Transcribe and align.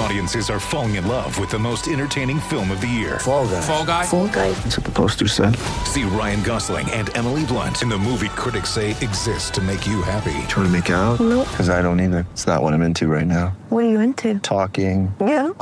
Audiences 0.00 0.48
are 0.48 0.58
falling 0.58 0.94
in 0.94 1.06
love 1.06 1.38
with 1.38 1.50
the 1.50 1.58
most 1.58 1.86
entertaining 1.86 2.40
film 2.40 2.70
of 2.70 2.80
the 2.80 2.86
year. 2.86 3.18
Fall 3.18 3.46
guy. 3.46 3.60
Fall 3.60 3.84
Guy. 3.84 4.06
Fall 4.06 4.28
guy. 4.28 4.50
That's 4.52 4.78
what 4.78 4.86
the 4.86 4.90
poster 4.92 5.28
said. 5.28 5.54
See 5.84 6.04
Ryan 6.04 6.42
Gosling 6.42 6.90
and 6.92 7.14
Emily 7.14 7.44
Blunt 7.44 7.82
in 7.82 7.90
the 7.90 7.98
movie 7.98 8.30
critics 8.30 8.70
say 8.70 8.92
exists 8.92 9.50
to 9.50 9.60
make 9.60 9.86
you 9.86 10.00
happy. 10.00 10.32
Trying 10.48 10.64
to 10.66 10.68
make 10.70 10.88
it 10.88 10.94
out? 10.94 11.20
Nope. 11.20 11.46
Because 11.50 11.68
I 11.68 11.82
don't 11.82 12.00
either. 12.00 12.26
It's 12.32 12.46
not 12.46 12.62
what 12.62 12.72
I'm 12.72 12.80
into 12.80 13.08
right 13.08 13.26
now. 13.26 13.48
What 13.68 13.84
are 13.84 13.88
you 13.90 14.00
into? 14.00 14.38
Talking. 14.38 15.14
Yeah. 15.20 15.50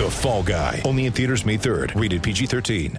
The 0.00 0.08
Fall 0.10 0.42
Guy. 0.42 0.80
Only 0.86 1.04
in 1.04 1.12
theaters 1.12 1.44
May 1.44 1.58
3rd. 1.58 2.00
Rated 2.00 2.22
PG-13. 2.22 2.96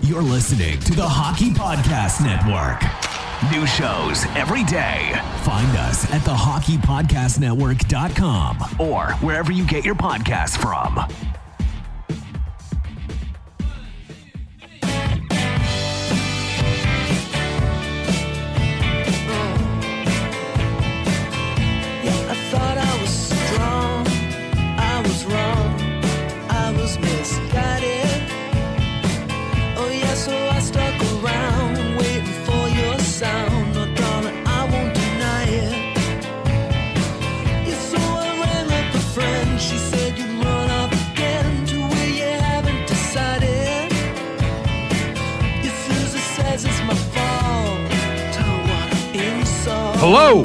You're 0.00 0.22
listening 0.22 0.80
to 0.80 0.94
the 0.94 1.06
Hockey 1.06 1.50
Podcast 1.50 2.22
Network. 2.22 2.82
New 3.50 3.66
shows 3.66 4.24
every 4.36 4.62
day. 4.64 5.12
Find 5.42 5.76
us 5.78 6.10
at 6.12 6.24
the 6.24 6.32
thehockeypodcastnetwork.com 6.32 8.58
or 8.78 9.12
wherever 9.26 9.52
you 9.52 9.66
get 9.66 9.84
your 9.84 9.94
podcasts 9.94 10.56
from. 10.56 10.98
Hello. 50.06 50.42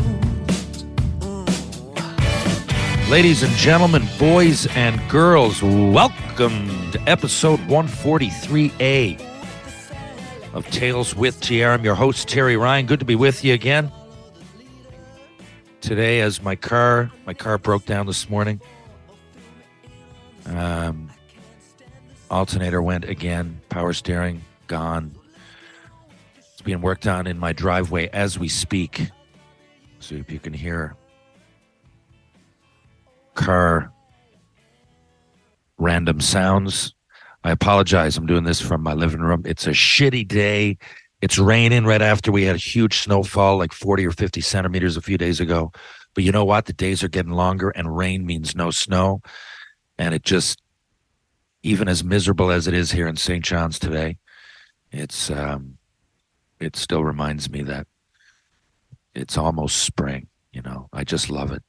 Ladies 3.10 3.44
and 3.44 3.52
gentlemen, 3.56 4.08
boys 4.18 4.68
and 4.68 4.98
girls, 5.10 5.62
welcome 5.62 6.92
to 6.92 7.02
episode 7.06 7.60
143A 7.68 9.20
of 10.54 10.66
Tales 10.72 11.14
with 11.14 11.42
TR. 11.42 11.66
I'm 11.66 11.84
your 11.84 11.96
host, 11.96 12.30
Terry 12.30 12.56
Ryan. 12.56 12.86
Good 12.86 13.00
to 13.00 13.06
be 13.06 13.16
with 13.16 13.44
you 13.44 13.54
again. 13.54 13.92
Today, 15.82 16.22
as 16.22 16.42
my 16.42 16.56
car, 16.56 17.12
my 17.26 17.34
car 17.34 17.58
broke 17.58 17.86
down 17.86 18.06
this 18.06 18.30
morning. 18.30 18.62
Um, 20.46 21.12
alternator 22.32 22.82
went 22.82 23.04
again, 23.04 23.60
power 23.68 23.92
steering 23.92 24.42
gone. 24.68 25.14
It's 26.54 26.62
being 26.62 26.80
worked 26.80 27.08
on 27.08 27.28
in 27.28 27.38
my 27.38 27.52
driveway 27.52 28.08
as 28.14 28.40
we 28.40 28.48
speak. 28.48 29.10
So 30.00 30.16
if 30.16 30.32
you 30.32 30.40
can 30.40 30.54
hear 30.54 30.96
car 33.36 33.92
random 35.80 36.20
sounds. 36.22 36.94
I 37.44 37.52
apologize. 37.52 38.18
I'm 38.18 38.26
doing 38.26 38.44
this 38.44 38.62
from 38.62 38.84
my 38.84 38.94
living 38.94 39.22
room. 39.22 39.44
It's 39.46 39.66
a 39.66 39.72
shitty 39.72 40.28
day. 40.28 40.78
It's 41.22 41.38
raining 41.38 41.86
right 41.86 42.02
after 42.02 42.32
we 42.32 42.44
had 42.44 42.56
a 42.56 42.60
huge 42.60 43.00
snowfall, 43.00 43.58
like 43.58 43.74
40 43.74 44.06
or 44.06 44.12
50 44.12 44.42
centimeters 44.42 44.98
a 44.98 45.02
few 45.02 45.18
days 45.18 45.40
ago. 45.40 45.72
But 46.14 46.24
you 46.24 46.32
know 46.32 46.46
what? 46.46 46.66
The 46.66 46.74
days 46.74 47.04
are 47.04 47.08
getting 47.10 47.32
longer, 47.32 47.70
and 47.70 47.96
rain 47.96 48.26
means 48.26 48.56
no 48.56 48.72
snow. 48.72 49.22
And 49.98 50.14
it 50.14 50.24
just, 50.24 50.62
even 51.64 51.88
as 51.88 52.04
miserable 52.04 52.52
as 52.52 52.68
it 52.68 52.74
is 52.74 52.92
here 52.92 53.08
in 53.08 53.16
St. 53.16 53.44
John's 53.44 53.80
today, 53.80 54.18
it's 54.92 55.30
um, 55.30 55.78
it 56.60 56.76
still 56.76 57.04
reminds 57.04 57.50
me 57.50 57.64
that 57.64 57.88
it's 59.20 59.38
almost 59.38 59.78
spring. 59.78 60.28
You 60.52 60.62
know, 60.64 60.90
I 60.92 61.04
just 61.04 61.30
love 61.30 61.52
it 61.52 61.64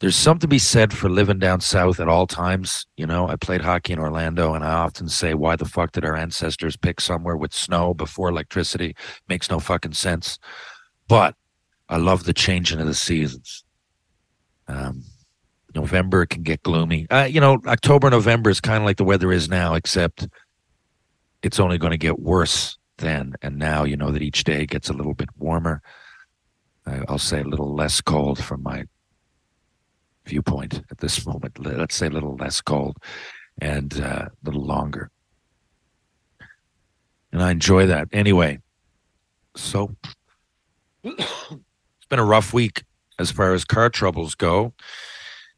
there's 0.00 0.16
something 0.16 0.40
to 0.40 0.48
be 0.48 0.58
said 0.58 0.92
for 0.92 1.08
living 1.08 1.38
down 1.38 1.60
south 1.60 2.00
at 2.00 2.08
all 2.08 2.26
times. 2.26 2.86
You 2.96 3.06
know, 3.06 3.28
I 3.28 3.36
played 3.36 3.62
hockey 3.62 3.94
in 3.94 3.98
Orlando, 3.98 4.52
and 4.52 4.62
I 4.62 4.72
often 4.72 5.08
say, 5.08 5.32
why 5.32 5.56
the 5.56 5.64
fuck 5.64 5.92
did 5.92 6.04
our 6.04 6.16
ancestors 6.16 6.76
pick 6.76 7.00
somewhere 7.00 7.36
with 7.36 7.54
snow 7.54 7.94
before 7.94 8.28
electricity? 8.28 8.94
Makes 9.28 9.50
no 9.50 9.58
fucking 9.58 9.94
sense. 9.94 10.38
But 11.08 11.34
I 11.88 11.96
love 11.96 12.24
the 12.24 12.34
changing 12.34 12.80
of 12.80 12.86
the 12.86 12.94
seasons. 12.94 13.64
Um, 14.68 15.04
November 15.74 16.26
can 16.26 16.42
get 16.42 16.62
gloomy. 16.62 17.06
Uh, 17.08 17.28
you 17.30 17.40
know, 17.40 17.58
October, 17.66 18.10
November 18.10 18.50
is 18.50 18.60
kind 18.60 18.82
of 18.82 18.84
like 18.84 18.98
the 18.98 19.04
weather 19.04 19.32
is 19.32 19.48
now, 19.48 19.74
except 19.74 20.28
it's 21.42 21.60
only 21.60 21.78
going 21.78 21.92
to 21.92 21.98
get 21.98 22.18
worse 22.18 22.76
then 22.98 23.34
and 23.40 23.58
now. 23.58 23.84
You 23.84 23.96
know 23.96 24.10
that 24.10 24.22
each 24.22 24.44
day 24.44 24.66
gets 24.66 24.90
a 24.90 24.94
little 24.94 25.14
bit 25.14 25.28
warmer. 25.38 25.80
I'll 26.86 27.18
say 27.18 27.40
a 27.40 27.44
little 27.44 27.74
less 27.74 28.00
cold 28.00 28.42
from 28.42 28.62
my 28.62 28.84
viewpoint 30.26 30.82
at 30.90 30.98
this 30.98 31.26
moment. 31.26 31.58
Let's 31.58 31.94
say 31.94 32.06
a 32.06 32.10
little 32.10 32.36
less 32.36 32.60
cold 32.60 32.96
and 33.60 34.00
uh, 34.00 34.26
a 34.28 34.44
little 34.44 34.64
longer. 34.64 35.10
And 37.32 37.42
I 37.42 37.50
enjoy 37.50 37.86
that. 37.86 38.08
Anyway, 38.12 38.60
so 39.56 39.94
it's 41.04 42.06
been 42.08 42.18
a 42.18 42.24
rough 42.24 42.52
week 42.52 42.84
as 43.18 43.30
far 43.30 43.54
as 43.54 43.64
car 43.64 43.90
troubles 43.90 44.34
go 44.34 44.74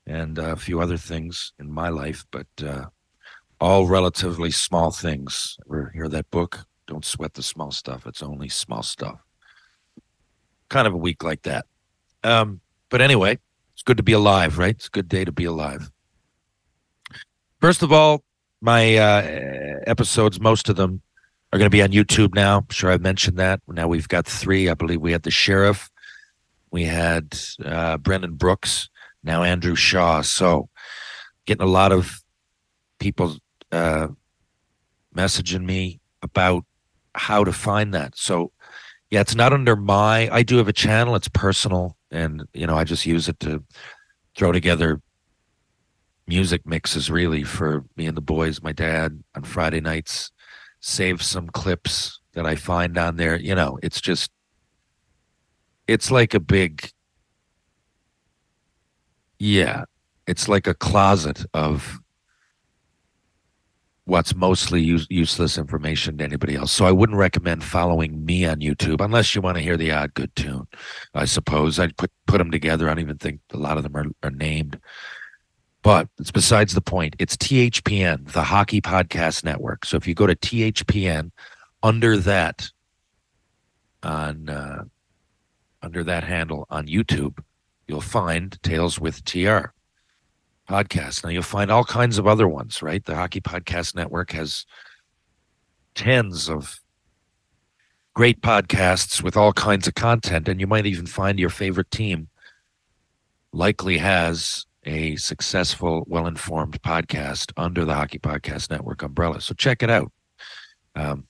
and 0.07 0.39
uh, 0.39 0.53
a 0.53 0.57
few 0.57 0.81
other 0.81 0.97
things 0.97 1.53
in 1.59 1.71
my 1.71 1.89
life, 1.89 2.25
but 2.31 2.47
uh, 2.65 2.87
all 3.61 3.87
relatively 3.87 4.51
small 4.51 4.91
things. 4.91 5.57
Ever 5.67 5.91
hear 5.95 6.09
that 6.09 6.31
book? 6.31 6.65
Don't 6.87 7.05
sweat 7.05 7.35
the 7.35 7.43
small 7.43 7.71
stuff. 7.71 8.07
It's 8.07 8.23
only 8.23 8.49
small 8.49 8.83
stuff. 8.83 9.21
Kind 10.69 10.87
of 10.87 10.95
a 10.95 10.99
week 10.99 11.23
like 11.23 11.43
that. 11.43 11.67
Um, 12.25 12.61
but 12.91 13.01
anyway, 13.01 13.39
it's 13.73 13.83
good 13.83 13.97
to 13.97 14.03
be 14.03 14.13
alive, 14.13 14.59
right? 14.59 14.75
It's 14.75 14.89
a 14.89 14.91
good 14.91 15.09
day 15.09 15.25
to 15.25 15.33
be 15.33 15.45
alive. 15.45 15.91
First 17.61 17.83
of 17.83 17.93
all, 17.93 18.23
my 18.61 18.97
uh, 18.97 19.81
episodes, 19.87 20.41
most 20.41 20.69
of 20.69 20.77
them 20.77 21.03
are 21.53 21.59
going 21.59 21.71
to 21.71 21.75
be 21.75 21.83
on 21.83 21.91
YouTube 21.91 22.35
now. 22.35 22.59
I'm 22.59 22.67
sure 22.71 22.91
I've 22.91 23.01
mentioned 23.01 23.39
that. 23.39 23.61
Now 23.69 23.89
we've 23.89 24.09
got 24.09 24.27
three. 24.27 24.69
I 24.69 24.75
believe 24.75 25.01
we 25.01 25.13
had 25.13 25.23
the 25.23 25.31
sheriff, 25.31 25.91
we 26.71 26.85
had 26.85 27.39
uh, 27.65 27.97
Brendan 27.97 28.35
Brooks, 28.35 28.89
now 29.23 29.43
Andrew 29.43 29.75
Shaw. 29.75 30.21
So 30.23 30.69
getting 31.47 31.63
a 31.63 31.71
lot 31.71 31.93
of 31.93 32.23
people 32.99 33.37
uh, 33.73 34.09
messaging 35.15 35.65
me 35.65 36.01
about 36.23 36.65
how 37.15 37.45
to 37.45 37.53
find 37.53 37.95
that. 37.95 38.17
So 38.17 38.53
yeah, 39.11 39.21
it's 39.21 39.35
not 39.35 39.53
under 39.53 39.77
my. 39.77 40.29
I 40.31 40.43
do 40.43 40.59
have 40.59 40.69
a 40.69 40.73
channel. 40.73 41.15
It's 41.15 41.29
personal, 41.29 41.97
and 42.11 42.47
you 42.53 42.67
know 42.67 42.77
I 42.77 42.85
just 42.85 43.07
use 43.07 43.29
it 43.29 43.41
to 43.41 43.65
throw 44.37 44.53
together 44.53 45.01
music 46.27 46.67
mixes 46.67 47.11
really 47.11 47.43
for 47.43 47.85
me 47.97 48.07
and 48.07 48.17
the 48.17 48.21
boys, 48.21 48.63
my 48.63 48.73
dad 48.73 49.23
on 49.35 49.43
Friday 49.43 49.81
nights. 49.81 50.31
Save 50.81 51.23
some 51.23 51.49
clips 51.49 52.21
that 52.35 52.47
I 52.47 52.55
find 52.55 52.97
on 52.99 53.17
there. 53.17 53.37
You 53.37 53.55
know, 53.55 53.79
it's 53.83 54.01
just 54.01 54.31
it's 55.89 56.11
like 56.11 56.35
a 56.35 56.41
big 56.41 56.91
yeah 59.39 59.85
it's 60.27 60.49
like 60.49 60.67
a 60.67 60.75
closet 60.75 61.45
of 61.55 61.99
what's 64.09 64.35
mostly 64.35 64.83
use, 64.83 65.07
useless 65.11 65.59
information 65.59 66.17
to 66.19 66.25
anybody 66.25 66.57
else. 66.57 66.73
So 66.73 66.87
i 66.87 66.93
wouldn't 66.93 67.19
recommend 67.19 67.63
following 67.63 68.25
me 68.25 68.47
on 68.47 68.61
youtube 68.61 69.05
unless 69.05 69.35
you 69.35 69.43
want 69.43 69.57
to 69.57 69.63
hear 69.63 69.77
the 69.77 69.93
odd 69.93 70.15
good 70.15 70.35
tune 70.35 70.67
i 71.15 71.25
suppose. 71.25 71.79
I'd 71.79 71.97
put 71.97 72.11
put 72.27 72.39
them 72.39 72.51
together. 72.51 72.87
I 72.87 72.95
don't 72.95 73.01
even 73.05 73.19
think 73.19 73.41
a 73.53 73.59
lot 73.59 73.77
of 73.77 73.83
them 73.83 73.97
are, 73.97 74.07
are 74.23 74.31
named. 74.31 74.81
But 75.83 76.09
it's 76.19 76.33
besides 76.33 76.75
the 76.75 76.81
point 76.81 77.17
it's 77.19 77.37
thpn 77.37 78.33
the 78.33 78.43
hockey 78.43 78.81
podcast 78.81 79.45
network. 79.45 79.85
So 79.85 79.97
if 79.97 80.09
you 80.09 80.15
go 80.15 80.27
to 80.27 80.37
thpn 80.37 81.31
under 81.83 82.17
that 82.17 82.71
on 84.03 84.49
uh, 84.49 84.85
under 85.83 86.03
that 86.05 86.25
handle 86.25 86.67
on 86.71 86.87
YouTube, 86.87 87.39
you'll 87.87 88.01
find 88.01 88.61
Tales 88.63 88.99
with 88.99 89.25
TR 89.25 89.73
podcast. 90.69 91.25
Now 91.25 91.31
you'll 91.31 91.43
find 91.43 91.71
all 91.71 91.85
kinds 91.85 92.19
of 92.19 92.27
other 92.27 92.47
ones, 92.47 92.83
right? 92.83 93.05
The 93.05 93.15
Hockey 93.15 93.41
Podcast 93.41 93.95
Network 93.95 94.33
has 94.33 94.67
tens 95.95 96.49
of 96.49 96.81
great 98.15 98.41
podcasts 98.41 99.23
with 99.23 99.37
all 99.37 99.53
kinds 99.53 99.87
of 99.89 99.95
content, 99.95 100.49
and 100.49 100.61
you 100.61 100.67
might 100.67 100.87
even 100.87 101.07
find 101.07 101.39
your 101.39 101.51
favorite 101.51 101.91
team 101.91 102.29
likely 103.53 103.99
has 103.99 104.67
a 104.85 105.17
successful, 105.17 106.05
well 106.07 106.27
informed 106.27 106.81
podcast 106.83 107.53
under 107.57 107.85
the 107.85 107.95
Hockey 107.95 108.19
Podcast 108.19 108.71
Network 108.71 109.03
umbrella. 109.03 109.41
So 109.41 109.55
check 109.55 109.83
it 109.83 109.91
out. 109.91 110.13
Um, 110.95 111.27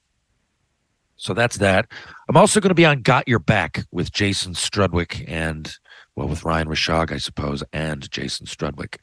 so 1.17 1.34
that's 1.34 1.56
that. 1.58 1.91
I'm 2.29 2.37
also 2.37 2.61
going 2.61 2.70
to 2.70 2.75
be 2.75 2.87
on 2.87 3.02
Got 3.02 3.26
Your 3.26 3.41
Back 3.41 3.84
with 3.91 4.12
Jason 4.12 4.55
Strudwick 4.55 5.25
and, 5.26 5.76
well, 6.19 6.29
with 6.29 6.44
Ryan 6.44 6.67
Rishaug, 6.67 7.12
I 7.12 7.19
suppose, 7.19 7.62
and 7.73 8.11
Jason 8.11 8.47
Strudwick. 8.47 8.97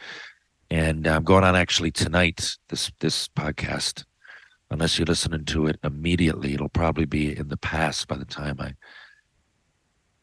And 0.69 1.07
I'm 1.07 1.23
going 1.23 1.45
on 1.45 1.55
actually 1.55 1.91
tonight, 1.91 2.57
this 2.67 2.91
this 2.99 3.29
podcast. 3.29 4.03
Unless 4.69 4.97
you're 4.97 5.05
listening 5.05 5.45
to 5.45 5.67
it 5.67 5.79
immediately, 5.83 6.53
it'll 6.53 6.67
probably 6.67 7.05
be 7.05 7.37
in 7.37 7.47
the 7.47 7.57
past 7.57 8.09
by 8.09 8.17
the 8.17 8.25
time 8.25 8.57
I 8.59 8.73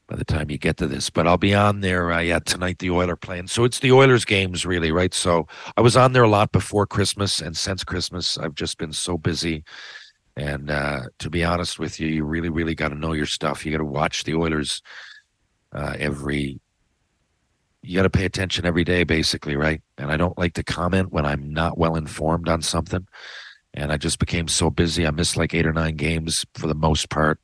by 0.07 0.17
the 0.17 0.25
time 0.25 0.51
you 0.51 0.59
get 0.59 0.77
to 0.79 0.87
this. 0.87 1.09
But 1.09 1.27
I'll 1.27 1.39
be 1.39 1.55
on 1.55 1.81
there. 1.81 2.13
Uh, 2.13 2.21
yeah, 2.21 2.41
tonight 2.41 2.79
the 2.79 2.91
Oiler 2.91 3.17
playing. 3.17 3.47
So 3.47 3.65
it's 3.65 3.79
the 3.79 3.93
Oilers 3.93 4.27
games, 4.27 4.67
really, 4.67 4.93
right? 4.93 5.15
So 5.15 5.47
I 5.79 5.81
was 5.81 5.97
on 5.97 6.13
there 6.13 6.25
a 6.25 6.29
lot 6.29 6.53
before 6.53 6.87
Christmas, 6.87 7.41
and 7.41 7.57
since 7.57 7.85
Christmas, 7.85 8.37
I've 8.37 8.55
just 8.55 8.77
been 8.77 8.93
so 8.93 9.17
busy 9.17 9.65
and 10.37 10.71
uh, 10.71 11.03
to 11.21 11.31
be 11.31 11.45
honest 11.45 11.79
with 11.79 12.01
you, 12.01 12.09
you 12.09 12.25
really, 12.25 12.49
really 12.49 12.75
got 12.75 12.89
to 12.89 12.95
know 12.95 13.13
your 13.13 13.27
stuff. 13.27 13.65
You 13.65 13.73
got 13.73 13.79
to 13.79 13.85
watch 13.85 14.25
the 14.25 14.35
Oilers 14.35 14.83
uh, 15.73 15.95
every. 15.99 16.61
You 17.83 17.97
got 17.97 18.05
to 18.05 18.11
pay 18.11 18.25
attention 18.25 18.65
every 18.65 18.85
day, 18.85 19.03
basically, 19.05 19.57
right? 19.57 19.83
And 19.99 20.11
I 20.11 20.17
don't 20.17 20.39
like 20.39 20.55
to 20.55 20.63
comment 20.63 21.13
when 21.13 21.27
I'm 21.27 21.53
not 21.53 21.77
well 21.77 21.97
informed 21.97 22.49
on 22.49 22.63
something. 22.63 23.07
And 23.75 23.91
I 23.91 23.97
just 23.97 24.19
became 24.19 24.49
so 24.49 24.71
busy. 24.71 25.07
I 25.07 25.11
missed 25.11 25.37
like 25.37 25.53
eight 25.55 25.67
or 25.67 25.73
nine 25.73 25.97
games 25.97 26.45
for 26.55 26.67
the 26.67 26.75
most 26.75 27.11
part, 27.11 27.41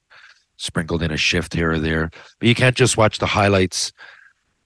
sprinkled 0.56 1.02
in 1.02 1.10
a 1.10 1.16
shift 1.16 1.54
here 1.54 1.72
or 1.72 1.78
there. 1.78 2.10
But 2.38 2.48
you 2.48 2.54
can't 2.54 2.76
just 2.76 2.96
watch 2.96 3.18
the 3.18 3.26
highlights 3.26 3.92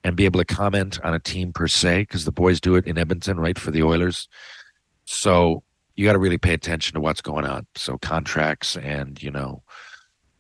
and 0.05 0.17
be 0.17 0.25
able 0.25 0.41
to 0.41 0.45
comment 0.45 1.01
on 1.05 1.15
a 1.15 1.21
team 1.21 1.53
per 1.53 1.69
se, 1.69 2.03
because 2.03 2.25
the 2.25 2.33
boys 2.33 2.61
do 2.61 2.75
it 2.75 2.87
in 2.87 2.99
Edmonton, 2.99 3.39
right, 3.39 3.59
for 3.59 3.71
the 3.71 3.85
Oilers. 3.85 4.29
So 5.05 5.63
you 5.95 6.05
got 6.05 6.15
to 6.15 6.19
really 6.19 6.39
pay 6.39 6.55
attention 6.55 6.95
to 6.95 7.01
what's 7.01 7.23
going 7.23 7.45
on. 7.47 7.67
So 7.77 7.99
contracts 7.99 8.77
and 8.77 9.23
you 9.23 9.31
know, 9.31 9.63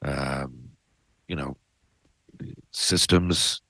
um, 0.05 0.70
you 1.29 1.37
know, 1.37 1.56
systems, 2.73 3.62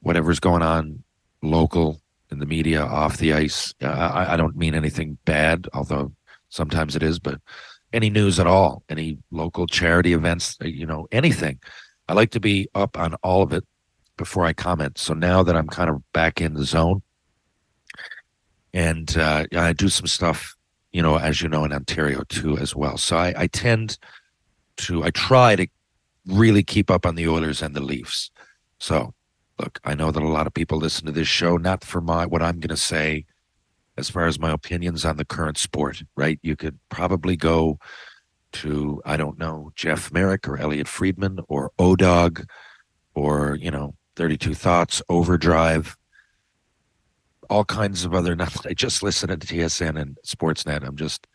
whatever's 0.00 0.40
going 0.40 0.62
on, 0.62 1.02
local 1.42 2.00
in 2.30 2.38
the 2.38 2.46
media, 2.46 2.82
off 2.82 3.16
the 3.16 3.32
ice. 3.32 3.74
I, 3.80 4.34
I 4.34 4.36
don't 4.36 4.56
mean 4.56 4.74
anything 4.74 5.18
bad, 5.24 5.68
although 5.72 6.12
sometimes 6.48 6.96
it 6.96 7.02
is. 7.02 7.18
But 7.18 7.40
any 7.92 8.10
news 8.10 8.38
at 8.38 8.46
all, 8.46 8.82
any 8.88 9.18
local 9.30 9.66
charity 9.66 10.12
events, 10.12 10.56
you 10.60 10.86
know, 10.86 11.08
anything. 11.10 11.58
I 12.08 12.12
like 12.14 12.30
to 12.32 12.40
be 12.40 12.68
up 12.74 12.98
on 12.98 13.14
all 13.22 13.42
of 13.42 13.52
it 13.52 13.64
before 14.16 14.44
I 14.44 14.52
comment. 14.52 14.98
So 14.98 15.14
now 15.14 15.42
that 15.42 15.56
I'm 15.56 15.68
kind 15.68 15.90
of 15.90 16.02
back 16.12 16.40
in 16.40 16.54
the 16.54 16.64
zone, 16.64 17.02
and 18.74 19.16
uh, 19.16 19.46
I 19.56 19.72
do 19.72 19.88
some 19.88 20.06
stuff, 20.06 20.54
you 20.92 21.00
know, 21.00 21.18
as 21.18 21.40
you 21.40 21.48
know, 21.48 21.64
in 21.64 21.72
Ontario 21.72 22.22
too, 22.28 22.58
as 22.58 22.76
well. 22.76 22.98
So 22.98 23.16
I, 23.16 23.34
I 23.36 23.46
tend 23.46 23.98
to, 24.78 25.02
I 25.04 25.10
try 25.10 25.56
to 25.56 25.66
really 26.26 26.62
keep 26.62 26.90
up 26.90 27.06
on 27.06 27.14
the 27.14 27.28
Oilers 27.28 27.62
and 27.62 27.74
the 27.74 27.80
Leafs. 27.80 28.30
So, 28.78 29.14
look, 29.58 29.80
I 29.84 29.94
know 29.94 30.10
that 30.10 30.22
a 30.22 30.28
lot 30.28 30.46
of 30.46 30.54
people 30.54 30.78
listen 30.78 31.06
to 31.06 31.12
this 31.12 31.28
show 31.28 31.56
not 31.56 31.84
for 31.84 32.00
my 32.00 32.26
what 32.26 32.42
I'm 32.42 32.60
going 32.60 32.68
to 32.68 32.76
say, 32.76 33.26
as 33.96 34.10
far 34.10 34.26
as 34.26 34.38
my 34.38 34.52
opinions 34.52 35.04
on 35.04 35.16
the 35.16 35.24
current 35.24 35.58
sport. 35.58 36.02
Right? 36.16 36.38
You 36.42 36.56
could 36.56 36.78
probably 36.88 37.36
go 37.36 37.78
to 38.52 39.02
I 39.04 39.16
don't 39.16 39.38
know 39.38 39.72
Jeff 39.76 40.12
Marek 40.12 40.48
or 40.48 40.58
Elliotte 40.58 40.88
Friedman 40.88 41.40
or 41.48 41.72
Odog 41.78 42.46
or 43.14 43.58
you 43.60 43.70
know 43.70 43.94
32 44.16 44.54
Thoughts, 44.54 45.02
Overdrive 45.08 45.96
all 47.50 47.64
kinds 47.64 48.04
of 48.04 48.14
other. 48.14 48.34
Not 48.36 48.66
I 48.66 48.74
just 48.74 49.02
listen 49.02 49.28
to 49.28 49.36
TSN 49.36 50.00
and 50.00 50.18
Sportsnet. 50.26 50.86
I'm 50.86 50.96
just 50.96 51.26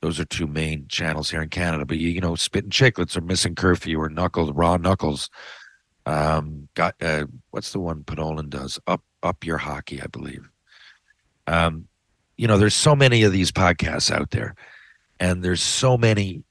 those 0.00 0.18
are 0.18 0.24
two 0.24 0.46
main 0.46 0.86
channels 0.88 1.30
here 1.30 1.42
in 1.42 1.48
Canada. 1.48 1.84
But 1.84 1.98
you, 1.98 2.08
you 2.08 2.20
know, 2.20 2.34
spitting 2.34 2.70
Chiclets 2.70 3.16
or 3.16 3.20
Missing 3.20 3.54
Curfew 3.54 4.00
or 4.00 4.08
Knuckles, 4.08 4.50
Raw 4.52 4.76
Knuckles. 4.76 5.30
Um, 6.04 6.68
got 6.74 6.94
uh, 7.00 7.26
what's 7.50 7.72
the 7.72 7.80
one 7.80 8.02
Podolin 8.02 8.48
does? 8.50 8.78
Up 8.86 9.02
Up 9.22 9.44
Your 9.44 9.58
Hockey, 9.58 10.02
I 10.02 10.06
believe. 10.06 10.48
Um, 11.46 11.86
you 12.36 12.46
know, 12.48 12.58
there's 12.58 12.74
so 12.74 12.96
many 12.96 13.22
of 13.22 13.32
these 13.32 13.52
podcasts 13.52 14.10
out 14.10 14.30
there, 14.30 14.54
and 15.20 15.44
there's 15.44 15.62
so 15.62 15.96
many 15.96 16.42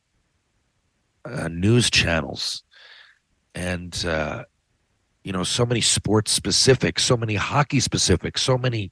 uh, 1.26 1.50
news 1.50 1.90
channels, 1.90 2.64
and 3.54 4.06
uh, 4.06 4.44
you 5.24 5.32
know 5.32 5.44
so 5.44 5.66
many 5.66 5.82
sports 5.82 6.32
specific 6.32 7.00
so 7.00 7.16
many 7.16 7.36
hockey 7.36 7.80
specific 7.80 8.38
so 8.38 8.58
many 8.58 8.92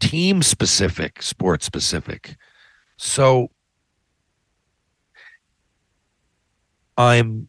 team 0.00 0.42
specific 0.42 1.22
sports 1.22 1.64
specific 1.64 2.36
so 2.96 3.50
i'm 6.98 7.48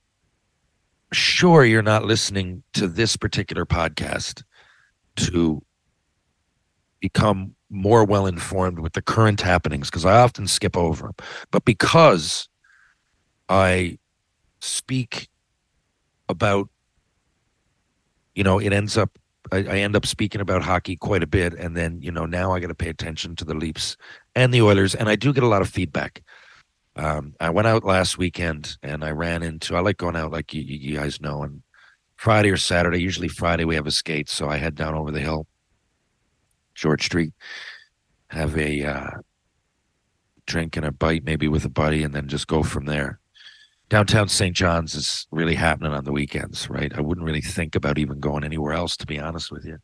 sure 1.12 1.64
you're 1.66 1.82
not 1.82 2.06
listening 2.06 2.64
to 2.74 2.88
this 2.88 3.16
particular 3.16 3.66
podcast 3.66 4.44
to 5.16 5.62
become 7.00 7.56
more 7.70 8.04
well 8.04 8.26
informed 8.26 8.80
with 8.80 8.94
the 8.94 9.02
current 9.02 9.42
happenings 9.42 9.90
because 9.90 10.06
i 10.06 10.20
often 10.20 10.48
skip 10.48 10.76
over 10.76 11.08
them 11.08 11.16
but 11.52 11.64
because 11.66 12.50
i 13.50 13.98
speak 14.60 15.30
about 16.30 16.70
you 18.38 18.44
know, 18.44 18.60
it 18.60 18.72
ends 18.72 18.98
up 18.98 19.18
I, 19.52 19.58
I, 19.58 19.78
end 19.78 19.96
up 19.96 20.06
speaking 20.06 20.42
about 20.42 20.62
hockey 20.62 20.96
quite 20.98 21.24
a 21.24 21.28
bit, 21.28 21.54
and 21.54 21.76
then 21.76 22.02
you 22.02 22.12
know 22.12 22.26
now 22.26 22.52
I 22.52 22.60
got 22.60 22.68
to 22.68 22.76
pay 22.76 22.90
attention 22.90 23.36
to 23.38 23.46
the 23.46 23.56
Leafs 23.56 23.98
and 24.36 24.54
the 24.54 24.62
Oilers, 24.62 24.94
and 24.94 25.10
I 25.10 25.16
do 25.16 25.34
get 25.34 25.44
a 25.44 25.48
lot 25.48 25.62
of 25.62 25.70
feedback. 25.70 26.22
Um, 26.98 27.36
I 27.40 27.50
went 27.50 27.68
out 27.68 27.84
last 27.84 28.18
weekend 28.18 28.78
and 28.82 29.04
I 29.04 29.12
ran 29.12 29.44
into. 29.44 29.76
I 29.76 29.82
like 29.82 29.98
going 29.98 30.16
out, 30.16 30.32
like 30.32 30.54
you, 30.54 30.62
you 30.62 30.98
guys 30.98 31.22
know, 31.22 31.44
and 31.44 31.62
Friday 32.16 32.50
or 32.50 32.58
Saturday. 32.58 33.02
Usually 33.02 33.28
Friday 33.28 33.66
we 33.66 33.76
have 33.76 33.88
a 33.88 33.92
skate, 33.92 34.30
so 34.30 34.50
I 34.50 34.58
head 34.58 34.76
down 34.76 34.96
over 34.96 35.12
the 35.12 35.20
hill, 35.20 35.46
George 36.74 37.06
Street, 37.06 37.34
have 38.30 38.58
a 38.58 38.84
uh, 38.84 39.10
drink 40.48 40.76
and 40.76 40.86
a 40.86 40.92
bite, 40.92 41.24
maybe 41.24 41.48
with 41.48 41.66
a 41.66 41.70
buddy, 41.70 42.04
and 42.04 42.14
then 42.14 42.28
just 42.28 42.48
go 42.48 42.64
from 42.64 42.86
there 42.86 43.20
downtown 43.90 44.28
St. 44.28 44.56
John's 44.56 44.96
is 44.96 45.28
really 45.32 45.56
happening 45.56 45.94
on 45.94 46.04
the 46.04 46.12
weekends, 46.12 46.70
right? 46.70 46.92
I 46.96 47.02
wouldn't 47.02 47.26
really 47.26 47.42
think 47.42 47.76
about 47.76 47.98
even 47.98 48.20
going 48.20 48.44
anywhere 48.44 48.74
else, 48.74 48.98
to 48.98 49.06
be 49.06 49.20
honest 49.20 49.52
with 49.52 49.66
you. 49.66 49.78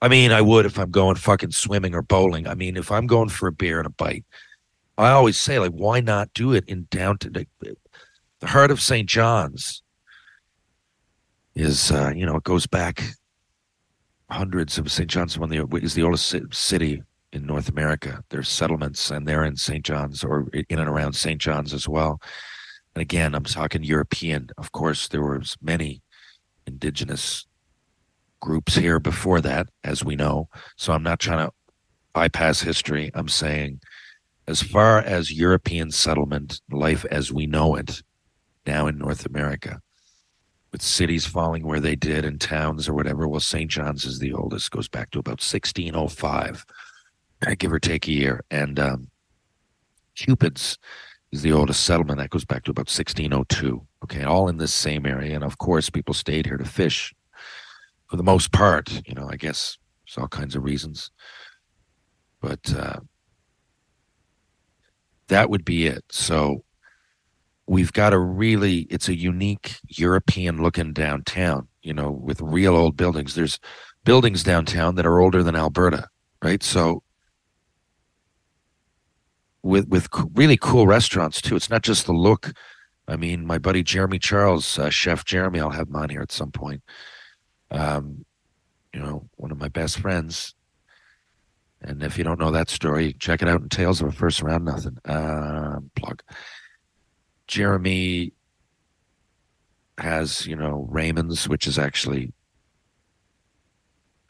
I 0.00 0.08
mean, 0.08 0.32
I 0.32 0.40
would 0.40 0.66
if 0.66 0.78
I'm 0.78 0.90
going 0.90 1.16
fucking 1.16 1.52
swimming 1.52 1.94
or 1.94 2.02
bowling. 2.02 2.46
I 2.46 2.54
mean, 2.54 2.76
if 2.76 2.90
I'm 2.90 3.06
going 3.06 3.28
for 3.28 3.46
a 3.46 3.52
beer 3.52 3.78
and 3.78 3.86
a 3.86 3.90
bite, 3.90 4.24
I 5.02 5.12
always 5.12 5.38
say, 5.38 5.58
like, 5.58 5.72
why 5.72 6.00
not 6.00 6.32
do 6.34 6.52
it 6.52 6.64
in 6.68 6.86
downtown? 6.90 7.46
The 7.60 8.46
heart 8.46 8.70
of 8.70 8.80
St. 8.80 9.08
John's 9.08 9.82
is, 11.54 11.90
uh, 11.90 12.12
you 12.14 12.26
know, 12.26 12.36
it 12.36 12.44
goes 12.44 12.66
back 12.66 13.02
hundreds 14.30 14.78
of 14.78 14.90
St. 14.90 15.10
John's 15.10 15.38
one 15.38 15.52
is 15.52 15.94
the 15.94 16.02
oldest 16.02 16.34
city 16.52 17.02
in 17.32 17.46
North 17.46 17.68
America. 17.68 18.22
There's 18.30 18.48
settlements, 18.48 19.10
and 19.10 19.26
they're 19.26 19.44
in 19.44 19.56
St. 19.56 19.84
John's 19.84 20.24
or 20.24 20.48
in 20.52 20.78
and 20.78 20.88
around 20.88 21.14
St. 21.14 21.40
John's 21.40 21.72
as 21.74 21.88
well. 21.88 22.20
And 22.94 23.02
again, 23.02 23.34
I'm 23.34 23.44
talking 23.44 23.82
European. 23.82 24.50
Of 24.58 24.72
course, 24.72 25.08
there 25.08 25.22
was 25.22 25.56
many 25.62 26.02
indigenous 26.66 27.46
groups 28.40 28.74
here 28.74 28.98
before 28.98 29.40
that, 29.40 29.68
as 29.84 30.04
we 30.04 30.16
know. 30.16 30.48
So 30.76 30.92
I'm 30.92 31.02
not 31.02 31.20
trying 31.20 31.46
to 31.46 31.52
bypass 32.12 32.60
history. 32.60 33.10
I'm 33.14 33.28
saying, 33.28 33.80
as 34.46 34.62
far 34.62 34.98
as 34.98 35.32
European 35.32 35.90
settlement 35.90 36.60
life 36.70 37.04
as 37.10 37.32
we 37.32 37.46
know 37.46 37.76
it 37.76 38.02
now 38.66 38.86
in 38.86 38.98
North 38.98 39.26
America, 39.26 39.80
with 40.72 40.82
cities 40.82 41.26
falling 41.26 41.66
where 41.66 41.80
they 41.80 41.94
did 41.94 42.24
and 42.24 42.40
towns 42.40 42.88
or 42.88 42.94
whatever. 42.94 43.28
Well, 43.28 43.40
St. 43.40 43.70
John's 43.70 44.04
is 44.04 44.18
the 44.18 44.32
oldest, 44.32 44.70
goes 44.70 44.88
back 44.88 45.10
to 45.10 45.18
about 45.18 45.40
1605, 45.40 46.64
uh, 47.46 47.54
give 47.58 47.72
or 47.72 47.78
take 47.78 48.08
a 48.08 48.12
year. 48.12 48.42
And 48.50 48.78
um, 48.78 49.10
Cupid's 50.16 50.78
is 51.30 51.42
the 51.42 51.52
oldest 51.52 51.84
settlement 51.84 52.18
that 52.18 52.30
goes 52.30 52.44
back 52.44 52.62
to 52.64 52.70
about 52.70 52.88
1602. 52.88 53.84
Okay, 54.04 54.22
all 54.22 54.48
in 54.48 54.58
this 54.58 54.74
same 54.74 55.06
area. 55.06 55.34
And 55.34 55.44
of 55.44 55.58
course, 55.58 55.88
people 55.88 56.14
stayed 56.14 56.46
here 56.46 56.58
to 56.58 56.64
fish 56.64 57.14
for 58.08 58.16
the 58.16 58.22
most 58.22 58.52
part. 58.52 58.90
You 59.06 59.14
know, 59.14 59.28
I 59.30 59.36
guess 59.36 59.78
there's 60.04 60.18
all 60.22 60.28
kinds 60.28 60.54
of 60.54 60.62
reasons. 60.62 61.10
But 62.40 62.74
uh, 62.76 63.00
that 65.32 65.50
would 65.50 65.64
be 65.64 65.86
it. 65.86 66.04
So 66.10 66.64
we've 67.66 67.92
got 67.92 68.12
a 68.12 68.18
really, 68.18 68.80
it's 68.90 69.08
a 69.08 69.16
unique 69.16 69.76
European 69.88 70.62
looking 70.62 70.92
downtown, 70.92 71.68
you 71.82 71.94
know, 71.94 72.10
with 72.10 72.40
real 72.40 72.76
old 72.76 72.96
buildings. 72.96 73.34
There's 73.34 73.58
buildings 74.04 74.42
downtown 74.42 74.94
that 74.96 75.06
are 75.06 75.20
older 75.20 75.42
than 75.42 75.56
Alberta, 75.56 76.08
right? 76.42 76.62
So 76.62 77.02
with 79.62 79.88
with 79.88 80.08
really 80.34 80.56
cool 80.56 80.86
restaurants 80.86 81.40
too. 81.40 81.56
It's 81.56 81.70
not 81.70 81.82
just 81.82 82.06
the 82.06 82.12
look. 82.12 82.52
I 83.08 83.16
mean, 83.16 83.46
my 83.46 83.58
buddy 83.58 83.82
Jeremy 83.82 84.18
Charles, 84.18 84.78
uh, 84.78 84.90
Chef 84.90 85.24
Jeremy, 85.24 85.60
I'll 85.60 85.70
have 85.70 85.88
him 85.88 85.96
on 85.96 86.10
here 86.10 86.22
at 86.22 86.32
some 86.32 86.50
point. 86.50 86.82
Um, 87.70 88.24
you 88.92 89.00
know, 89.00 89.28
one 89.36 89.50
of 89.50 89.58
my 89.58 89.68
best 89.68 89.98
friends. 89.98 90.54
And 91.82 92.02
if 92.02 92.16
you 92.16 92.24
don't 92.24 92.38
know 92.38 92.50
that 92.52 92.70
story, 92.70 93.14
check 93.18 93.42
it 93.42 93.48
out 93.48 93.60
in 93.60 93.68
Tales 93.68 94.00
of 94.00 94.08
a 94.08 94.12
First 94.12 94.42
Round 94.42 94.64
Nothing. 94.64 94.98
Uh, 95.04 95.80
plug. 95.96 96.22
Jeremy 97.46 98.32
has, 99.98 100.46
you 100.46 100.56
know, 100.56 100.86
Raymond's, 100.88 101.48
which 101.48 101.66
is 101.66 101.78
actually 101.78 102.32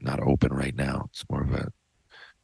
not 0.00 0.20
open 0.20 0.52
right 0.52 0.74
now. 0.74 1.06
It's 1.10 1.24
more 1.30 1.42
of 1.42 1.52
a 1.52 1.68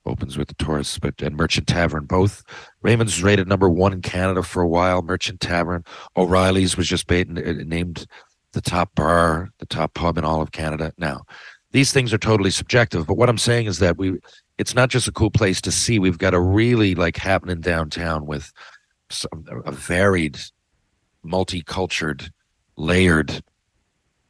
opens 0.07 0.39
with 0.39 0.49
the 0.49 0.55
tourists, 0.55 0.99
but 0.99 1.21
and 1.21 1.37
Merchant 1.37 1.67
Tavern 1.67 2.07
both. 2.07 2.43
Raymond's 2.83 3.23
rated 3.23 3.47
number 3.47 3.69
one 3.69 3.93
in 3.93 4.03
Canada 4.03 4.43
for 4.43 4.63
a 4.63 4.69
while. 4.69 5.03
Merchant 5.03 5.41
Tavern, 5.41 5.85
O'Reilly's 6.17 6.77
was 6.77 6.89
just 6.89 7.07
bait, 7.07 7.29
named 7.29 8.07
the 8.53 8.61
top 8.61 8.95
bar, 8.95 9.51
the 9.59 9.67
top 9.67 9.95
pub 9.95 10.17
in 10.17 10.25
all 10.25 10.41
of 10.41 10.53
Canada. 10.53 10.93
Now, 10.97 11.25
these 11.73 11.93
things 11.93 12.15
are 12.15 12.19
totally 12.19 12.51
subjective, 12.51 13.07
but 13.07 13.19
what 13.19 13.29
I'm 13.29 13.39
saying 13.39 13.67
is 13.67 13.79
that 13.81 13.99
we, 13.99 14.19
it's 14.59 14.75
not 14.75 14.91
just 14.91 15.09
a 15.09 15.13
cool 15.13 15.31
place 15.31 15.61
to 15.63 15.73
see. 15.73 15.99
We've 15.99 16.19
got 16.19 16.35
a 16.35 16.41
really 16.41 16.95
like 16.95 17.17
happening 17.17 17.61
downtown 17.61 18.27
with 18.27 18.53
some, 19.09 19.45
a 19.65 19.73
varied, 19.73 20.39
multicultured, 21.25 22.31
layered 22.77 23.43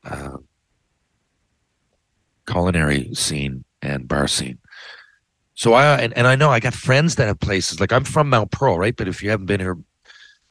uh, 0.04 0.36
culinary 2.46 3.14
scene 3.14 3.64
and 3.82 4.06
bar 4.06 4.28
scene. 4.28 4.58
So 5.54 5.72
I 5.72 5.98
and, 5.98 6.16
and 6.16 6.26
I 6.26 6.36
know 6.36 6.50
I 6.50 6.60
got 6.60 6.74
friends 6.74 7.16
that 7.16 7.26
have 7.26 7.40
places 7.40 7.80
like 7.80 7.92
I'm 7.92 8.04
from 8.04 8.30
Mount 8.30 8.52
Pearl, 8.52 8.78
right? 8.78 8.94
But 8.94 9.08
if 9.08 9.22
you 9.22 9.30
haven't 9.30 9.46
been 9.46 9.60
here, 9.60 9.76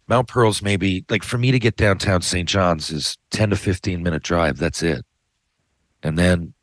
Mount 0.07 0.27
Pearl's 0.27 0.62
maybe 0.62 1.05
like 1.10 1.24
for 1.24 1.38
me 1.38 1.51
to 1.51 1.60
get 1.60 1.77
downtown 1.77 2.22
St. 2.22 2.48
John's 2.48 2.89
is 2.89 3.17
10 3.31 3.51
to 3.51 3.55
15 3.55 4.03
minute 4.03 4.24
drive. 4.24 4.57
That's 4.57 4.84
it. 4.84 5.05
And 6.03 6.17
then, 6.17 6.53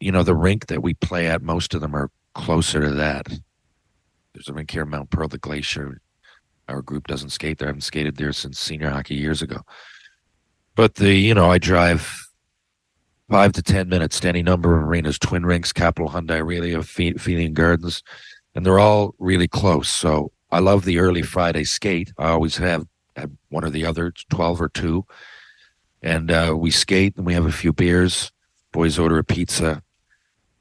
you 0.00 0.12
know, 0.12 0.22
the 0.22 0.34
rink 0.34 0.66
that 0.66 0.82
we 0.82 0.94
play 0.94 1.26
at, 1.26 1.42
most 1.42 1.74
of 1.74 1.80
them 1.80 1.94
are 1.94 2.10
closer 2.34 2.80
to 2.80 2.90
that. 2.90 3.26
There's 4.32 4.48
a 4.48 4.52
rink 4.52 4.70
here 4.70 4.84
Mount 4.84 5.10
Pearl, 5.10 5.28
the 5.28 5.38
Glacier. 5.38 6.00
Our 6.68 6.82
group 6.82 7.06
doesn't 7.06 7.30
skate 7.30 7.58
there. 7.58 7.68
I 7.68 7.70
haven't 7.70 7.80
skated 7.80 8.16
there 8.16 8.32
since 8.32 8.60
senior 8.60 8.90
hockey 8.90 9.14
years 9.14 9.42
ago. 9.42 9.62
But 10.74 10.96
the, 10.96 11.14
you 11.14 11.34
know, 11.34 11.50
I 11.50 11.58
drive 11.58 12.28
five 13.28 13.52
to 13.52 13.62
ten 13.62 13.88
minutes 13.88 14.20
to 14.20 14.28
any 14.28 14.42
number 14.42 14.76
of 14.76 14.84
arenas, 14.84 15.18
Twin 15.18 15.44
Rinks, 15.44 15.72
Capital 15.72 16.10
Hyundai, 16.10 16.38
Aurelia, 16.38 16.78
Feildian 16.78 17.52
Gardens, 17.52 18.02
and 18.54 18.64
they're 18.64 18.78
all 18.78 19.14
really 19.18 19.48
close. 19.48 19.88
So 19.88 20.30
I 20.50 20.60
love 20.60 20.84
the 20.84 20.98
early 20.98 21.22
Friday 21.22 21.64
skate. 21.64 22.12
I 22.18 22.28
always 22.28 22.56
have, 22.58 22.86
have 23.16 23.30
one 23.48 23.64
or 23.64 23.70
the 23.70 23.84
other, 23.84 24.12
twelve 24.30 24.60
or 24.60 24.68
two, 24.68 25.04
and 26.02 26.30
uh, 26.30 26.54
we 26.56 26.70
skate 26.70 27.16
and 27.16 27.26
we 27.26 27.34
have 27.34 27.46
a 27.46 27.52
few 27.52 27.72
beers. 27.72 28.30
Boys 28.70 28.98
order 28.98 29.18
a 29.18 29.24
pizza, 29.24 29.82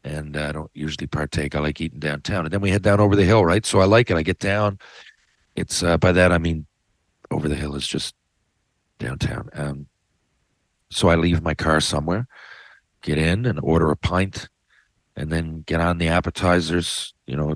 and 0.08 0.38
I 0.38 0.52
don't 0.52 0.72
usually 0.74 1.08
partake. 1.08 1.56
I 1.56 1.60
like 1.60 1.82
eating 1.82 2.00
downtown, 2.00 2.46
and 2.46 2.54
then 2.54 2.62
we 2.62 2.72
head 2.72 2.84
down 2.84 3.00
over 3.00 3.16
the 3.16 3.26
hill, 3.26 3.46
right? 3.46 3.66
So 3.66 3.80
I 3.80 3.86
like 3.86 4.10
it. 4.10 4.18
I 4.18 4.24
get 4.24 4.40
down. 4.40 4.80
It's 5.56 5.84
uh, 5.84 5.98
by 5.98 6.12
that 6.12 6.32
I 6.32 6.38
mean 6.38 6.66
over 7.32 7.48
the 7.48 7.56
hill 7.56 7.76
is 7.76 7.88
just 7.88 8.16
downtown. 9.00 9.50
Um, 9.54 9.88
so 10.90 11.10
I 11.10 11.16
leave 11.16 11.42
my 11.42 11.54
car 11.54 11.82
somewhere 11.82 12.28
get 13.02 13.18
in 13.18 13.46
and 13.46 13.60
order 13.62 13.90
a 13.90 13.96
pint 13.96 14.50
and 15.16 15.32
then 15.32 15.64
get 15.66 15.80
on 15.80 15.98
the 15.98 16.08
appetizers, 16.08 17.14
you 17.26 17.36
know, 17.36 17.56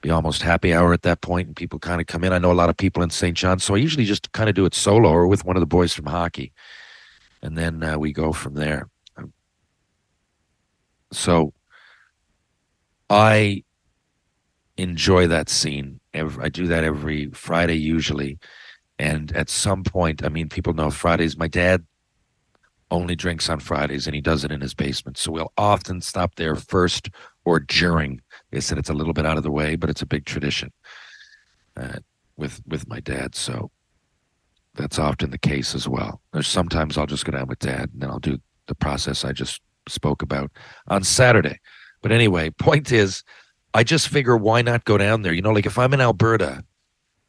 be 0.00 0.10
almost 0.10 0.42
happy 0.42 0.74
hour 0.74 0.92
at 0.92 1.02
that 1.02 1.20
point 1.20 1.46
and 1.46 1.56
people 1.56 1.78
kind 1.78 2.00
of 2.00 2.06
come 2.06 2.24
in. 2.24 2.32
I 2.32 2.38
know 2.38 2.52
a 2.52 2.54
lot 2.54 2.68
of 2.68 2.76
people 2.76 3.02
in 3.02 3.10
St. 3.10 3.36
John, 3.36 3.58
so 3.60 3.74
I 3.74 3.78
usually 3.78 4.04
just 4.04 4.32
kind 4.32 4.48
of 4.48 4.54
do 4.54 4.66
it 4.66 4.74
solo 4.74 5.08
or 5.08 5.26
with 5.26 5.44
one 5.44 5.56
of 5.56 5.60
the 5.60 5.66
boys 5.66 5.94
from 5.94 6.06
hockey. 6.06 6.52
And 7.40 7.56
then 7.56 7.82
uh, 7.82 7.98
we 7.98 8.12
go 8.12 8.32
from 8.32 8.54
there. 8.54 8.88
So 11.12 11.52
I 13.08 13.64
enjoy 14.76 15.26
that 15.28 15.48
scene. 15.48 16.00
Every, 16.14 16.44
I 16.44 16.48
do 16.48 16.66
that 16.66 16.84
every 16.84 17.30
Friday 17.30 17.76
usually. 17.76 18.38
And 18.98 19.32
at 19.32 19.50
some 19.50 19.84
point, 19.84 20.24
I 20.24 20.28
mean, 20.28 20.48
people 20.48 20.74
know 20.74 20.90
Fridays. 20.90 21.36
My 21.36 21.48
dad 21.48 21.84
only 22.90 23.16
drinks 23.16 23.48
on 23.48 23.58
Fridays 23.58 24.06
and 24.06 24.14
he 24.14 24.20
does 24.20 24.44
it 24.44 24.52
in 24.52 24.60
his 24.60 24.74
basement. 24.74 25.16
So 25.16 25.32
we'll 25.32 25.52
often 25.56 26.00
stop 26.00 26.34
there 26.34 26.54
first 26.54 27.08
or 27.44 27.58
during. 27.58 28.20
They 28.50 28.60
said 28.60 28.78
it's 28.78 28.90
a 28.90 28.94
little 28.94 29.14
bit 29.14 29.26
out 29.26 29.38
of 29.38 29.42
the 29.42 29.50
way, 29.50 29.76
but 29.76 29.90
it's 29.90 30.02
a 30.02 30.06
big 30.06 30.26
tradition 30.26 30.72
uh, 31.76 31.98
with 32.36 32.60
with 32.66 32.86
my 32.86 33.00
dad. 33.00 33.34
So 33.34 33.70
that's 34.74 34.98
often 34.98 35.30
the 35.30 35.38
case 35.38 35.74
as 35.74 35.88
well. 35.88 36.20
There's 36.32 36.46
sometimes 36.46 36.96
I'll 36.96 37.06
just 37.06 37.24
go 37.24 37.32
down 37.32 37.46
with 37.46 37.58
dad 37.58 37.90
and 37.92 38.02
then 38.02 38.10
I'll 38.10 38.18
do 38.18 38.38
the 38.66 38.74
process 38.74 39.24
I 39.24 39.32
just 39.32 39.60
spoke 39.88 40.22
about 40.22 40.50
on 40.88 41.04
Saturday. 41.04 41.58
But 42.00 42.12
anyway, 42.12 42.50
point 42.58 42.92
is, 42.92 43.22
I 43.74 43.84
just 43.84 44.08
figure 44.08 44.36
why 44.36 44.62
not 44.62 44.84
go 44.84 44.98
down 44.98 45.22
there? 45.22 45.32
You 45.32 45.42
know, 45.42 45.52
like 45.52 45.66
if 45.66 45.78
I'm 45.78 45.94
in 45.94 46.00
Alberta, 46.00 46.64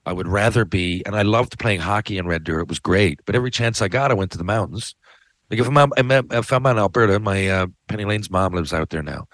I 0.05 0.12
would 0.12 0.27
rather 0.27 0.65
be, 0.65 1.01
and 1.05 1.15
I 1.15 1.22
loved 1.22 1.57
playing 1.60 1.79
hockey 1.79 2.17
in 2.17 2.27
Red 2.27 2.43
Deer. 2.43 2.60
It 2.60 2.67
was 2.67 2.79
great. 2.79 3.22
But 3.25 3.36
every 3.36 3.51
chance 3.51 3.81
I 3.81 3.88
got, 3.88 4.12
I 4.12 4.15
went 4.15 4.31
to 4.31 4.38
the 4.38 4.43
mountains 4.43 4.95
like 5.53 5.60
if 5.60 5.67
I'm 5.67 5.91
if 6.31 6.51
I'm 6.51 6.65
in 6.65 6.79
Alberta, 6.79 7.19
my 7.19 7.48
uh, 7.48 7.67
Penny 7.88 8.05
Lane's 8.05 8.31
mom 8.31 8.53
lives 8.53 8.74
out 8.74 8.89
there 8.89 9.03
now, 9.03 9.27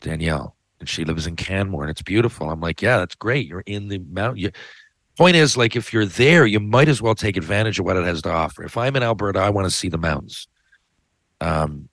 Danielle, 0.00 0.56
and 0.78 0.88
she 0.88 1.04
lives 1.04 1.26
in 1.26 1.36
Canmore, 1.36 1.82
and 1.82 1.90
it's 1.90 2.00
beautiful. 2.00 2.48
I'm 2.48 2.60
like, 2.60 2.80
yeah, 2.80 2.96
that's 2.96 3.14
great. 3.14 3.46
You're 3.46 3.60
in 3.66 3.88
the 3.88 3.98
mountain. 3.98 4.38
You, 4.38 4.52
point 5.18 5.36
is, 5.36 5.58
like, 5.58 5.76
if 5.76 5.92
you're 5.92 6.06
there, 6.06 6.46
you 6.46 6.60
might 6.60 6.88
as 6.88 7.02
well 7.02 7.14
take 7.14 7.36
advantage 7.36 7.78
of 7.78 7.84
what 7.84 7.98
it 7.98 8.06
has 8.06 8.22
to 8.22 8.30
offer. 8.30 8.64
If 8.64 8.78
I'm 8.78 8.96
in 8.96 9.02
Alberta, 9.02 9.40
I 9.40 9.50
want 9.50 9.66
to 9.66 9.70
see 9.70 9.90
the 9.90 9.98
mountains. 9.98 10.48
Um, 11.42 11.89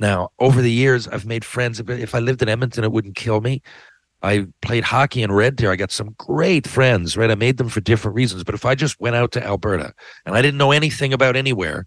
now 0.00 0.30
over 0.38 0.60
the 0.60 0.72
years, 0.72 1.06
I've 1.06 1.26
made 1.26 1.44
friends. 1.44 1.78
If 1.78 2.14
I 2.14 2.18
lived 2.18 2.42
in 2.42 2.48
Edmonton, 2.48 2.82
it 2.82 2.92
wouldn't 2.92 3.16
kill 3.16 3.40
me. 3.40 3.62
I 4.22 4.46
played 4.60 4.84
hockey 4.84 5.22
in 5.22 5.32
Red 5.32 5.56
Deer. 5.56 5.70
I 5.70 5.76
got 5.76 5.92
some 5.92 6.14
great 6.18 6.66
friends, 6.66 7.16
right? 7.16 7.30
I 7.30 7.34
made 7.34 7.56
them 7.56 7.68
for 7.68 7.80
different 7.80 8.16
reasons. 8.16 8.44
But 8.44 8.54
if 8.54 8.64
I 8.64 8.74
just 8.74 9.00
went 9.00 9.16
out 9.16 9.32
to 9.32 9.44
Alberta 9.44 9.94
and 10.26 10.34
I 10.34 10.42
didn't 10.42 10.58
know 10.58 10.72
anything 10.72 11.12
about 11.12 11.36
anywhere, 11.36 11.86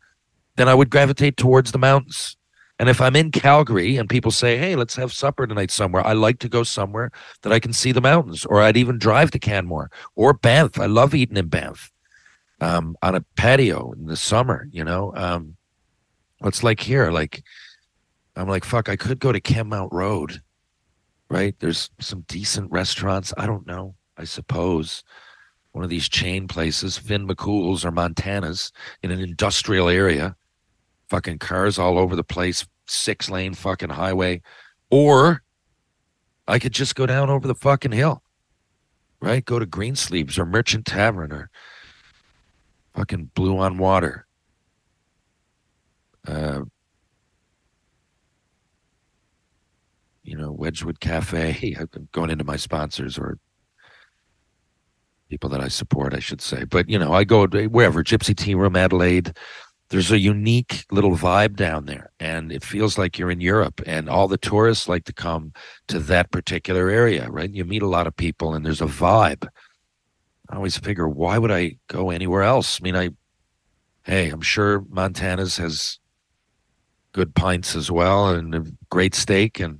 then 0.56 0.68
I 0.68 0.74
would 0.74 0.90
gravitate 0.90 1.38
towards 1.38 1.72
the 1.72 1.78
mountains. 1.78 2.38
And 2.80 2.90
if 2.90 3.02
I'm 3.02 3.16
in 3.16 3.32
Calgary 3.32 3.98
and 3.98 4.10
people 4.10 4.32
say, 4.32 4.58
hey, 4.58 4.76
let's 4.76 4.96
have 4.96 5.14
supper 5.14 5.46
tonight 5.46 5.70
somewhere, 5.70 6.06
I 6.06 6.14
like 6.14 6.40
to 6.40 6.50
go 6.50 6.64
somewhere 6.64 7.12
that 7.44 7.54
I 7.54 7.60
can 7.60 7.72
see 7.72 7.92
the 7.92 8.02
mountains, 8.02 8.46
or 8.46 8.62
I'd 8.62 8.78
even 8.78 8.98
drive 8.98 9.30
to 9.32 9.40
Canmore 9.40 9.92
or 10.16 10.34
Banff. 10.34 10.80
I 10.80 10.88
love 10.88 11.14
eating 11.14 11.38
in 11.38 11.48
Banff 11.50 11.92
um, 12.62 12.98
on 13.04 13.14
a 13.14 13.22
patio 13.36 13.92
in 13.92 14.08
the 14.08 14.18
summer, 14.18 14.68
you 14.72 14.84
know. 14.84 15.14
Um, 15.16 15.56
like 16.62 16.80
here, 16.80 17.12
like, 17.12 17.44
I'm 18.36 18.48
like, 18.48 18.66
fuck, 18.66 18.90
I 18.90 18.96
could 18.96 19.20
go 19.20 19.32
to 19.32 19.40
Kenmount 19.40 19.90
Road, 19.92 20.42
right? 21.30 21.56
There's 21.60 21.90
some 22.00 22.26
decent 22.28 22.72
restaurants. 22.72 23.34
I 23.38 23.46
don't 23.46 23.68
know, 23.68 23.96
I 24.18 24.24
suppose 24.24 25.04
one 25.74 25.84
of 25.84 25.90
these 25.90 26.08
chain 26.08 26.48
places, 26.48 26.98
Finn 26.98 27.28
McCool's 27.28 27.84
or 27.84 27.92
Montana's 27.92 28.72
in 29.02 29.12
an 29.12 29.20
industrial 29.20 29.90
area 29.90 30.36
fucking 31.10 31.40
cars 31.40 31.78
all 31.78 32.00
over 32.00 32.16
the 32.16 32.24
place, 32.24 32.66
six 32.88 33.30
lane 33.30 33.54
fucking 33.54 33.90
highway. 33.90 34.42
Or 34.90 35.44
I 36.48 36.60
could 36.60 36.74
just 36.74 36.96
go 36.96 37.06
down 37.06 37.30
over 37.30 37.48
the 37.48 37.56
fucking 37.56 37.92
hill, 37.92 38.22
right? 39.20 39.44
Go 39.44 39.60
to 39.60 39.66
Greensleeves 39.66 40.38
or 40.38 40.46
Merchant 40.46 40.86
Tavern 40.86 41.32
or 41.32 41.50
fucking 42.96 43.32
Blue 43.34 43.58
on 43.58 43.78
Water. 43.78 44.28
Uh, 46.28 46.62
you 50.24 50.38
know, 50.38 50.52
Wedgwood 50.52 51.00
Cafe. 51.00 51.76
I'm 51.80 52.10
going 52.12 52.30
into 52.30 52.44
my 52.44 52.56
sponsors 52.56 53.18
or 53.18 53.38
people 55.30 55.50
that 55.50 55.62
I 55.62 55.68
support, 55.68 56.14
I 56.14 56.20
should 56.20 56.42
say. 56.42 56.64
But 56.64 56.90
you 56.90 57.00
know, 57.00 57.14
I 57.14 57.24
go 57.24 57.48
wherever 57.48 58.04
Gypsy 58.04 58.36
Tea 58.36 58.56
Room, 58.56 58.76
Adelaide. 58.76 59.36
There's 59.90 60.12
a 60.12 60.18
unique 60.18 60.86
little 60.92 61.12
vibe 61.12 61.56
down 61.56 61.86
there, 61.86 62.12
and 62.20 62.52
it 62.52 62.64
feels 62.64 62.98
like 62.98 63.20
you're 63.20 63.30
in 63.30 63.42
Europe. 63.42 63.82
And 63.86 64.10
all 64.10 64.28
the 64.28 64.38
tourists 64.38 64.88
like 64.88 65.06
to 65.06 65.14
come 65.14 65.54
to 65.88 66.00
that 66.00 66.32
particular 66.32 66.90
area, 66.90 67.30
right? 67.30 67.54
You 67.54 67.64
meet 67.64 67.84
a 67.84 67.88
lot 67.88 68.08
of 68.08 68.16
people, 68.16 68.56
and 68.56 68.66
there's 68.66 68.82
a 68.82 68.86
vibe. 68.86 69.48
I 70.50 70.56
always 70.56 70.78
figure, 70.78 71.08
why 71.08 71.38
would 71.38 71.52
I 71.52 71.78
go 71.88 72.10
anywhere 72.10 72.42
else? 72.42 72.80
I 72.80 72.84
mean, 72.84 72.96
I, 72.96 73.10
hey, 74.04 74.30
I'm 74.30 74.42
sure 74.42 74.84
Montana's 74.90 75.58
has 75.58 76.00
good 77.12 77.36
pints 77.36 77.76
as 77.76 77.92
well, 77.92 78.30
and 78.30 78.56
a 78.56 78.64
great 78.90 79.14
steak, 79.14 79.60
and 79.60 79.80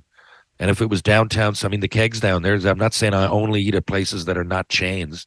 and 0.64 0.70
if 0.70 0.80
it 0.80 0.88
was 0.88 1.02
downtown, 1.02 1.54
so 1.54 1.68
I 1.68 1.70
mean, 1.70 1.80
the 1.80 1.88
kegs 1.88 2.20
down 2.20 2.40
there. 2.40 2.54
I'm 2.54 2.78
not 2.78 2.94
saying 2.94 3.12
I 3.12 3.28
only 3.28 3.60
eat 3.60 3.74
at 3.74 3.84
places 3.84 4.24
that 4.24 4.38
are 4.38 4.44
not 4.44 4.70
chains. 4.70 5.26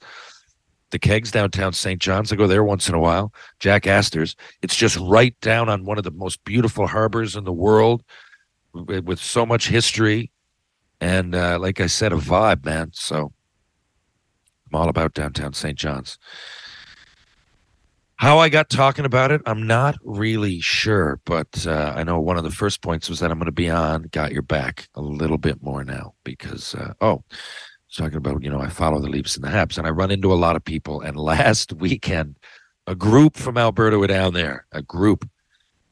The 0.90 0.98
kegs 0.98 1.30
downtown 1.30 1.74
St. 1.74 2.02
John's, 2.02 2.34
I 2.34 2.36
go 2.36 2.48
there 2.48 2.64
once 2.64 2.90
in 2.90 2.96
a 2.96 3.00
while. 3.00 3.32
Jack 3.60 3.86
Astor's. 3.86 4.36
It's 4.64 4.76
just 4.76 4.98
right 4.98 5.40
down 5.40 5.70
on 5.70 5.86
one 5.86 6.00
of 6.00 6.04
the 6.04 6.10
most 6.10 6.44
beautiful 6.44 6.88
harbors 6.88 7.36
in 7.36 7.44
the 7.44 7.54
world, 7.54 8.02
with, 8.74 9.20
so 9.20 9.46
much 9.46 9.68
history, 9.68 10.32
and 11.02 11.36
uh, 11.36 11.60
like 11.60 11.80
I 11.82 11.86
said, 11.86 12.14
a 12.14 12.16
vibe, 12.16 12.66
man. 12.66 12.90
So 12.94 13.32
I'm 14.74 14.82
all 14.82 14.90
about 14.90 15.14
downtown 15.14 15.54
St. 15.54 15.78
John's. 15.78 16.18
How 18.18 18.40
I 18.40 18.50
got 18.50 18.72
talking 18.72 19.06
about 19.06 19.32
it, 19.32 19.42
I'm 19.46 19.68
not 19.68 19.96
really 20.04 20.60
sure, 20.60 21.20
but 21.24 21.68
uh, 21.68 21.94
I 21.96 22.04
know 22.04 22.20
one 22.20 22.36
of 22.36 22.44
the 22.44 22.50
first 22.50 22.82
points 22.82 23.10
was 23.10 23.20
that 23.20 23.30
I'm 23.30 23.38
going 23.38 23.46
to 23.46 23.52
be 23.52 23.70
on 23.70 24.10
Got 24.12 24.32
Your 24.32 24.42
Back 24.42 24.90
a 24.96 25.02
little 25.02 25.38
bit 25.38 25.62
more 25.62 25.84
now 25.84 26.16
because, 26.24 26.74
uh, 26.74 26.94
oh, 27.00 27.24
talking 27.96 28.18
about, 28.18 28.44
you 28.44 28.50
know, 28.50 28.60
I 28.60 28.70
follow 28.70 29.00
the 29.00 29.08
Leafs 29.08 29.36
and 29.36 29.46
the 29.46 29.50
Habs 29.50 29.78
and 29.78 29.86
I 29.86 29.92
run 29.92 30.10
into 30.10 30.34
a 30.34 30.36
lot 30.36 30.56
of 30.56 30.66
people. 30.66 31.00
And 31.02 31.16
last 31.16 31.74
weekend, 31.74 32.40
a 32.88 32.96
group 32.96 33.38
from 33.38 33.56
Alberta 33.56 34.00
were 34.00 34.08
down 34.08 34.34
there, 34.34 34.66
a 34.72 34.82
group, 34.82 35.30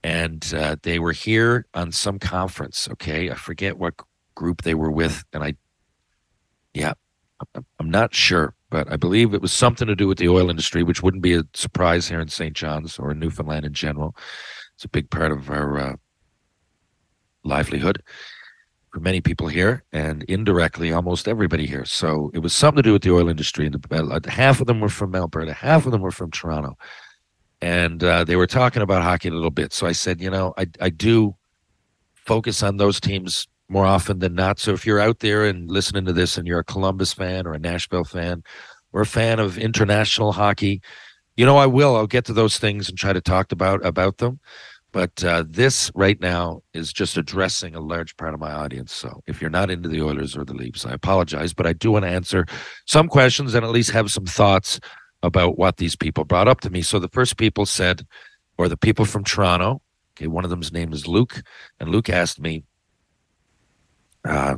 and 0.03 0.51
uh, 0.57 0.77
they 0.81 0.97
were 0.97 1.11
here 1.11 1.67
on 1.75 1.91
some 1.91 2.17
conference. 2.17 2.89
Okay. 2.93 3.29
I 3.29 3.35
forget 3.35 3.77
what 3.77 3.93
group 4.33 4.63
they 4.63 4.73
were 4.73 4.91
with. 4.91 5.23
And 5.31 5.43
I, 5.43 5.53
yeah, 6.73 6.93
I'm 7.79 7.91
not 7.91 8.15
sure, 8.15 8.54
but 8.69 8.91
I 8.91 8.97
believe 8.97 9.33
it 9.33 9.41
was 9.41 9.53
something 9.53 9.87
to 9.87 9.95
do 9.95 10.07
with 10.07 10.17
the 10.17 10.29
oil 10.29 10.49
industry, 10.49 10.83
which 10.83 11.03
wouldn't 11.03 11.23
be 11.23 11.33
a 11.33 11.43
surprise 11.53 12.07
here 12.07 12.19
in 12.19 12.27
St. 12.27 12.55
John's 12.55 12.97
or 12.97 13.11
in 13.11 13.19
Newfoundland 13.19 13.65
in 13.65 13.73
general. 13.73 14.15
It's 14.75 14.85
a 14.85 14.89
big 14.89 15.09
part 15.09 15.31
of 15.31 15.49
our 15.49 15.77
uh, 15.77 15.95
livelihood 17.43 18.01
for 18.91 18.99
many 18.99 19.21
people 19.21 19.47
here, 19.47 19.83
and 19.91 20.23
indirectly, 20.23 20.91
almost 20.91 21.27
everybody 21.27 21.65
here. 21.65 21.85
So 21.85 22.31
it 22.33 22.39
was 22.39 22.53
something 22.53 22.81
to 22.81 22.89
do 22.89 22.93
with 22.93 23.03
the 23.03 23.13
oil 23.13 23.29
industry. 23.29 23.65
And 23.65 23.75
the, 23.75 24.03
uh, 24.03 24.29
half 24.29 24.61
of 24.61 24.67
them 24.67 24.79
were 24.79 24.89
from 24.89 25.15
Alberta, 25.15 25.53
half 25.53 25.85
of 25.85 25.91
them 25.91 26.01
were 26.01 26.11
from 26.11 26.31
Toronto, 26.31 26.77
and 27.61 28.03
uh, 28.03 28.23
they 28.23 28.35
were 28.35 28.47
talking 28.47 28.81
about 28.81 29.03
hockey 29.03 29.29
a 29.29 29.33
little 29.33 29.51
bit. 29.51 29.73
So 29.73 29.85
I 29.85 29.91
said, 29.91 30.21
you 30.21 30.29
know, 30.29 30.53
I 30.57 30.67
I 30.81 30.89
do 30.89 31.35
focus 32.15 32.63
on 32.63 32.77
those 32.77 32.99
teams 32.99 33.47
more 33.67 33.85
often 33.85 34.19
than 34.19 34.35
not. 34.35 34.59
So 34.59 34.73
if 34.73 34.85
you're 34.85 34.99
out 34.99 35.19
there 35.19 35.45
and 35.45 35.69
listening 35.69 36.05
to 36.05 36.13
this 36.13 36.37
and 36.37 36.47
you're 36.47 36.59
a 36.59 36.63
Columbus 36.63 37.13
fan 37.13 37.47
or 37.47 37.53
a 37.53 37.59
Nashville 37.59 38.03
fan 38.03 38.43
or 38.93 39.01
a 39.01 39.05
fan 39.05 39.39
of 39.39 39.57
international 39.57 40.33
hockey, 40.33 40.81
you 41.35 41.45
know 41.45 41.57
I 41.57 41.65
will. 41.65 41.95
I'll 41.95 42.07
get 42.07 42.25
to 42.25 42.33
those 42.33 42.57
things 42.59 42.87
and 42.87 42.97
try 42.97 43.13
to 43.13 43.21
talk 43.21 43.51
about 43.51 43.85
about 43.85 44.17
them. 44.17 44.39
But 44.91 45.25
uh, 45.25 45.43
this 45.45 45.91
right 45.93 46.17
now 46.21 46.61
is 46.73 46.93
just 46.93 47.17
addressing 47.17 47.75
a 47.75 47.81
large 47.81 48.15
part 48.15 48.33
of 48.33 48.39
my 48.39 48.53
audience. 48.53 48.93
So 48.93 49.21
if 49.27 49.41
you're 49.41 49.49
not 49.49 49.69
into 49.69 49.89
the 49.89 50.01
Oilers 50.01 50.37
or 50.37 50.45
the 50.45 50.53
Leafs, 50.53 50.85
I 50.85 50.93
apologize, 50.93 51.53
but 51.53 51.67
I 51.67 51.73
do 51.73 51.91
want 51.91 52.05
to 52.05 52.09
answer 52.09 52.45
some 52.85 53.09
questions 53.09 53.53
and 53.53 53.65
at 53.65 53.71
least 53.71 53.91
have 53.91 54.09
some 54.09 54.25
thoughts 54.25 54.79
about 55.21 55.57
what 55.57 55.77
these 55.77 55.97
people 55.97 56.23
brought 56.23 56.47
up 56.47 56.61
to 56.61 56.69
me. 56.69 56.81
So 56.81 56.99
the 56.99 57.09
first 57.09 57.35
people 57.35 57.65
said, 57.65 58.07
or 58.57 58.69
the 58.69 58.77
people 58.77 59.03
from 59.03 59.25
Toronto, 59.25 59.81
okay, 60.15 60.27
one 60.27 60.45
of 60.45 60.49
them's 60.49 60.71
name 60.71 60.93
is 60.93 61.09
Luke, 61.09 61.43
and 61.81 61.89
Luke 61.89 62.09
asked 62.09 62.39
me, 62.39 62.63
uh, 64.25 64.57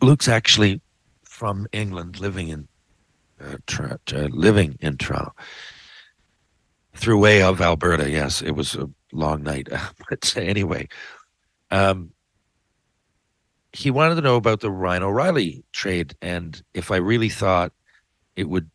Luke's 0.00 0.28
actually 0.28 0.80
from 1.24 1.66
England, 1.72 2.20
living 2.20 2.48
in 2.48 2.68
uh, 3.40 3.56
Tor- 3.66 4.00
uh, 4.14 4.28
living 4.30 4.76
in 4.80 4.96
Toronto 4.96 5.32
through 6.94 7.18
way 7.18 7.42
of 7.42 7.60
Alberta. 7.60 8.10
Yes, 8.10 8.42
it 8.42 8.52
was 8.52 8.74
a 8.74 8.88
long 9.12 9.42
night, 9.42 9.68
but 10.08 10.36
anyway, 10.36 10.88
um, 11.70 12.12
he 13.72 13.90
wanted 13.90 14.16
to 14.16 14.20
know 14.20 14.36
about 14.36 14.60
the 14.60 14.70
Ryan 14.70 15.02
O'Reilly 15.02 15.64
trade 15.72 16.14
and 16.20 16.62
if 16.74 16.90
I 16.90 16.96
really 16.96 17.30
thought 17.30 17.72
it 18.36 18.48
would 18.48 18.70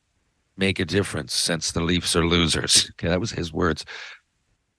make 0.57 0.79
a 0.79 0.85
difference 0.85 1.33
since 1.33 1.71
the 1.71 1.81
Leafs 1.81 2.15
are 2.15 2.25
losers. 2.25 2.89
Okay, 2.97 3.09
that 3.09 3.19
was 3.19 3.31
his 3.31 3.53
words. 3.53 3.85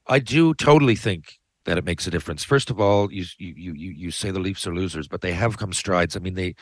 I 0.09 0.19
do 0.19 0.55
totally 0.55 0.97
think 0.97 1.39
that 1.69 1.77
it 1.77 1.85
makes 1.85 2.07
a 2.07 2.11
difference. 2.11 2.43
First 2.43 2.71
of 2.71 2.81
all, 2.81 3.13
you 3.13 3.27
you 3.37 3.75
you 3.75 3.91
you 3.91 4.11
say 4.11 4.31
the 4.31 4.41
Leafs 4.41 4.67
are 4.67 4.75
losers, 4.75 5.07
but 5.07 5.21
they 5.21 5.33
have 5.33 5.59
come 5.59 5.75
strides. 5.75 6.17
I 6.17 6.21
mean, 6.21 6.33
they 6.33 6.55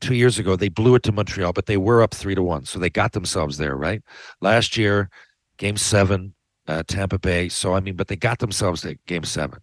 two 0.00 0.14
years 0.14 0.38
ago 0.38 0.54
they 0.54 0.68
blew 0.68 0.94
it 0.94 1.02
to 1.02 1.12
Montreal, 1.12 1.52
but 1.52 1.66
they 1.66 1.76
were 1.76 2.02
up 2.02 2.14
three 2.14 2.36
to 2.36 2.42
one, 2.42 2.64
so 2.64 2.78
they 2.78 2.88
got 2.88 3.12
themselves 3.12 3.58
there. 3.58 3.74
Right 3.74 4.00
last 4.40 4.76
year, 4.76 5.10
Game 5.56 5.76
Seven, 5.76 6.34
uh, 6.68 6.84
Tampa 6.86 7.18
Bay. 7.18 7.48
So 7.48 7.74
I 7.74 7.80
mean, 7.80 7.96
but 7.96 8.06
they 8.06 8.14
got 8.14 8.38
themselves 8.38 8.82
to 8.82 8.96
Game 9.08 9.24
Seven. 9.24 9.58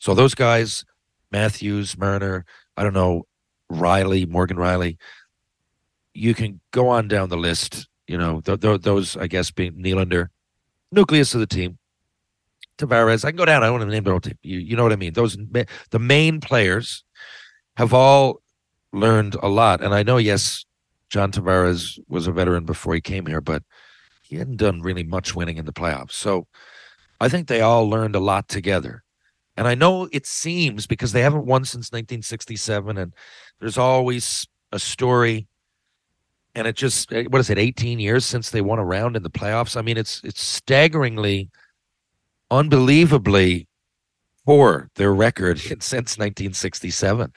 So 0.00 0.12
those 0.12 0.34
guys, 0.34 0.84
Matthews, 1.32 1.96
Marner, 1.96 2.44
I 2.76 2.82
don't 2.82 2.92
know, 2.92 3.22
Rielly, 3.72 4.28
Morgan 4.28 4.58
Rielly. 4.58 4.98
You 6.12 6.34
can 6.34 6.60
go 6.72 6.90
on 6.90 7.08
down 7.08 7.30
the 7.30 7.38
list. 7.38 7.88
You 8.06 8.18
know, 8.18 8.42
th- 8.42 8.60
th- 8.60 8.82
those 8.82 9.16
I 9.16 9.28
guess 9.28 9.50
being 9.50 9.82
Nylander, 9.82 10.28
nucleus 10.92 11.32
of 11.32 11.40
the 11.40 11.46
team. 11.46 11.78
Tavares. 12.78 13.24
I 13.24 13.30
can 13.30 13.36
go 13.36 13.44
down. 13.44 13.62
I 13.62 13.66
don't 13.66 13.80
to 13.80 13.86
name 13.86 14.04
the 14.04 14.10
whole 14.10 14.20
team. 14.20 14.38
You, 14.42 14.58
you 14.58 14.76
know 14.76 14.82
what 14.82 14.92
I 14.92 14.96
mean? 14.96 15.12
Those 15.12 15.36
the 15.90 15.98
main 15.98 16.40
players 16.40 17.04
have 17.76 17.92
all 17.92 18.40
learned 18.92 19.34
a 19.42 19.48
lot. 19.48 19.82
And 19.82 19.94
I 19.94 20.02
know, 20.02 20.16
yes, 20.16 20.64
John 21.10 21.32
Tavares 21.32 21.98
was 22.08 22.26
a 22.26 22.32
veteran 22.32 22.64
before 22.64 22.94
he 22.94 23.00
came 23.00 23.26
here, 23.26 23.40
but 23.40 23.62
he 24.22 24.36
hadn't 24.36 24.56
done 24.56 24.80
really 24.80 25.04
much 25.04 25.34
winning 25.34 25.58
in 25.58 25.64
the 25.64 25.72
playoffs. 25.72 26.12
So 26.12 26.46
I 27.20 27.28
think 27.28 27.48
they 27.48 27.60
all 27.60 27.88
learned 27.88 28.16
a 28.16 28.20
lot 28.20 28.48
together. 28.48 29.02
And 29.56 29.68
I 29.68 29.74
know 29.74 30.08
it 30.12 30.26
seems 30.26 30.86
because 30.86 31.12
they 31.12 31.22
haven't 31.22 31.46
won 31.46 31.64
since 31.64 31.92
1967, 31.92 32.98
and 32.98 33.12
there's 33.60 33.78
always 33.78 34.46
a 34.72 34.78
story. 34.78 35.46
And 36.56 36.66
it 36.66 36.76
just 36.76 37.12
eh, 37.12 37.24
what 37.28 37.40
is 37.40 37.50
it, 37.50 37.58
18 37.58 38.00
years 38.00 38.24
since 38.24 38.50
they 38.50 38.60
won 38.60 38.78
a 38.78 38.84
round 38.84 39.16
in 39.16 39.22
the 39.22 39.30
playoffs? 39.30 39.76
I 39.76 39.82
mean, 39.82 39.96
it's 39.96 40.20
it's 40.24 40.42
staggeringly 40.42 41.50
unbelievably 42.50 43.66
poor 44.46 44.90
their 44.96 45.12
record 45.12 45.58
since 45.80 46.18
1967 46.18 47.32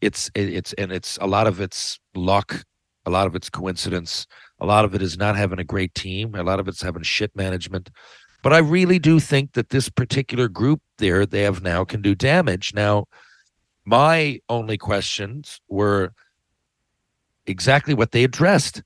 it's 0.00 0.30
it's 0.34 0.72
and 0.74 0.92
it's 0.92 1.16
a 1.20 1.26
lot 1.26 1.46
of 1.46 1.60
it's 1.60 1.98
luck 2.14 2.64
a 3.06 3.10
lot 3.10 3.26
of 3.26 3.34
it's 3.34 3.50
coincidence 3.50 4.26
a 4.60 4.66
lot 4.66 4.84
of 4.84 4.94
it 4.94 5.02
is 5.02 5.18
not 5.18 5.36
having 5.36 5.58
a 5.58 5.64
great 5.64 5.94
team 5.94 6.34
a 6.34 6.42
lot 6.42 6.60
of 6.60 6.68
it's 6.68 6.82
having 6.82 7.02
shit 7.02 7.34
management. 7.34 7.90
But 8.42 8.52
i 8.52 8.58
really 8.58 8.98
do 8.98 9.20
think 9.20 9.52
that 9.52 9.70
this 9.70 9.88
particular 9.88 10.48
group 10.48 10.80
there 10.98 11.24
they 11.26 11.42
have 11.42 11.62
now 11.62 11.84
can 11.84 12.02
do 12.02 12.14
damage. 12.14 12.72
Now 12.74 13.06
my 13.84 14.40
only 14.48 14.78
questions 14.78 15.60
were 15.68 16.12
exactly 17.46 17.94
what 17.94 18.12
they 18.12 18.24
addressed 18.24 18.82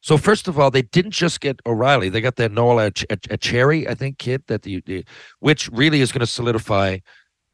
so 0.00 0.16
first 0.16 0.48
of 0.48 0.58
all, 0.58 0.70
they 0.70 0.82
didn't 0.82 1.10
just 1.10 1.40
get 1.40 1.60
O'Reilly; 1.66 2.08
they 2.08 2.20
got 2.20 2.36
that 2.36 2.52
Noel 2.52 2.80
a, 2.80 2.92
a, 3.10 3.36
Cherry, 3.36 3.86
I 3.86 3.94
think, 3.94 4.18
kid 4.18 4.42
that 4.46 4.62
the, 4.62 4.82
the 4.86 5.04
which 5.40 5.68
really 5.70 6.00
is 6.00 6.10
going 6.10 6.20
to 6.20 6.26
solidify 6.26 6.98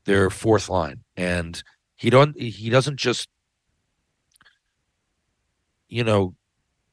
their 0.04 0.30
fourth 0.30 0.68
line. 0.68 1.02
And 1.16 1.62
he 1.96 2.08
don't 2.08 2.38
he 2.40 2.70
doesn't 2.70 2.98
just 2.98 3.28
you 5.88 6.04
know 6.04 6.34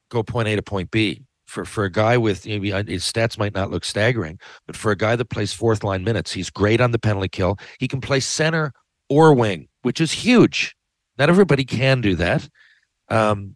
go 0.10 0.24
point 0.24 0.48
A 0.48 0.56
to 0.56 0.64
point 0.64 0.92
B. 0.92 1.24
For 1.46 1.66
for 1.66 1.84
a 1.84 1.92
guy 1.92 2.18
with 2.18 2.48
maybe 2.48 2.72
his 2.72 3.04
stats 3.04 3.38
might 3.38 3.54
not 3.54 3.70
look 3.70 3.86
staggering, 3.86 4.40
but 4.66 4.76
for 4.76 4.92
a 4.92 4.98
guy 4.98 5.16
that 5.16 5.30
plays 5.30 5.54
fourth 5.54 5.84
line 5.84 6.04
minutes, 6.04 6.32
he's 6.32 6.50
great 6.50 6.82
on 6.82 6.92
the 6.92 6.98
penalty 6.98 7.30
kill. 7.30 7.60
He 7.80 7.88
can 7.88 8.02
play 8.02 8.22
center 8.22 8.74
or 9.08 9.36
wing, 9.36 9.68
which 9.84 10.02
is 10.02 10.12
huge. 10.12 10.76
Not 11.20 11.30
everybody 11.30 11.64
can 11.64 12.02
do 12.02 12.16
that. 12.16 12.50
Um, 13.10 13.56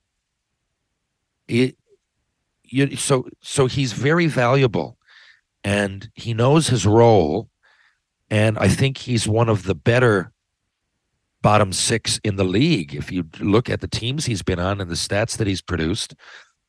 it, 1.47 1.75
you, 2.67 2.95
so 2.95 3.27
so 3.41 3.67
he's 3.67 3.93
very 3.93 4.27
valuable 4.27 4.97
and 5.63 6.09
he 6.13 6.33
knows 6.33 6.67
his 6.67 6.85
role 6.85 7.49
and 8.29 8.57
i 8.59 8.67
think 8.67 8.97
he's 8.97 9.27
one 9.27 9.49
of 9.49 9.63
the 9.63 9.75
better 9.75 10.31
bottom 11.41 11.71
six 11.71 12.19
in 12.23 12.35
the 12.35 12.43
league. 12.43 12.95
If 12.95 13.11
you 13.11 13.23
look 13.39 13.69
at 13.69 13.79
the 13.79 13.87
teams 13.87 14.25
he's 14.25 14.41
been 14.41 14.59
on 14.59 14.81
and 14.81 14.89
the 14.89 14.95
stats 14.95 15.37
that 15.37 15.47
he's 15.47 15.61
produced 15.61 16.15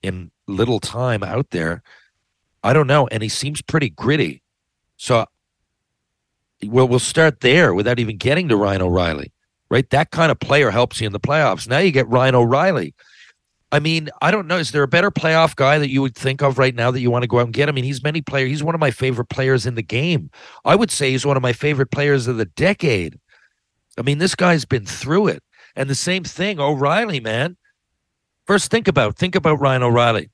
in 0.02 0.30
little 0.46 0.78
time 0.78 1.24
out 1.24 1.50
there 1.50 1.82
i 2.62 2.72
don't 2.72 2.86
know 2.86 3.08
and 3.08 3.22
he 3.22 3.28
seems 3.28 3.62
pretty 3.62 3.90
gritty. 3.90 4.42
So 4.96 5.26
well 6.64 6.86
we'll 6.86 6.98
start 6.98 7.40
there 7.40 7.74
without 7.74 7.98
even 7.98 8.16
getting 8.16 8.48
to 8.48 8.56
ryan 8.56 8.82
o'reilly 8.82 9.32
right? 9.70 9.88
That 9.90 10.10
kind 10.10 10.32
of 10.32 10.40
player 10.40 10.70
helps 10.70 11.00
you 11.00 11.06
in 11.06 11.12
the 11.12 11.20
playoffs. 11.20 11.68
Now 11.68 11.78
you 11.78 11.90
get 11.90 12.08
ryan 12.08 12.34
o'reilly 12.34 12.94
I 13.70 13.80
mean, 13.80 14.08
I 14.22 14.30
don't 14.30 14.46
know. 14.46 14.56
Is 14.56 14.70
there 14.70 14.82
a 14.82 14.88
better 14.88 15.10
playoff 15.10 15.54
guy 15.54 15.78
that 15.78 15.90
you 15.90 16.00
would 16.00 16.14
think 16.14 16.42
of 16.42 16.58
right 16.58 16.74
now 16.74 16.90
that 16.90 17.00
you 17.00 17.10
want 17.10 17.22
to 17.22 17.28
go 17.28 17.38
out 17.38 17.44
and 17.44 17.52
get? 17.52 17.68
I 17.68 17.72
mean, 17.72 17.84
he's 17.84 18.02
many 18.02 18.22
players. 18.22 18.48
He's 18.48 18.62
one 18.62 18.74
of 18.74 18.80
my 18.80 18.90
favorite 18.90 19.28
players 19.28 19.66
in 19.66 19.74
the 19.74 19.82
game. 19.82 20.30
I 20.64 20.74
would 20.74 20.90
say 20.90 21.10
he's 21.10 21.26
one 21.26 21.36
of 21.36 21.42
my 21.42 21.52
favorite 21.52 21.90
players 21.90 22.26
of 22.26 22.38
the 22.38 22.46
decade. 22.46 23.18
I 23.98 24.02
mean, 24.02 24.18
this 24.18 24.34
guy's 24.34 24.64
been 24.64 24.86
through 24.86 25.28
it. 25.28 25.42
And 25.76 25.90
the 25.90 25.94
same 25.94 26.24
thing, 26.24 26.58
O'Reilly, 26.58 27.20
man. 27.20 27.56
First, 28.46 28.70
think 28.70 28.88
about 28.88 29.16
think 29.16 29.34
about 29.34 29.60
Ryan 29.60 29.82
O'Reilly. 29.82 30.30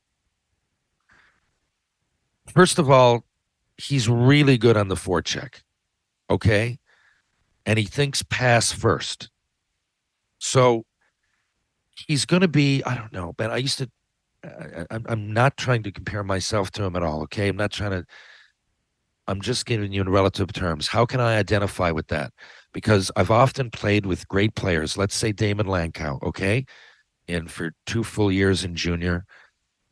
First 2.55 2.79
of 2.79 2.89
all, 2.89 3.25
he's 3.77 4.09
really 4.09 4.59
good 4.59 4.77
on 4.77 4.87
the 4.87 4.95
forecheck. 4.95 5.63
Okay. 6.31 6.79
And 7.67 7.79
he 7.79 7.85
thinks 7.85 8.23
pass 8.23 8.71
first. 8.71 9.31
So 10.39 10.85
he's 11.95 12.25
going 12.25 12.43
to 12.43 12.49
be, 12.49 12.83
I 12.85 12.95
don't 12.95 13.13
know, 13.13 13.35
but 13.37 13.51
I 13.51 13.57
used 13.59 13.79
to, 13.79 13.91
I, 14.45 14.99
I'm, 15.07 15.33
not 15.33 15.57
trying 15.57 15.83
to 15.85 15.93
compare 15.93 16.23
myself 16.23 16.71
to 16.73 16.85
him 16.85 16.97
at 16.97 17.03
all. 17.03 17.23
Okay. 17.23 17.49
I'm 17.49 17.57
not 17.57 17.73
trying 17.73 17.93
to, 17.93 18.05
I'm 19.27 19.41
just 19.41 19.65
giving 19.65 19.93
you 19.93 20.03
in 20.03 20.09
relative 20.09 20.53
terms. 20.53 20.89
How 20.89 21.07
can 21.07 21.21
I 21.21 21.39
identify 21.39 21.91
with 21.91 22.09
that? 22.09 22.33
Because 22.73 23.11
I've 23.17 23.31
often 23.31 23.71
played 23.71 24.05
with 24.05 24.29
great 24.29 24.55
players. 24.55 24.99
Let's 24.99 25.15
say 25.15 25.33
Damon 25.33 25.67
Langkow, 25.67 26.23
okay? 26.23 26.67
And 27.27 27.51
for 27.51 27.73
two 27.87 28.05
full 28.05 28.31
years 28.31 28.65
in 28.65 28.75
junior, 28.75 29.25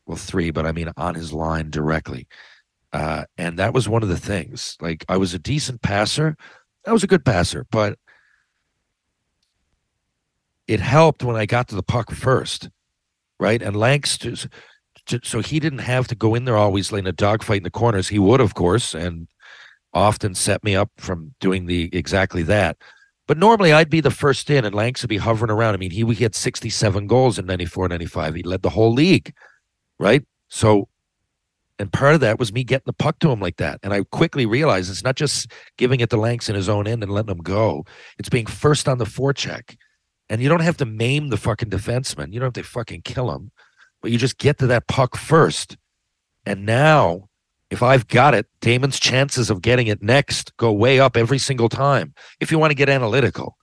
well, 0.05 0.17
three, 0.17 0.51
but 0.51 0.65
I 0.65 0.71
mean 0.71 0.91
on 0.97 1.15
his 1.15 1.33
line 1.33 1.71
directly. 1.71 2.27
Uh, 2.91 3.25
and 3.37 3.57
that 3.57 3.73
was 3.73 3.89
one 3.89 4.03
of 4.03 4.09
the 4.09 4.19
things. 4.19 4.77
Like 4.79 5.03
I 5.09 5.17
was 5.17 5.33
a 5.33 5.39
decent 5.39 5.81
passer. 5.81 6.35
I 6.85 6.91
was 6.91 7.03
a 7.03 7.07
good 7.07 7.25
passer, 7.25 7.65
but 7.71 7.97
it 10.67 10.79
helped 10.79 11.23
when 11.23 11.35
I 11.35 11.45
got 11.45 11.67
to 11.69 11.75
the 11.75 11.83
puck 11.83 12.11
first, 12.11 12.69
right? 13.39 13.61
And 13.61 13.75
to, 15.07 15.19
so 15.23 15.39
he 15.41 15.59
didn't 15.59 15.79
have 15.79 16.07
to 16.07 16.15
go 16.15 16.35
in 16.35 16.45
there 16.45 16.57
always 16.57 16.91
in 16.91 17.07
a 17.07 17.11
dogfight 17.11 17.57
in 17.57 17.63
the 17.63 17.69
corners. 17.69 18.07
He 18.07 18.19
would, 18.19 18.39
of 18.39 18.55
course, 18.55 18.93
and 18.93 19.27
often 19.93 20.33
set 20.33 20.63
me 20.63 20.75
up 20.75 20.89
from 20.97 21.33
doing 21.39 21.65
the 21.65 21.89
exactly 21.93 22.43
that. 22.43 22.77
But 23.27 23.37
normally 23.37 23.73
I'd 23.73 23.89
be 23.89 24.01
the 24.01 24.11
first 24.11 24.49
in, 24.49 24.65
and 24.65 24.75
Lanks 24.75 25.01
would 25.01 25.09
be 25.09 25.17
hovering 25.17 25.51
around. 25.51 25.73
I 25.73 25.77
mean, 25.77 25.91
he, 25.91 26.05
he 26.13 26.23
had 26.23 26.35
67 26.35 27.07
goals 27.07 27.39
in 27.39 27.45
94 27.45 27.87
95. 27.89 28.35
He 28.35 28.43
led 28.43 28.61
the 28.61 28.69
whole 28.69 28.93
league, 28.93 29.33
right? 29.99 30.23
So 30.49 30.87
and 31.79 31.91
part 31.91 32.13
of 32.13 32.21
that 32.21 32.39
was 32.39 32.53
me 32.53 32.63
getting 32.63 32.83
the 32.85 32.93
puck 32.93 33.19
to 33.19 33.31
him 33.31 33.39
like 33.39 33.57
that. 33.57 33.79
And 33.83 33.93
I 33.93 34.03
quickly 34.03 34.45
realized 34.45 34.91
it's 34.91 35.03
not 35.03 35.15
just 35.15 35.51
giving 35.77 35.99
it 35.99 36.09
to 36.11 36.17
Lanks 36.17 36.47
in 36.47 36.55
his 36.55 36.69
own 36.69 36.87
end 36.87 37.03
and 37.03 37.11
letting 37.11 37.31
him 37.31 37.41
go. 37.41 37.85
It's 38.19 38.29
being 38.29 38.45
first 38.45 38.87
on 38.87 38.99
the 38.99 39.05
forecheck. 39.05 39.75
And 40.33 40.41
you 40.41 40.49
don't 40.49 40.61
have 40.61 40.77
to 40.77 40.85
maim 40.85 41.29
the 41.29 41.37
fucking 41.37 41.69
defenseman. 41.69 42.33
You 42.33 42.39
don't 42.39 42.47
have 42.47 42.63
to 42.63 42.67
fucking 42.67 43.03
kill 43.03 43.31
him, 43.35 43.51
but 44.01 44.09
you 44.09 44.17
just 44.17 44.39
get 44.39 44.57
to 44.57 44.65
that 44.65 44.87
puck 44.87 45.15
first. 45.15 45.77
And 46.43 46.65
now, 46.65 47.29
if 47.69 47.83
I've 47.83 48.07
got 48.07 48.33
it, 48.33 48.47
Damon's 48.59 48.99
chances 48.99 49.51
of 49.51 49.61
getting 49.61 49.85
it 49.85 50.01
next 50.01 50.57
go 50.57 50.71
way 50.71 50.99
up 50.99 51.15
every 51.15 51.37
single 51.37 51.69
time. 51.69 52.15
If 52.39 52.51
you 52.51 52.57
want 52.57 52.71
to 52.71 52.75
get 52.75 52.89
analytical, 52.89 53.57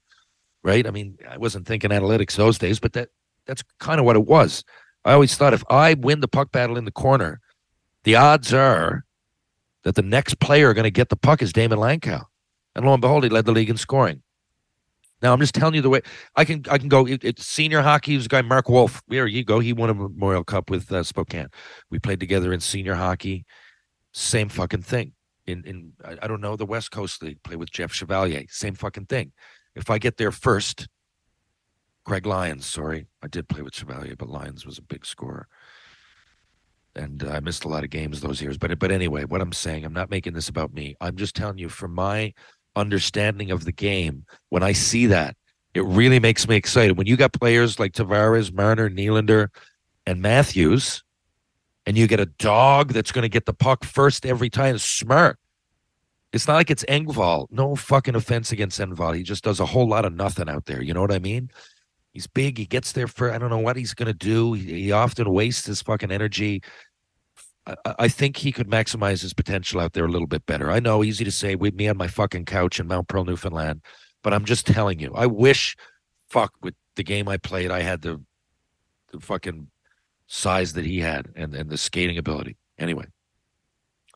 right? 0.62 0.86
I 0.86 0.92
mean, 0.92 1.18
I 1.28 1.38
wasn't 1.38 1.66
thinking 1.66 1.90
analytics 1.90 2.36
those 2.36 2.56
days, 2.56 2.78
but 2.78 2.92
that 2.92 3.08
that's 3.46 3.64
kind 3.80 3.98
of 3.98 4.06
what 4.06 4.14
it 4.14 4.24
was. 4.24 4.62
I 5.04 5.14
always 5.14 5.34
thought 5.34 5.52
if 5.52 5.64
I 5.68 5.94
win 5.94 6.20
the 6.20 6.28
puck 6.28 6.52
battle 6.52 6.78
in 6.78 6.84
the 6.84 6.92
corner, 6.92 7.40
the 8.04 8.14
odds 8.14 8.54
are 8.54 9.04
that 9.82 9.96
the 9.96 10.02
next 10.02 10.38
player 10.38 10.72
going 10.72 10.84
to 10.84 10.92
get 10.92 11.08
the 11.08 11.16
puck 11.16 11.42
is 11.42 11.52
Damon 11.52 11.80
Langkow. 11.80 12.26
And 12.76 12.86
lo 12.86 12.92
and 12.92 13.00
behold, 13.00 13.24
he 13.24 13.28
led 13.28 13.44
the 13.44 13.50
league 13.50 13.70
in 13.70 13.76
scoring. 13.76 14.22
Now 15.22 15.32
I'm 15.32 15.40
just 15.40 15.54
telling 15.54 15.74
you 15.74 15.82
the 15.82 15.90
way 15.90 16.00
I 16.36 16.44
can. 16.44 16.64
I 16.70 16.78
can 16.78 16.88
go. 16.88 17.06
It, 17.06 17.24
it's 17.24 17.46
senior 17.46 17.82
hockey. 17.82 18.12
There's 18.12 18.26
a 18.26 18.28
guy 18.28 18.42
Mark 18.42 18.68
Wolf. 18.68 19.02
There 19.08 19.26
you 19.26 19.44
go. 19.44 19.58
He 19.60 19.72
won 19.72 19.90
a 19.90 19.94
Memorial 19.94 20.44
Cup 20.44 20.70
with 20.70 20.90
uh, 20.90 21.02
Spokane. 21.02 21.48
We 21.90 21.98
played 21.98 22.20
together 22.20 22.52
in 22.52 22.60
senior 22.60 22.94
hockey. 22.94 23.44
Same 24.12 24.48
fucking 24.48 24.82
thing. 24.82 25.12
In 25.46 25.64
in 25.64 25.92
I, 26.04 26.16
I 26.22 26.26
don't 26.26 26.40
know 26.40 26.56
the 26.56 26.66
West 26.66 26.90
Coast 26.90 27.22
League. 27.22 27.42
Play 27.42 27.56
with 27.56 27.70
Jeff 27.70 27.92
Chevalier. 27.92 28.44
Same 28.48 28.74
fucking 28.74 29.06
thing. 29.06 29.32
If 29.74 29.90
I 29.90 29.98
get 29.98 30.16
there 30.16 30.32
first, 30.32 30.88
Greg 32.04 32.26
Lyons. 32.26 32.66
Sorry, 32.66 33.06
I 33.22 33.28
did 33.28 33.48
play 33.48 33.62
with 33.62 33.74
Chevalier, 33.74 34.16
but 34.16 34.28
Lyons 34.28 34.64
was 34.64 34.78
a 34.78 34.82
big 34.82 35.04
scorer 35.04 35.48
and 36.96 37.22
I 37.22 37.40
missed 37.40 37.64
a 37.64 37.68
lot 37.68 37.84
of 37.84 37.90
games 37.90 38.20
those 38.20 38.42
years. 38.42 38.58
But 38.58 38.76
but 38.78 38.90
anyway, 38.90 39.24
what 39.24 39.40
I'm 39.40 39.52
saying, 39.52 39.84
I'm 39.84 39.92
not 39.92 40.10
making 40.10 40.32
this 40.32 40.48
about 40.48 40.72
me. 40.72 40.96
I'm 41.00 41.16
just 41.16 41.36
telling 41.36 41.58
you 41.58 41.68
from 41.68 41.94
my 41.94 42.32
understanding 42.76 43.50
of 43.50 43.64
the 43.64 43.72
game. 43.72 44.24
When 44.48 44.62
I 44.62 44.72
see 44.72 45.06
that, 45.06 45.36
it 45.74 45.84
really 45.84 46.18
makes 46.18 46.48
me 46.48 46.56
excited. 46.56 46.96
When 46.96 47.06
you 47.06 47.16
got 47.16 47.32
players 47.32 47.78
like 47.78 47.92
Tavares, 47.92 48.52
Marner, 48.52 48.90
Nylander, 48.90 49.48
and 50.06 50.20
Matthews, 50.20 51.02
and 51.86 51.96
you 51.96 52.06
get 52.06 52.20
a 52.20 52.26
dog 52.26 52.92
that's 52.92 53.12
going 53.12 53.22
to 53.22 53.28
get 53.28 53.46
the 53.46 53.54
puck 53.54 53.84
first 53.84 54.26
every 54.26 54.50
time, 54.50 54.78
smart. 54.78 55.38
It's 56.32 56.46
not 56.46 56.54
like 56.54 56.70
it's 56.70 56.84
Engvall. 56.84 57.48
No 57.50 57.74
fucking 57.74 58.14
offense 58.14 58.52
against 58.52 58.78
Engvall. 58.78 59.16
He 59.16 59.22
just 59.22 59.42
does 59.42 59.58
a 59.60 59.66
whole 59.66 59.88
lot 59.88 60.04
of 60.04 60.14
nothing 60.14 60.48
out 60.48 60.66
there. 60.66 60.82
You 60.82 60.94
know 60.94 61.00
what 61.00 61.12
I 61.12 61.18
mean? 61.18 61.50
He's 62.12 62.26
big. 62.26 62.58
He 62.58 62.66
gets 62.66 62.92
there 62.92 63.08
for 63.08 63.32
I 63.32 63.38
don't 63.38 63.50
know 63.50 63.58
what 63.58 63.76
he's 63.76 63.94
going 63.94 64.06
to 64.06 64.12
do. 64.12 64.52
He, 64.52 64.82
he, 64.82 64.92
often 64.92 65.30
wastes 65.30 65.66
his 65.66 65.82
fucking 65.82 66.10
energy. 66.10 66.62
I, 67.84 68.08
think 68.08 68.36
he 68.36 68.52
could 68.52 68.68
maximize 68.68 69.22
his 69.22 69.32
potential 69.32 69.80
out 69.80 69.92
there 69.92 70.04
a 70.04 70.10
little 70.10 70.26
bit 70.26 70.46
better. 70.46 70.70
I 70.70 70.80
know, 70.80 71.04
easy 71.04 71.24
to 71.24 71.30
say 71.30 71.54
with 71.54 71.74
me 71.74 71.88
on 71.88 71.96
my 71.96 72.08
fucking 72.08 72.44
couch 72.44 72.80
in 72.80 72.86
Mount 72.86 73.08
Pearl, 73.08 73.24
Newfoundland, 73.24 73.82
but 74.22 74.32
I'm 74.32 74.44
just 74.44 74.66
telling 74.66 74.98
you. 74.98 75.12
I 75.14 75.26
wish, 75.26 75.76
fuck, 76.28 76.54
with 76.62 76.74
the 76.96 77.04
game 77.04 77.28
I 77.28 77.36
played, 77.36 77.70
I 77.70 77.80
had 77.80 78.02
the, 78.02 78.20
the 79.12 79.20
fucking 79.20 79.68
size 80.26 80.74
that 80.74 80.84
he 80.84 81.00
had 81.00 81.28
and 81.34 81.54
and 81.54 81.68
the 81.68 81.78
skating 81.78 82.18
ability. 82.18 82.56
Anyway. 82.78 83.06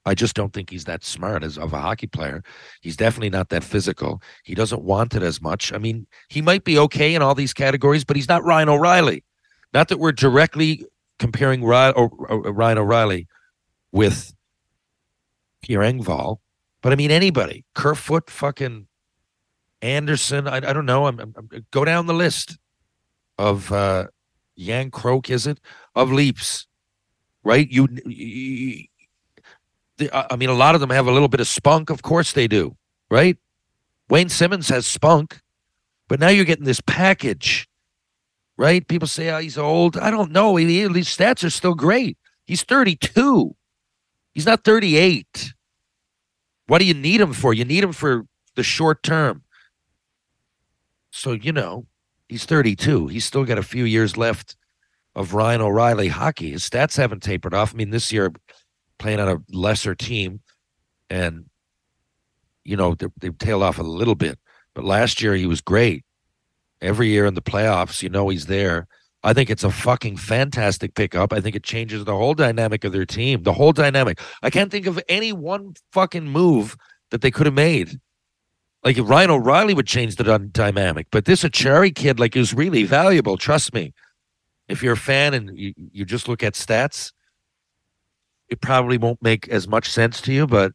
I 0.07 0.15
just 0.15 0.35
don't 0.35 0.53
think 0.53 0.69
he's 0.69 0.85
that 0.85 1.03
smart 1.03 1.43
as 1.43 1.57
of 1.57 1.73
a 1.73 1.81
hockey 1.81 2.07
player. 2.07 2.43
He's 2.83 2.97
definitely 2.97 3.31
not 3.31 3.49
that 3.49 3.65
physical. 3.65 4.21
He 4.43 4.55
doesn't 4.55 4.83
want 4.83 5.15
it 5.15 5.23
as 5.23 5.41
much. 5.41 5.73
I 5.73 5.79
mean, 5.79 6.07
he 6.29 6.43
might 6.43 6.65
be 6.65 6.79
okay 6.79 7.15
in 7.15 7.23
all 7.23 7.35
these 7.35 7.55
categories, 7.55 8.05
but 8.05 8.17
he's 8.17 8.29
not 8.29 8.45
Ryan 8.45 8.69
O'Reilly. 8.69 9.25
Not 9.73 9.89
that 9.89 9.99
we're 9.99 10.13
directly 10.13 10.85
comparing 11.19 11.65
Ryan 11.65 11.95
O'Reilly 11.97 13.27
with 13.95 14.35
Pierre 15.63 15.81
Engvall, 15.81 16.39
but 16.83 16.93
I 16.93 16.97
mean 16.97 17.11
anybody. 17.11 17.65
Kerfoot, 17.75 18.29
fucking 18.29 18.89
Anderson. 19.81 20.49
I, 20.49 20.57
I 20.57 20.73
don't 20.73 20.85
know. 20.85 21.07
I'm, 21.07 21.21
I'm, 21.21 21.49
go 21.71 21.85
down 21.87 22.07
the 22.07 22.13
list 22.13 22.59
of 23.39 23.73
uh, 23.73 24.09
Järnkrok. 24.59 25.31
Is 25.31 25.47
it 25.47 25.61
of 25.95 26.13
leaps? 26.13 26.67
Right? 27.45 27.71
You, 27.71 27.89
you 28.05 28.85
I 30.13 30.37
mean, 30.37 30.49
a 30.49 30.55
lot 30.55 30.75
of 30.75 30.81
them 30.81 30.91
have 30.91 31.07
a 31.07 31.13
little 31.13 31.29
bit 31.29 31.41
of 31.41 31.47
spunk. 31.47 31.89
Of 31.89 32.03
course 32.03 32.33
they 32.33 32.49
do, 32.49 32.77
right? 33.11 33.39
Wayne 34.11 34.29
Simmonds 34.29 34.69
has 34.71 34.87
spunk, 34.87 35.41
but 36.09 36.19
now 36.19 36.29
you're 36.29 36.45
getting 36.45 36.65
this 36.65 36.81
package, 36.81 37.69
right? 38.59 38.87
People 38.87 39.07
say, 39.07 39.31
oh, 39.31 39.39
he's 39.39 39.57
old. 39.57 39.97
I 39.97 40.11
don't 40.11 40.33
know. 40.33 40.57
He, 40.57 40.81
his 40.81 41.09
stats 41.09 41.45
are 41.45 41.51
still 41.51 41.75
great. 41.75 42.19
He's 42.45 42.65
32. 42.65 43.55
He's 44.35 44.47
not 44.47 44.65
38. 44.65 45.55
What 46.67 46.79
do 46.79 46.85
you 46.85 46.95
need 46.95 47.21
him 47.21 47.33
for? 47.33 47.55
You 47.55 47.65
need 47.65 47.85
him 47.85 47.93
for 47.93 48.27
the 48.57 48.63
short 48.63 49.03
term. 49.03 49.43
So, 51.11 51.33
you 51.33 51.53
know, 51.53 51.87
he's 52.29 52.45
32. 52.45 53.07
He's 53.09 53.25
still 53.25 53.45
got 53.45 53.59
a 53.59 53.63
few 53.63 53.85
years 53.85 54.17
left 54.17 54.57
of 55.15 55.35
Ryan 55.35 55.61
O'Reilly 55.61 56.09
hockey. 56.09 56.51
His 56.51 56.69
stats 56.69 56.97
haven't 56.97 57.23
tapered 57.23 57.55
off. 57.55 57.75
I 57.75 57.77
mean, 57.77 57.91
this 57.91 58.13
year, 58.13 58.33
playing 58.99 59.21
on 59.21 59.29
a 59.29 59.57
lesser 59.57 59.95
team, 59.95 60.41
and 61.11 61.45
you 62.65 62.77
know 62.77 62.95
they, 62.95 63.07
they've 63.21 63.39
tailed 63.39 63.63
off 63.63 63.79
a 63.79 63.83
little 63.83 64.15
bit. 64.15 64.39
But 64.75 64.85
last 64.85 65.23
year 65.23 65.35
he 65.35 65.47
was 65.47 65.61
great. 65.61 66.05
Every 66.81 67.09
year 67.09 67.27
in 67.27 67.35
the 67.35 67.43
playoffs, 67.43 68.03
you 68.03 68.09
know 68.09 68.29
he's 68.29 68.47
there. 68.47 68.87
I 69.25 69.33
think 69.33 69.49
it's 69.49 69.65
a 69.65 69.71
fucking 69.71 70.19
fantastic 70.19 70.95
pickup. 70.95 71.33
I 71.33 71.41
think 71.41 71.57
it 71.57 71.65
changes 71.65 72.05
the 72.05 72.15
whole 72.15 72.35
dynamic 72.35 72.85
of 72.85 72.93
their 72.93 73.07
team. 73.07 73.43
The 73.43 73.55
whole 73.55 73.73
dynamic. 73.73 74.21
I 74.43 74.51
can't 74.51 74.71
think 74.71 74.87
of 74.87 75.03
any 75.09 75.33
one 75.33 75.75
fucking 75.93 76.29
move 76.29 76.77
that 77.11 77.23
they 77.23 77.31
could 77.31 77.47
have 77.47 77.55
made. 77.55 77.99
Like 78.85 78.99
Ryan 79.01 79.31
O'Reilly 79.31 79.73
would 79.73 79.87
change 79.87 80.17
the 80.17 80.51
dynamic, 80.53 81.07
but 81.11 81.25
this 81.25 81.43
Acciari 81.43 81.95
kid 81.95 82.21
like 82.21 82.37
is 82.37 82.53
really 82.53 82.85
valuable. 82.85 83.39
Trust 83.39 83.73
me. 83.73 83.95
If 84.69 84.83
you're 84.83 84.93
a 84.93 84.97
fan 84.97 85.33
and 85.33 85.59
you, 85.59 85.73
you 85.77 86.05
just 86.05 86.29
look 86.29 86.43
at 86.43 86.53
stats, 86.53 87.13
it 88.51 88.61
probably 88.61 88.99
won't 88.99 89.23
make 89.23 89.49
as 89.49 89.67
much 89.67 89.91
sense 89.91 90.21
to 90.23 90.33
you, 90.33 90.47
but 90.47 90.73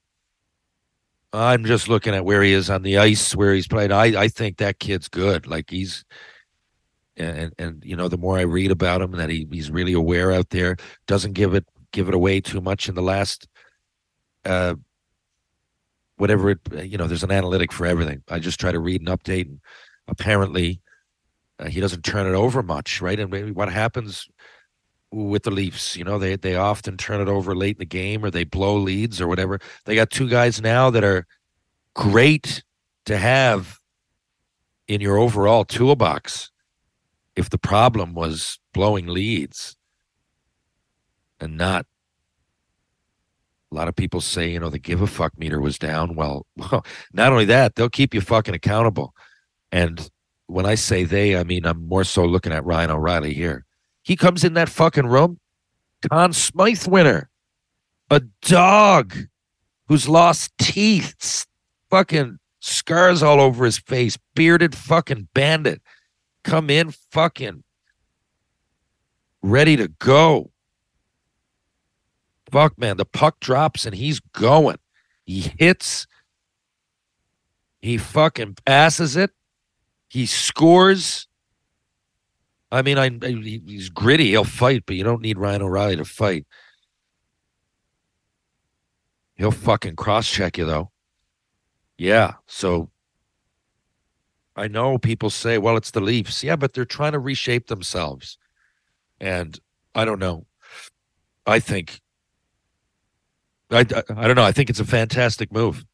I'm 1.34 1.66
just 1.66 1.88
looking 1.88 2.16
at 2.16 2.26
where 2.26 2.42
he 2.42 2.54
is 2.54 2.70
on 2.70 2.82
the 2.82 2.98
ice, 2.98 3.36
where 3.36 3.54
he's 3.54 3.68
played. 3.68 3.92
I, 3.92 4.24
I 4.24 4.28
think 4.28 4.58
that 4.58 4.80
kid's 4.80 5.08
good. 5.08 5.46
Like 5.46 5.70
he's 5.70 6.04
and 7.20 7.54
and 7.58 7.84
you 7.86 7.96
know, 7.96 8.08
the 8.08 8.18
more 8.18 8.38
I 8.38 8.42
read 8.42 8.72
about 8.72 9.02
him, 9.02 9.12
that 9.12 9.30
he, 9.30 9.48
he's 9.52 9.72
really 9.72 9.94
aware 9.94 10.32
out 10.32 10.50
there, 10.50 10.78
doesn't 11.08 11.34
give 11.34 11.54
it 11.54 11.66
give 11.92 12.08
it 12.08 12.14
away 12.14 12.40
too 12.42 12.62
much 12.62 12.88
in 12.88 12.96
the 12.96 13.02
last 13.02 13.48
uh 14.46 14.76
whatever 16.18 16.52
it 16.52 16.60
you 16.84 16.98
know, 16.98 17.08
there's 17.08 17.24
an 17.24 17.32
analytic 17.32 17.72
for 17.72 17.86
everything. 17.86 18.24
I 18.30 18.40
just 18.40 18.60
try 18.60 18.72
to 18.72 18.80
read 18.80 19.02
and 19.02 19.10
update 19.10 19.48
and 19.48 19.60
apparently 20.08 20.82
uh, 21.60 21.68
he 21.68 21.80
doesn't 21.80 22.04
turn 22.04 22.28
it 22.28 22.36
over 22.36 22.64
much, 22.64 23.02
right? 23.02 23.20
And 23.20 23.32
maybe 23.32 23.52
what 23.52 23.72
happens 23.72 24.28
with 25.12 25.44
the 25.44 25.52
Leafs. 25.52 25.96
You 25.96 26.04
know, 26.04 26.20
they 26.20 26.36
they 26.36 26.56
often 26.56 26.98
turn 26.98 27.22
it 27.22 27.28
over 27.28 27.56
late 27.56 27.76
in 27.76 27.80
the 27.80 27.86
game 27.86 28.24
or 28.24 28.32
they 28.32 28.44
blow 28.44 28.78
leads 28.78 29.20
or 29.20 29.28
whatever. 29.28 29.60
They 29.86 29.96
got 29.96 30.10
two 30.10 30.30
guys 30.30 30.62
now 30.62 30.90
that 30.90 31.04
are 31.04 31.26
great 31.96 32.64
to 33.06 33.18
have 33.18 33.80
in 34.88 35.02
your 35.02 35.18
overall 35.18 35.66
toolbox 35.66 36.52
if 37.40 37.50
the 37.50 37.58
problem 37.58 38.14
was 38.14 38.60
blowing 38.74 39.08
leads 39.08 39.78
and 41.40 41.58
not 41.58 41.86
a 43.72 43.76
lot 43.76 43.88
of 43.88 43.96
people 43.96 44.20
say, 44.20 44.50
you 44.50 44.60
know, 44.60 44.70
the 44.70 44.78
give 44.78 45.02
a 45.02 45.08
fuck 45.08 45.38
meter 45.38 45.62
was 45.62 45.80
down. 45.80 46.16
Well, 46.16 46.46
well, 46.58 46.86
not 47.14 47.32
only 47.32 47.46
that, 47.46 47.76
they'll 47.76 47.90
keep 47.90 48.14
you 48.14 48.20
fucking 48.20 48.54
accountable. 48.54 49.14
And 49.72 50.10
when 50.48 50.66
I 50.66 50.76
say 50.76 51.06
they, 51.06 51.38
I 51.38 51.46
mean 51.46 51.66
I'm 51.66 51.88
more 51.88 52.04
so 52.04 52.26
looking 52.26 52.52
at 52.52 52.66
Ryan 52.66 52.92
O'Reilly 52.92 53.34
here. 53.34 53.66
He 54.04 54.18
comes 54.18 54.44
in 54.44 54.54
that 54.56 54.68
fucking 54.68 55.06
room, 55.06 55.40
Conn 56.10 56.34
Smythe 56.34 56.88
winner, 56.88 57.30
a 58.10 58.22
dog 58.42 59.16
who's 59.88 60.10
lost 60.10 60.52
teeth, 60.58 61.46
fucking 61.90 62.40
scars 62.60 63.24
all 63.24 63.40
over 63.40 63.64
his 63.64 63.78
face, 63.78 64.18
bearded 64.36 64.76
fucking 64.76 65.30
bandit, 65.34 65.82
come 66.50 66.70
in 66.70 66.92
fucking 67.12 67.64
ready 69.42 69.76
to 69.78 69.88
go. 69.88 70.52
Fuck, 72.52 72.78
man, 72.80 72.98
the 72.98 73.06
puck 73.06 73.40
drops 73.40 73.86
and 73.86 73.94
he's 73.94 74.20
going. 74.20 74.80
He 75.26 75.54
hits. 75.60 76.08
He 77.82 77.98
fucking 77.98 78.58
passes 78.66 79.16
it. 79.16 79.32
He 80.10 80.26
scores. 80.26 81.28
I 82.72 82.82
mean, 82.82 82.98
I, 82.98 83.10
he's 83.10 83.90
gritty. 83.90 84.30
He'll 84.30 84.44
fight, 84.44 84.84
but 84.88 84.96
you 84.96 85.04
don't 85.04 85.22
need 85.22 85.38
Ryan 85.38 85.62
O'Reilly 85.62 85.98
to 85.98 86.06
fight. 86.06 86.48
He'll 89.36 89.52
fucking 89.52 89.96
cross 89.96 90.30
check 90.30 90.58
you 90.58 90.66
though. 90.66 90.92
Yeah. 91.98 92.34
So 92.48 92.90
I 94.56 94.68
know 94.68 94.98
people 94.98 95.30
say, 95.30 95.58
well, 95.58 95.78
it's 95.78 95.92
the 95.92 96.02
Leafs. 96.02 96.44
Yeah, 96.44 96.56
but 96.56 96.74
they're 96.74 96.86
trying 96.86 97.14
to 97.14 97.20
reshape 97.20 97.68
themselves. 97.68 98.38
And 99.22 99.60
I 99.96 100.06
don't 100.06 100.20
know. 100.20 100.46
I 101.46 101.60
think 101.60 102.02
I, 103.72 103.80
I 103.80 104.28
don't 104.28 104.36
know. 104.36 104.44
I 104.44 104.52
think 104.52 104.70
it's 104.70 104.80
a 104.80 104.86
fantastic 104.86 105.52
move. 105.52 105.86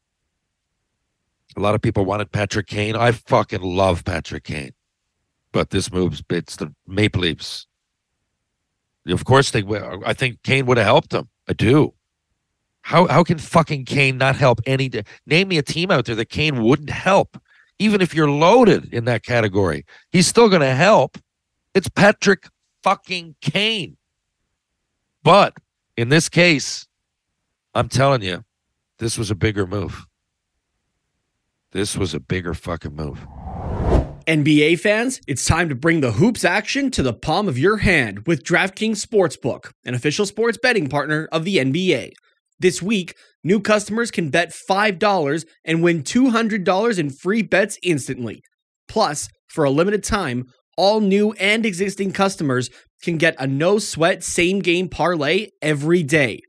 A 1.56 1.60
lot 1.60 1.74
of 1.74 1.82
people 1.82 2.04
wanted 2.04 2.32
Patrick 2.32 2.66
Kane. 2.66 2.96
I 2.96 3.12
fucking 3.12 3.62
love 3.62 4.04
Patrick 4.04 4.44
Kane. 4.44 4.72
But 5.52 5.70
this 5.70 5.92
move's 5.92 6.22
it's 6.30 6.56
the 6.56 6.74
Maple 6.86 7.22
Leafs. 7.22 7.66
Of 9.06 9.24
course 9.24 9.50
they 9.50 9.62
I 10.04 10.12
think 10.12 10.42
Kane 10.42 10.66
would 10.66 10.76
have 10.76 10.86
helped 10.86 11.10
them. 11.10 11.28
I 11.48 11.52
do. 11.52 11.94
How 12.82 13.06
how 13.06 13.24
can 13.24 13.38
fucking 13.38 13.84
Kane 13.84 14.18
not 14.18 14.36
help 14.36 14.60
any 14.66 14.90
name 15.26 15.48
me 15.48 15.58
a 15.58 15.62
team 15.62 15.90
out 15.90 16.06
there 16.06 16.14
that 16.14 16.28
Kane 16.28 16.62
wouldn't 16.62 16.90
help? 16.90 17.40
Even 17.78 18.00
if 18.00 18.14
you're 18.14 18.30
loaded 18.30 18.92
in 18.92 19.04
that 19.04 19.22
category, 19.22 19.84
he's 20.10 20.26
still 20.26 20.48
gonna 20.48 20.74
help. 20.74 21.18
It's 21.74 21.88
Patrick 21.88 22.48
fucking 22.82 23.36
Kane. 23.40 23.96
But 25.22 25.54
in 25.96 26.08
this 26.08 26.28
case, 26.28 26.86
I'm 27.74 27.88
telling 27.88 28.22
you, 28.22 28.44
this 28.98 29.18
was 29.18 29.30
a 29.30 29.34
bigger 29.34 29.66
move. 29.66 30.06
This 31.72 31.96
was 31.96 32.14
a 32.14 32.20
bigger 32.20 32.54
fucking 32.54 32.94
move. 32.94 33.26
NBA 34.26 34.80
fans, 34.80 35.20
it's 35.26 35.44
time 35.44 35.68
to 35.68 35.74
bring 35.74 36.00
the 36.00 36.12
hoops 36.12 36.44
action 36.44 36.90
to 36.92 37.02
the 37.02 37.12
palm 37.12 37.48
of 37.48 37.58
your 37.58 37.76
hand 37.76 38.26
with 38.26 38.42
DraftKings 38.42 39.04
Sportsbook, 39.04 39.72
an 39.84 39.94
official 39.94 40.26
sports 40.26 40.58
betting 40.60 40.88
partner 40.88 41.28
of 41.30 41.44
the 41.44 41.58
NBA. 41.58 42.12
This 42.58 42.80
week, 42.80 43.14
new 43.44 43.60
customers 43.60 44.10
can 44.10 44.30
bet 44.30 44.50
$5 44.50 45.44
and 45.64 45.82
win 45.82 46.02
$200 46.02 46.98
in 46.98 47.10
free 47.10 47.42
bets 47.42 47.78
instantly. 47.82 48.42
Plus, 48.88 49.28
for 49.48 49.64
a 49.64 49.70
limited 49.70 50.02
time, 50.02 50.46
all 50.78 51.00
new 51.00 51.32
and 51.32 51.66
existing 51.66 52.12
customers 52.12 52.70
can 53.02 53.18
get 53.18 53.36
a 53.38 53.46
no 53.46 53.78
sweat 53.78 54.24
same 54.24 54.60
game 54.60 54.88
parlay 54.88 55.48
every 55.60 56.02
day. 56.02 56.40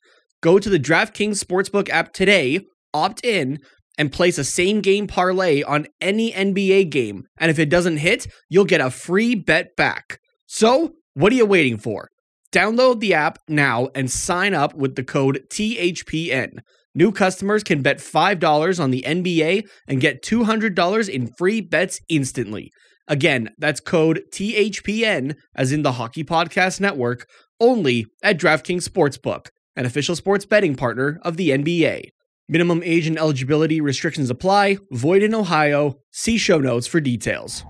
Go 0.41 0.60
to 0.60 0.70
the 0.70 0.80
DraftKings 0.80 1.43
Sportsbook 1.43 1.89
app 1.89 2.13
today, 2.13 2.62
opt 2.93 3.26
in, 3.26 3.60
and 3.98 4.12
place 4.12 4.38
a 4.38 4.43
same 4.43 4.82
game 4.82 5.08
parlay 5.08 5.63
on 5.63 5.88
any 6.00 6.32
NBA 6.32 6.89
game. 6.89 7.24
And 7.38 7.50
if 7.52 7.60
it 7.60 7.70
doesn't 7.70 7.98
hit, 7.98 8.28
you'll 8.48 8.65
get 8.65 8.82
a 8.82 8.91
free 8.91 9.36
bet 9.36 9.76
back. 9.76 10.20
So, 10.46 10.93
what 11.15 11.34
are 11.34 11.36
you 11.36 11.46
waiting 11.46 11.78
for? 11.78 12.10
Download 12.54 13.00
the 13.00 13.14
app 13.14 13.40
now 13.48 13.90
and 13.94 14.10
sign 14.10 14.54
up 14.54 14.74
with 14.74 14.96
the 14.96 15.04
code 15.04 15.44
THPN. 15.50 16.60
New 16.96 17.12
customers 17.12 17.64
can 17.64 17.82
bet 17.82 17.98
$5 17.98 18.80
on 18.80 18.92
the 18.92 19.04
NBA 19.06 19.68
and 19.88 20.02
get 20.02 20.24
$200 20.24 21.10
in 21.10 21.28
free 21.28 21.62
bets 21.62 22.00
instantly. 22.10 22.72
Again, 23.08 23.52
that's 23.58 23.80
code 23.80 24.24
THPN, 24.32 25.36
as 25.56 25.72
in 25.72 25.84
the 25.84 25.94
Hockey 25.94 26.24
Podcast 26.24 26.80
Network, 26.82 27.28
only 27.60 28.06
at 28.24 28.40
DraftKings 28.40 28.88
Sportsbook 28.88 29.48
an 29.78 29.86
official 29.86 30.16
sports 30.16 30.44
betting 30.44 30.76
partner 30.76 31.20
of 31.22 31.38
the 31.38 31.52
NBA. 31.52 32.10
Minimum 32.50 32.82
age 32.84 33.08
and 33.08 33.18
eligibility 33.18 33.80
restrictions 33.80 34.30
apply, 34.30 34.80
void 34.92 35.22
in 35.22 35.36
Ohio. 35.36 36.00
See 36.12 36.38
show 36.38 36.58
notes 36.58 36.88
for 36.88 37.00
details. 37.00 37.64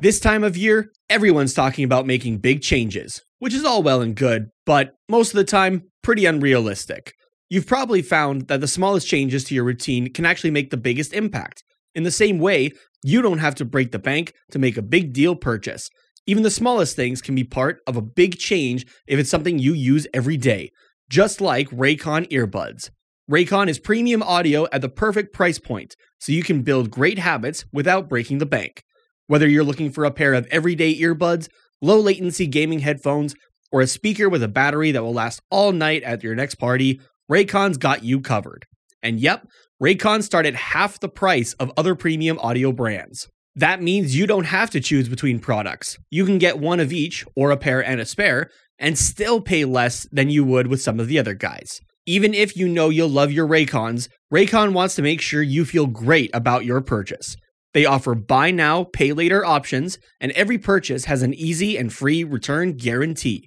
This 0.00 0.18
time 0.18 0.42
of 0.42 0.56
year, 0.56 0.90
everyone's 1.08 1.54
talking 1.54 1.84
about 1.84 2.06
making 2.06 2.38
big 2.38 2.60
changes, 2.60 3.22
which 3.42 3.54
is 3.54 3.64
all 3.64 3.82
well 3.82 4.00
and 4.00 4.14
good, 4.14 4.50
but 4.64 4.94
most 5.08 5.30
of 5.30 5.36
the 5.36 5.42
time, 5.42 5.82
pretty 6.00 6.24
unrealistic. 6.26 7.12
You've 7.50 7.66
probably 7.66 8.00
found 8.00 8.46
that 8.46 8.60
the 8.60 8.68
smallest 8.68 9.08
changes 9.08 9.42
to 9.44 9.54
your 9.56 9.64
routine 9.64 10.12
can 10.12 10.24
actually 10.24 10.52
make 10.52 10.70
the 10.70 10.76
biggest 10.76 11.12
impact. 11.12 11.64
In 11.92 12.04
the 12.04 12.12
same 12.12 12.38
way, 12.38 12.70
you 13.02 13.20
don't 13.20 13.40
have 13.40 13.56
to 13.56 13.64
break 13.64 13.90
the 13.90 13.98
bank 13.98 14.32
to 14.52 14.60
make 14.60 14.76
a 14.76 14.82
big 14.82 15.12
deal 15.12 15.34
purchase. 15.34 15.90
Even 16.24 16.44
the 16.44 16.52
smallest 16.52 16.94
things 16.94 17.20
can 17.20 17.34
be 17.34 17.42
part 17.42 17.80
of 17.88 17.96
a 17.96 18.00
big 18.00 18.38
change 18.38 18.86
if 19.08 19.18
it's 19.18 19.30
something 19.30 19.58
you 19.58 19.72
use 19.72 20.06
every 20.14 20.36
day 20.36 20.70
just 21.10 21.40
like 21.40 21.68
Raycon 21.70 22.30
earbuds. 22.30 22.90
Raycon 23.28 23.68
is 23.68 23.78
premium 23.78 24.22
audio 24.22 24.66
at 24.72 24.82
the 24.82 24.88
perfect 24.88 25.34
price 25.34 25.58
point, 25.58 25.94
so 26.20 26.30
you 26.30 26.44
can 26.44 26.62
build 26.62 26.92
great 26.92 27.18
habits 27.18 27.66
without 27.70 28.08
breaking 28.08 28.38
the 28.38 28.46
bank. 28.46 28.82
Whether 29.26 29.48
you're 29.48 29.62
looking 29.62 29.90
for 29.90 30.04
a 30.04 30.10
pair 30.10 30.32
of 30.32 30.46
everyday 30.46 30.94
earbuds, 30.98 31.48
low 31.82 32.00
latency 32.00 32.46
gaming 32.46 32.78
headphones, 32.78 33.34
or 33.70 33.82
a 33.82 33.86
speaker 33.86 34.28
with 34.28 34.42
a 34.42 34.48
battery 34.48 34.92
that 34.92 35.02
will 35.02 35.12
last 35.12 35.42
all 35.50 35.72
night 35.72 36.02
at 36.02 36.22
your 36.22 36.34
next 36.34 36.54
party, 36.54 37.00
Raycon's 37.30 37.76
got 37.76 38.04
you 38.04 38.20
covered. 38.20 38.64
And 39.02 39.20
yep, 39.20 39.46
Raycon 39.82 40.22
start 40.22 40.46
at 40.46 40.54
half 40.54 41.00
the 41.00 41.08
price 41.08 41.54
of 41.54 41.72
other 41.76 41.94
premium 41.94 42.38
audio 42.38 42.72
brands. 42.72 43.28
That 43.56 43.82
means 43.82 44.16
you 44.16 44.26
don't 44.26 44.44
have 44.44 44.70
to 44.70 44.80
choose 44.80 45.08
between 45.08 45.38
products. 45.38 45.98
You 46.10 46.24
can 46.24 46.38
get 46.38 46.58
one 46.58 46.80
of 46.80 46.92
each, 46.92 47.24
or 47.36 47.50
a 47.50 47.56
pair 47.56 47.84
and 47.84 48.00
a 48.00 48.06
spare, 48.06 48.48
and 48.78 48.96
still 48.96 49.40
pay 49.40 49.64
less 49.64 50.06
than 50.12 50.30
you 50.30 50.44
would 50.44 50.68
with 50.68 50.80
some 50.80 51.00
of 51.00 51.08
the 51.08 51.18
other 51.18 51.34
guys. 51.34 51.80
Even 52.06 52.34
if 52.34 52.56
you 52.56 52.68
know 52.68 52.88
you'll 52.88 53.08
love 53.08 53.30
your 53.30 53.46
Raycons, 53.46 54.08
Raycon 54.32 54.72
wants 54.72 54.94
to 54.96 55.02
make 55.02 55.20
sure 55.20 55.42
you 55.42 55.64
feel 55.64 55.86
great 55.86 56.30
about 56.32 56.64
your 56.64 56.80
purchase. 56.80 57.36
They 57.74 57.86
offer 57.86 58.14
buy 58.14 58.50
now, 58.50 58.84
pay 58.84 59.12
later 59.12 59.44
options, 59.44 59.98
and 60.20 60.32
every 60.32 60.58
purchase 60.58 61.06
has 61.06 61.22
an 61.22 61.34
easy 61.34 61.76
and 61.76 61.92
free 61.92 62.24
return 62.24 62.72
guarantee. 62.74 63.46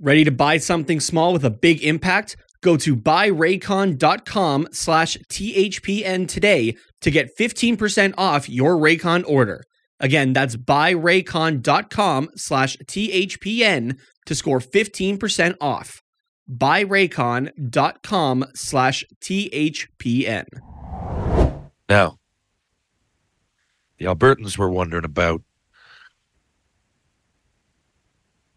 Ready 0.00 0.24
to 0.24 0.30
buy 0.30 0.58
something 0.58 1.00
small 1.00 1.32
with 1.32 1.44
a 1.44 1.50
big 1.50 1.82
impact? 1.82 2.36
Go 2.62 2.76
to 2.78 2.96
buyraycon.com 2.96 4.68
slash 4.72 5.18
THPN 5.30 6.26
today 6.26 6.76
to 7.02 7.10
get 7.10 7.36
15% 7.38 8.14
off 8.16 8.48
your 8.48 8.76
Raycon 8.76 9.24
order. 9.28 9.62
Again, 10.00 10.32
that's 10.32 10.56
buyraycon.com 10.56 12.30
slash 12.36 12.76
THPN 12.78 13.98
to 14.26 14.34
score 14.34 14.60
15% 14.60 15.56
off. 15.60 16.00
Buyraycon.com 16.50 18.44
slash 18.54 19.04
THPN. 19.22 20.44
Now, 21.88 22.16
the 23.98 24.06
Albertans 24.06 24.58
were 24.58 24.70
wondering 24.70 25.04
about 25.04 25.42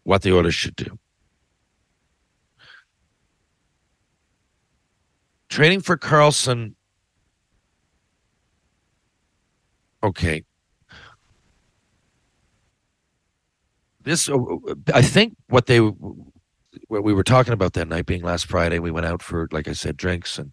what 0.02 0.22
the 0.22 0.34
Oilers 0.34 0.54
should 0.54 0.76
do. 0.76 0.98
Trading 5.48 5.80
for 5.80 5.96
Karlsson. 5.96 6.74
Okay. 10.02 10.44
this 14.08 14.28
uh, 14.28 14.38
i 14.94 15.02
think 15.02 15.36
what 15.48 15.66
they 15.66 15.78
what 15.78 17.04
we 17.04 17.12
were 17.12 17.22
talking 17.22 17.52
about 17.52 17.74
that 17.74 17.88
night 17.88 18.06
being 18.06 18.22
last 18.22 18.46
friday 18.46 18.78
we 18.78 18.90
went 18.90 19.06
out 19.06 19.22
for 19.22 19.48
like 19.52 19.68
i 19.68 19.72
said 19.72 19.96
drinks 19.96 20.38
and 20.38 20.52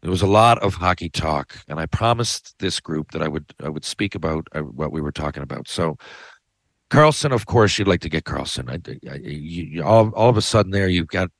there 0.00 0.10
was 0.10 0.22
a 0.22 0.26
lot 0.26 0.58
of 0.58 0.74
hockey 0.74 1.08
talk 1.08 1.58
and 1.68 1.78
i 1.80 1.86
promised 1.86 2.54
this 2.58 2.80
group 2.80 3.10
that 3.12 3.22
i 3.22 3.28
would 3.28 3.44
i 3.62 3.68
would 3.68 3.84
speak 3.84 4.14
about 4.14 4.46
uh, 4.54 4.60
what 4.60 4.92
we 4.92 5.00
were 5.00 5.12
talking 5.12 5.42
about 5.42 5.68
so 5.68 5.96
Karlsson, 6.90 7.32
of 7.32 7.46
course, 7.46 7.78
you'd 7.78 7.88
like 7.88 8.00
to 8.00 8.08
get 8.08 8.24
Karlsson. 8.24 8.70
I, 8.70 9.10
I, 9.10 9.16
you, 9.16 9.64
you, 9.64 9.84
all, 9.84 10.10
all 10.14 10.30
of 10.30 10.36
a 10.36 10.42
sudden, 10.42 10.72
there 10.72 10.88
you've 10.88 11.08
got 11.08 11.30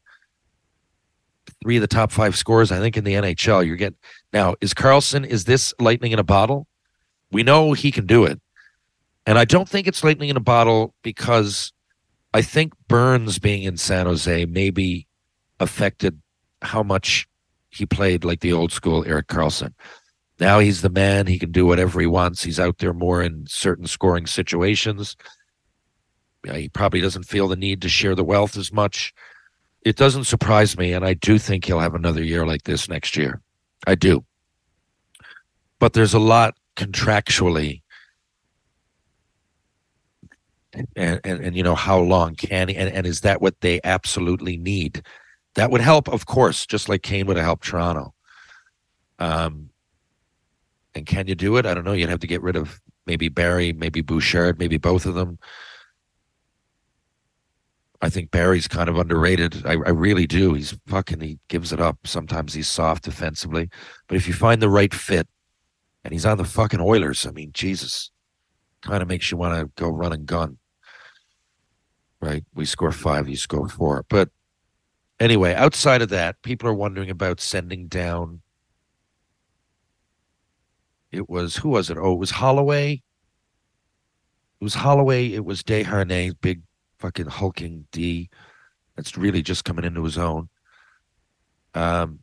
three 1.62 1.76
of 1.76 1.80
the 1.80 1.86
top 1.86 2.12
five 2.12 2.36
scores 2.36 2.70
I 2.70 2.78
think, 2.78 2.96
in 2.96 3.04
the 3.04 3.14
NHL. 3.14 3.66
You're 3.66 3.76
getting 3.76 3.98
now. 4.32 4.54
Is 4.60 4.74
Karlsson? 4.74 5.26
Is 5.26 5.44
this 5.44 5.72
lightning 5.78 6.12
in 6.12 6.18
a 6.18 6.24
bottle? 6.24 6.66
We 7.30 7.42
know 7.42 7.72
he 7.72 7.90
can 7.90 8.06
do 8.06 8.24
it, 8.24 8.40
and 9.26 9.38
I 9.38 9.44
don't 9.44 9.68
think 9.68 9.86
it's 9.86 10.04
lightning 10.04 10.28
in 10.28 10.36
a 10.36 10.40
bottle 10.40 10.94
because 11.02 11.72
I 12.34 12.42
think 12.42 12.72
Burns 12.88 13.38
being 13.38 13.62
in 13.62 13.76
San 13.76 14.06
Jose 14.06 14.46
maybe 14.46 15.06
affected 15.60 16.20
how 16.62 16.82
much 16.82 17.27
he 17.70 17.86
played 17.86 18.24
like 18.24 18.40
the 18.40 18.52
old 18.52 18.72
school 18.72 19.04
Erik 19.06 19.28
Karlsson. 19.28 19.72
Now 20.40 20.58
he's 20.58 20.82
the 20.82 20.90
man. 20.90 21.26
He 21.26 21.38
can 21.38 21.50
do 21.50 21.66
whatever 21.66 22.00
he 22.00 22.06
wants. 22.06 22.42
He's 22.42 22.60
out 22.60 22.78
there 22.78 22.92
more 22.92 23.22
in 23.22 23.46
certain 23.48 23.86
scoring 23.86 24.26
situations. 24.26 25.16
He 26.50 26.68
probably 26.68 27.00
doesn't 27.00 27.24
feel 27.24 27.48
the 27.48 27.56
need 27.56 27.82
to 27.82 27.88
share 27.88 28.14
the 28.14 28.24
wealth 28.24 28.56
as 28.56 28.72
much. 28.72 29.12
It 29.82 29.96
doesn't 29.96 30.24
surprise 30.24 30.78
me, 30.78 30.92
and 30.92 31.04
I 31.04 31.14
do 31.14 31.38
think 31.38 31.64
he'll 31.64 31.80
have 31.80 31.94
another 31.94 32.22
year 32.22 32.46
like 32.46 32.62
this 32.62 32.88
next 32.88 33.16
year. 33.16 33.40
I 33.86 33.94
do. 33.94 34.24
But 35.78 35.92
there's 35.92 36.14
a 36.14 36.18
lot 36.18 36.54
contractually 36.76 37.82
and, 40.96 41.20
and 41.24 41.40
and 41.40 41.56
you 41.56 41.62
know 41.62 41.74
how 41.74 41.98
long 41.98 42.34
can 42.34 42.68
he 42.68 42.76
and, 42.76 42.88
and 42.90 43.06
is 43.06 43.22
that 43.22 43.40
what 43.40 43.60
they 43.60 43.80
absolutely 43.84 44.56
need 44.56 45.02
that 45.58 45.70
would 45.70 45.80
help 45.80 46.08
of 46.08 46.26
course 46.26 46.66
just 46.66 46.88
like 46.88 47.02
kane 47.02 47.26
would 47.26 47.36
have 47.36 47.46
helped 47.46 47.64
toronto. 47.64 48.14
Um 49.18 49.70
and 50.94 51.06
can 51.06 51.26
you 51.28 51.34
do 51.34 51.56
it? 51.56 51.66
I 51.66 51.74
don't 51.74 51.84
know. 51.84 51.92
You'd 51.92 52.08
have 52.08 52.20
to 52.20 52.26
get 52.26 52.42
rid 52.42 52.56
of 52.56 52.80
maybe 53.06 53.28
Barrie 53.28 53.72
maybe 53.72 54.00
bouchard 54.00 54.58
maybe 54.58 54.78
both 54.78 55.06
of 55.06 55.14
them. 55.14 55.38
I 58.00 58.08
think 58.08 58.30
Barrie's 58.30 58.68
kind 58.68 58.88
of 58.88 58.96
underrated. 58.96 59.66
I, 59.66 59.72
I 59.72 59.90
really 59.90 60.26
do. 60.26 60.54
He's 60.54 60.78
fucking 60.86 61.20
he 61.20 61.38
gives 61.48 61.72
it 61.72 61.80
up. 61.80 61.98
Sometimes 62.04 62.54
he's 62.54 62.68
soft 62.68 63.02
defensively. 63.02 63.68
But 64.06 64.16
if 64.16 64.28
you 64.28 64.34
find 64.34 64.62
the 64.62 64.68
right 64.68 64.94
fit 64.94 65.26
and 66.04 66.12
he's 66.12 66.24
on 66.24 66.38
the 66.38 66.44
fucking 66.44 66.80
oilers 66.80 67.26
i 67.26 67.30
mean 67.30 67.50
jesus 67.52 68.12
kind 68.82 69.02
of 69.02 69.08
makes 69.08 69.30
you 69.30 69.36
want 69.36 69.58
to 69.58 69.82
go 69.82 69.88
run 69.88 70.12
and 70.12 70.26
gun. 70.26 70.58
Right? 72.20 72.44
We 72.54 72.64
score 72.64 72.92
five, 72.92 73.28
you 73.28 73.36
score 73.36 73.68
four. 73.68 74.04
But 74.08 74.30
anyway, 75.20 75.54
outside 75.54 76.02
of 76.02 76.08
that, 76.10 76.40
people 76.42 76.68
are 76.68 76.74
wondering 76.74 77.10
about 77.10 77.40
sending 77.40 77.88
down. 77.88 78.42
It 81.10 81.28
was 81.28 81.56
who 81.56 81.70
was 81.70 81.90
it? 81.90 81.96
Oh, 81.98 82.12
it 82.12 82.18
was 82.18 82.30
Holloway. 82.30 83.02
It 84.60 84.64
was 84.64 84.74
Holloway. 84.74 85.32
It 85.32 85.44
was 85.44 85.62
Desharnais, 85.62 86.34
big 86.40 86.62
fucking 86.98 87.26
hulking 87.26 87.86
D. 87.92 88.28
That's 88.96 89.16
really 89.16 89.42
just 89.42 89.64
coming 89.64 89.84
into 89.84 90.04
his 90.04 90.18
own. 90.18 90.48
Um, 91.74 92.20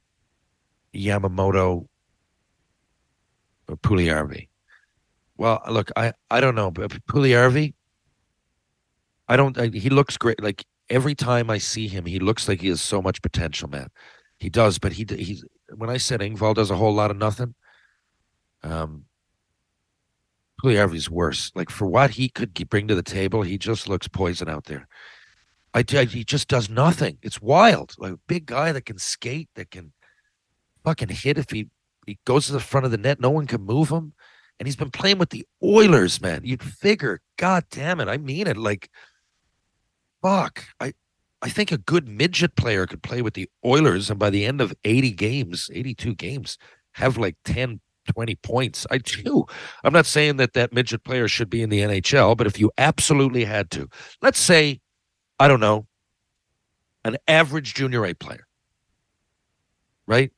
Yamamoto 0.94 1.88
or 3.68 3.78
Puljujarvi. 3.78 4.50
Well, 5.38 5.62
look, 5.70 5.92
I 5.96 6.14
I 6.30 6.40
don't 6.40 6.56
know, 6.56 6.72
but 6.72 6.92
Puljujarvi, 7.08 7.74
I 9.28 9.36
don't. 9.38 9.58
I, 9.58 9.68
he 9.68 9.90
looks 9.90 10.18
great. 10.18 10.42
Like 10.42 10.66
every 10.90 11.16
time 11.16 11.50
I 11.50 11.58
see 11.58 11.88
him, 11.88 12.06
he 12.06 12.20
looks 12.20 12.48
like 12.48 12.62
he 12.62 12.70
has 12.70 12.82
so 12.82 13.02
much 13.02 13.22
potential, 13.22 13.70
man. 13.70 13.90
He 14.38 14.50
does, 14.50 14.80
but 14.80 14.94
he 14.94 15.06
he's 15.10 15.44
when 15.76 15.90
I 15.90 15.98
said 15.98 16.20
Engvall 16.20 16.56
does 16.56 16.72
a 16.72 16.76
whole 16.76 16.94
lot 16.94 17.12
of 17.12 17.18
nothing. 17.18 17.56
Um, 18.64 19.06
Puljujarvi's 20.64 21.10
worse. 21.10 21.52
Like 21.56 21.70
for 21.70 21.86
what 21.86 22.12
he 22.12 22.30
could 22.30 22.54
bring 22.70 22.88
to 22.88 22.96
the 22.96 23.04
table, 23.04 23.42
he 23.42 23.58
just 23.58 23.88
looks 23.88 24.08
poison 24.08 24.50
out 24.50 24.66
there. 24.66 24.88
I, 25.74 25.84
I 25.94 26.06
he 26.06 26.24
just 26.24 26.48
does 26.48 26.70
nothing. 26.70 27.18
It's 27.22 27.42
wild. 27.42 27.96
Like 27.98 28.14
a 28.14 28.20
big 28.28 28.46
guy 28.46 28.72
that 28.72 28.86
can 28.86 28.98
skate, 28.98 29.50
that 29.56 29.72
can 29.72 29.94
fucking 30.84 31.10
hit 31.10 31.38
if 31.38 31.50
he 31.50 31.68
he 32.06 32.20
goes 32.26 32.46
to 32.48 32.54
the 32.54 32.60
front 32.60 32.86
of 32.86 32.92
the 32.92 32.98
net, 32.98 33.20
no 33.20 33.32
one 33.32 33.48
can 33.48 33.62
move 33.62 33.90
him 33.90 34.14
and 34.60 34.68
he's 34.68 34.76
been 34.76 34.92
playing 34.92 35.18
with 35.18 35.30
the 35.30 35.46
Oilers, 35.64 36.22
man. 36.22 36.42
You'd 36.44 36.64
figure, 36.64 37.22
God 37.38 37.66
damn 37.70 38.00
it, 38.00 38.08
I 38.08 38.18
mean 38.18 38.48
it. 38.48 38.58
Like, 38.58 38.90
fuck, 40.26 40.66
I, 40.80 40.94
I 41.44 41.50
think 41.50 41.72
a 41.72 41.78
good 41.78 42.08
midget 42.08 42.56
player 42.56 42.88
could 42.88 43.04
play 43.04 43.22
with 43.22 43.36
the 43.36 43.48
Oilers, 43.64 44.10
and 44.10 44.18
by 44.18 44.32
the 44.32 44.44
end 44.44 44.60
of 44.60 44.74
eighty 44.84 45.12
games, 45.12 45.70
eighty-two 45.72 46.16
games, 46.16 46.58
have 46.94 47.18
like 47.18 47.36
10, 47.46 47.80
20 48.12 48.36
points. 48.38 48.88
I 48.90 48.98
do. 48.98 49.46
I'm 49.84 49.94
not 49.94 50.08
saying 50.08 50.38
that 50.38 50.54
that 50.54 50.74
midget 50.74 51.04
player 51.04 51.28
should 51.28 51.50
be 51.50 51.62
in 51.62 51.70
the 51.70 51.82
NHL, 51.82 52.36
but 52.36 52.48
if 52.48 52.60
you 52.60 52.72
absolutely 52.80 53.46
had 53.46 53.70
to, 53.72 53.88
let's 54.24 54.40
say, 54.40 54.80
I 55.40 55.48
don't 55.48 55.60
know, 55.60 55.86
an 57.04 57.18
average 57.28 57.76
junior 57.76 58.04
A 58.06 58.16
player, 58.16 58.48
right? 60.08 60.32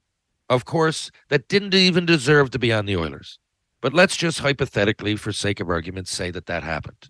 Of 0.49 0.65
course, 0.65 1.11
that 1.29 1.47
didn't 1.47 1.73
even 1.73 2.05
deserve 2.05 2.51
to 2.51 2.59
be 2.59 2.73
on 2.73 2.87
the 2.87 2.97
Oilers. 2.97 3.39
But 3.79 3.93
let's 3.93 4.17
just 4.17 4.39
hypothetically, 4.39 5.15
for 5.15 5.31
sake 5.31 5.61
of 5.61 5.69
argument, 5.69 6.09
say 6.09 6.29
that 6.31 6.47
that 6.47 6.63
happened. 6.63 7.09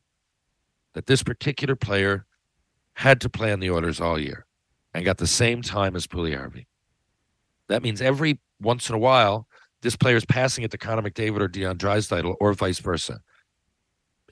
That 0.94 1.08
this 1.08 1.24
particular 1.24 1.76
player 1.76 2.27
had 2.98 3.22
to 3.22 3.30
play 3.30 3.54
on 3.54 3.60
the 3.60 3.70
Oilers 3.70 4.02
all 4.02 4.20
year 4.20 4.48
and 4.92 5.06
got 5.06 5.20
the 5.20 5.28
same 5.28 5.62
time 5.62 5.96
as 5.96 6.08
Puljujarvi. 6.08 6.66
That 7.70 7.84
means 7.84 8.02
every 8.02 8.40
once 8.60 8.90
in 8.90 8.96
a 8.96 8.98
while, 8.98 9.48
this 9.84 9.96
player 9.96 10.16
is 10.16 10.26
passing 10.26 10.64
it 10.64 10.72
to 10.72 10.80
Connor 10.80 11.04
McDavid 11.04 11.40
or 11.40 11.48
Leon 11.48 11.78
Draisaitl 11.78 12.36
or 12.40 12.54
vice 12.54 12.80
versa. 12.80 13.20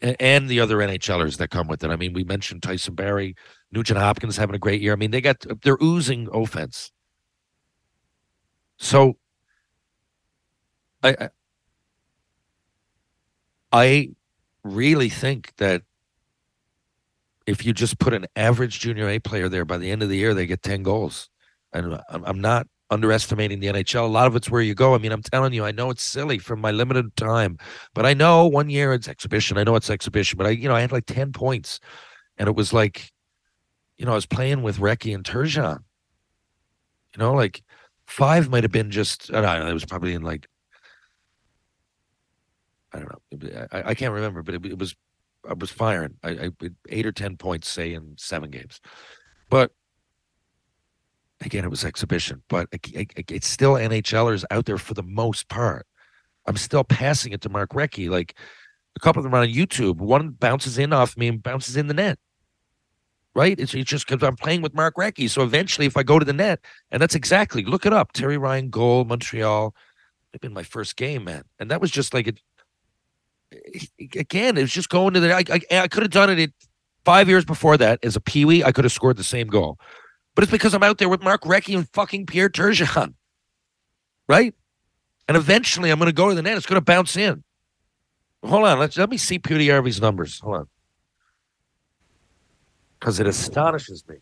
And 0.01 0.49
the 0.49 0.59
other 0.59 0.77
NHLers 0.77 1.37
that 1.37 1.51
come 1.51 1.67
with 1.67 1.83
it. 1.83 1.91
I 1.91 1.95
mean, 1.95 2.13
we 2.13 2.23
mentioned 2.23 2.63
Tyson 2.63 2.95
Barrie, 2.95 3.35
Nugent 3.71 3.99
Hopkins 3.99 4.35
having 4.35 4.55
a 4.55 4.59
great 4.59 4.81
year. 4.81 4.93
I 4.93 4.95
mean, 4.95 5.11
they 5.11 5.21
got 5.21 5.45
they're 5.61 5.77
oozing 5.79 6.27
offense. 6.33 6.91
So 8.77 9.17
I 11.03 11.29
I 13.71 14.09
really 14.63 15.09
think 15.09 15.53
that 15.57 15.83
if 17.47 17.65
you 17.65 17.73
just 17.73 17.99
put 17.99 18.13
an 18.13 18.25
average 18.35 18.79
junior 18.79 19.07
A 19.09 19.19
player 19.19 19.49
there, 19.49 19.65
by 19.65 19.77
the 19.77 19.91
end 19.91 20.03
of 20.03 20.09
the 20.09 20.17
year, 20.17 20.33
they 20.33 20.45
get 20.45 20.63
10 20.63 20.83
goals. 20.83 21.29
And 21.73 21.99
I'm, 22.09 22.39
not 22.39 22.67
underestimating 22.89 23.59
the 23.59 23.67
NHL. 23.67 24.05
A 24.05 24.07
lot 24.07 24.27
of 24.27 24.35
it's 24.35 24.49
where 24.49 24.61
you 24.61 24.73
go. 24.73 24.95
I 24.95 24.97
mean, 24.97 25.11
I'm 25.11 25.21
telling 25.21 25.51
you, 25.51 25.65
I 25.65 25.71
know 25.71 25.89
it's 25.89 26.03
silly 26.03 26.37
from 26.37 26.61
my 26.61 26.71
limited 26.71 27.15
time, 27.17 27.57
but 27.93 28.05
I 28.05 28.13
know 28.13 28.47
one 28.47 28.69
year 28.69 28.93
it's 28.93 29.07
exhibition. 29.07 29.57
I 29.57 29.63
know 29.63 29.75
it's 29.75 29.89
exhibition, 29.89 30.37
but 30.37 30.47
I, 30.47 30.51
you 30.51 30.69
know, 30.69 30.75
I 30.75 30.81
had 30.81 30.91
like 30.91 31.05
10 31.05 31.33
points 31.33 31.79
and 32.37 32.47
it 32.47 32.55
was 32.55 32.71
like, 32.71 33.11
you 33.97 34.05
know, 34.05 34.13
I 34.13 34.15
was 34.15 34.25
playing 34.25 34.61
with 34.61 34.77
Recchi 34.77 35.13
and 35.13 35.23
Turgeon. 35.23 35.79
You 37.13 37.19
know, 37.19 37.33
like 37.33 37.61
five 38.05 38.49
might 38.49 38.63
have 38.63 38.71
been 38.71 38.91
just, 38.91 39.33
I 39.33 39.41
don't 39.41 39.59
know, 39.59 39.69
it 39.69 39.73
was 39.73 39.85
probably 39.85 40.13
in 40.13 40.21
like 40.21 40.47
I 42.95 42.99
don't 42.99 43.51
know. 43.51 43.67
I, 43.71 43.89
I 43.89 43.93
can't 43.93 44.13
remember, 44.13 44.41
but 44.41 44.55
it, 44.55 44.65
it 44.65 44.79
was 44.79 44.95
I 45.49 45.53
was 45.53 45.71
firing. 45.71 46.15
I, 46.23 46.29
I 46.29 46.49
eight 46.89 47.05
or 47.05 47.11
ten 47.11 47.37
points, 47.37 47.67
say 47.67 47.93
in 47.93 48.15
seven 48.17 48.49
games, 48.49 48.79
but 49.49 49.71
again, 51.41 51.63
it 51.63 51.69
was 51.69 51.83
exhibition. 51.83 52.41
But 52.49 52.67
it, 52.71 52.87
it, 52.93 53.31
it's 53.31 53.47
still 53.47 53.73
NHLers 53.73 54.45
out 54.51 54.65
there 54.65 54.77
for 54.77 54.93
the 54.93 55.03
most 55.03 55.49
part. 55.49 55.85
I'm 56.47 56.57
still 56.57 56.83
passing 56.83 57.33
it 57.33 57.41
to 57.41 57.49
Mark 57.49 57.71
Recchi. 57.71 58.09
Like 58.09 58.35
a 58.95 58.99
couple 58.99 59.19
of 59.19 59.23
them 59.23 59.33
are 59.33 59.41
on 59.41 59.47
YouTube. 59.47 59.97
One 59.97 60.29
bounces 60.29 60.77
in 60.77 60.93
off 60.93 61.17
me 61.17 61.27
and 61.27 61.41
bounces 61.41 61.75
in 61.77 61.87
the 61.87 61.93
net. 61.93 62.19
Right? 63.33 63.59
It's, 63.59 63.73
it's 63.73 63.89
just 63.89 64.07
because 64.07 64.25
I'm 64.25 64.37
playing 64.37 64.61
with 64.61 64.73
Mark 64.73 64.95
Recchi. 64.95 65.29
So 65.29 65.41
eventually, 65.41 65.87
if 65.87 65.97
I 65.97 66.03
go 66.03 66.19
to 66.19 66.25
the 66.25 66.33
net, 66.33 66.63
and 66.91 67.01
that's 67.01 67.15
exactly 67.15 67.63
look 67.63 67.85
it 67.85 67.93
up. 67.93 68.13
Terry 68.13 68.37
Ryan 68.37 68.69
goal, 68.69 69.03
Montreal. 69.05 69.75
It's 70.33 70.41
been 70.41 70.53
my 70.53 70.63
first 70.63 70.97
game, 70.97 71.23
man, 71.23 71.43
and 71.59 71.71
that 71.71 71.79
was 71.79 71.91
just 71.91 72.13
like 72.13 72.27
it 72.27 72.41
again, 74.15 74.57
it 74.57 74.61
was 74.61 74.71
just 74.71 74.89
going 74.89 75.13
to 75.13 75.19
the. 75.19 75.33
I, 75.33 75.43
I, 75.49 75.79
I 75.83 75.87
could 75.87 76.03
have 76.03 76.11
done 76.11 76.29
it 76.29 76.53
five 77.03 77.29
years 77.29 77.45
before 77.45 77.77
that 77.77 77.99
as 78.03 78.15
a 78.15 78.21
peewee. 78.21 78.63
I 78.63 78.71
could 78.71 78.85
have 78.85 78.91
scored 78.91 79.17
the 79.17 79.23
same 79.23 79.47
goal, 79.47 79.77
but 80.33 80.43
it's 80.43 80.51
because 80.51 80.73
I'm 80.73 80.83
out 80.83 80.97
there 80.97 81.09
with 81.09 81.23
Mark 81.23 81.43
Recchi 81.43 81.75
and 81.75 81.87
fucking 81.89 82.25
Pierre 82.25 82.49
Turgeon, 82.49 83.13
right? 84.27 84.53
And 85.27 85.37
eventually, 85.37 85.89
I'm 85.89 85.99
going 85.99 86.07
to 86.07 86.13
go 86.13 86.29
to 86.29 86.35
the 86.35 86.41
net. 86.41 86.57
It's 86.57 86.65
going 86.65 86.79
to 86.79 86.85
bounce 86.85 87.17
in. 87.17 87.43
Hold 88.43 88.65
on, 88.65 88.79
let's 88.79 88.97
let 88.97 89.09
me 89.09 89.17
see 89.17 89.39
Puljujarvi's 89.39 89.99
numbers. 89.99 90.39
Hold 90.39 90.55
on, 90.55 90.67
because 92.99 93.19
it 93.19 93.27
astonishes 93.27 94.03
me. 94.07 94.17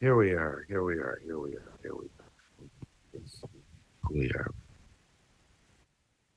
Here 0.00 0.14
we 0.14 0.30
are. 0.30 0.64
Here 0.68 0.84
we 0.84 0.94
are. 0.94 1.20
Here 1.24 1.38
we 1.38 1.50
are. 1.56 1.72
Here 1.82 1.94
we 1.94 2.06
are. 2.06 3.20
We 4.10 4.30
are. 4.30 4.50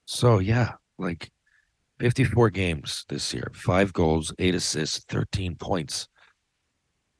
So 0.05 0.39
yeah, 0.39 0.73
like 0.97 1.29
54 1.99 2.49
games 2.49 3.05
this 3.07 3.33
year, 3.33 3.51
five 3.53 3.93
goals, 3.93 4.33
eight 4.39 4.55
assists, 4.55 5.05
13 5.09 5.55
points. 5.55 6.07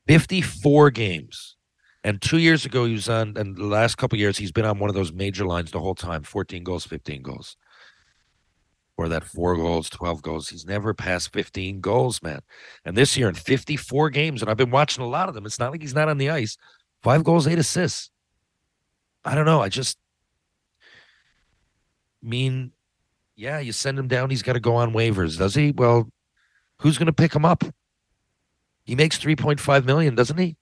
54 0.08 0.90
games. 0.90 1.58
And 2.04 2.20
two 2.20 2.40
years 2.40 2.66
ago, 2.66 2.86
he 2.86 2.94
was 2.94 3.08
on, 3.08 3.38
and 3.38 3.56
the 3.56 3.66
last 3.66 3.96
couple 3.98 4.18
years, 4.18 4.36
he's 4.36 4.52
been 4.52 4.66
on 4.66 4.80
one 4.80 4.90
of 4.90 4.96
those 4.96 5.14
major 5.14 5.46
lines 5.46 5.70
the 5.70 5.80
whole 5.80 5.94
time 5.94 6.24
14 6.24 6.64
goals, 6.64 6.86
15 6.86 7.22
goals. 7.22 7.56
Or 9.02 9.10
that 9.10 9.24
four 9.24 9.56
goals, 9.56 9.90
12 9.90 10.22
goals. 10.22 10.50
He's 10.50 10.64
never 10.64 10.94
passed 10.94 11.34
15 11.34 11.82
goals, 11.82 12.22
man. 12.22 12.42
And 12.86 12.96
this 12.96 13.18
year 13.18 13.28
in 13.28 13.34
54 13.34 14.12
games, 14.12 14.44
and 14.44 14.52
I've 14.52 14.58
been 14.58 14.70
watching 14.70 15.04
a 15.04 15.08
lot 15.08 15.28
of 15.28 15.34
them, 15.34 15.48
it's 15.48 15.58
not 15.58 15.72
like 15.72 15.82
he's 15.82 15.96
not 15.96 16.08
on 16.08 16.20
the 16.20 16.30
ice. 16.30 16.56
Five 17.02 17.24
goals, 17.24 17.48
eight 17.48 17.58
assists. 17.58 18.12
I 19.26 19.34
don't 19.34 19.48
know. 19.48 19.60
I 19.60 19.70
just 19.70 19.98
mean, 22.22 22.74
yeah, 23.36 23.58
you 23.58 23.72
send 23.72 23.98
him 23.98 24.08
down, 24.08 24.30
he's 24.30 24.44
got 24.44 24.54
to 24.54 24.60
go 24.60 24.76
on 24.76 24.94
waivers, 24.94 25.40
does 25.40 25.56
he? 25.56 25.72
Well, 25.72 26.08
who's 26.78 27.00
going 27.00 27.08
to 27.08 27.12
pick 27.12 27.34
him 27.34 27.44
up? 27.44 27.64
He 28.84 28.94
makes 28.94 29.18
3.5 29.18 29.84
million, 29.84 30.14
doesn't 30.14 30.38
he? 30.38 30.58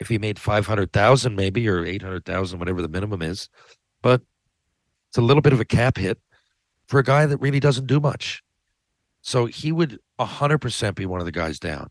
If 0.00 0.08
he 0.08 0.18
made 0.18 0.40
500,000 0.40 1.36
maybe 1.36 1.68
or 1.68 1.84
800,000 1.84 2.58
whatever 2.58 2.82
the 2.82 2.88
minimum 2.88 3.22
is. 3.22 3.48
But 4.02 4.22
it's 5.10 5.18
a 5.18 5.22
little 5.22 5.42
bit 5.42 5.52
of 5.52 5.60
a 5.60 5.64
cap 5.64 5.96
hit 5.96 6.18
for 6.86 6.98
a 6.98 7.04
guy 7.04 7.26
that 7.26 7.38
really 7.38 7.60
doesn't 7.60 7.86
do 7.86 8.00
much. 8.00 8.42
So 9.22 9.46
he 9.46 9.72
would 9.72 9.98
100% 10.20 10.94
be 10.94 11.06
one 11.06 11.20
of 11.20 11.26
the 11.26 11.32
guys 11.32 11.58
down. 11.58 11.88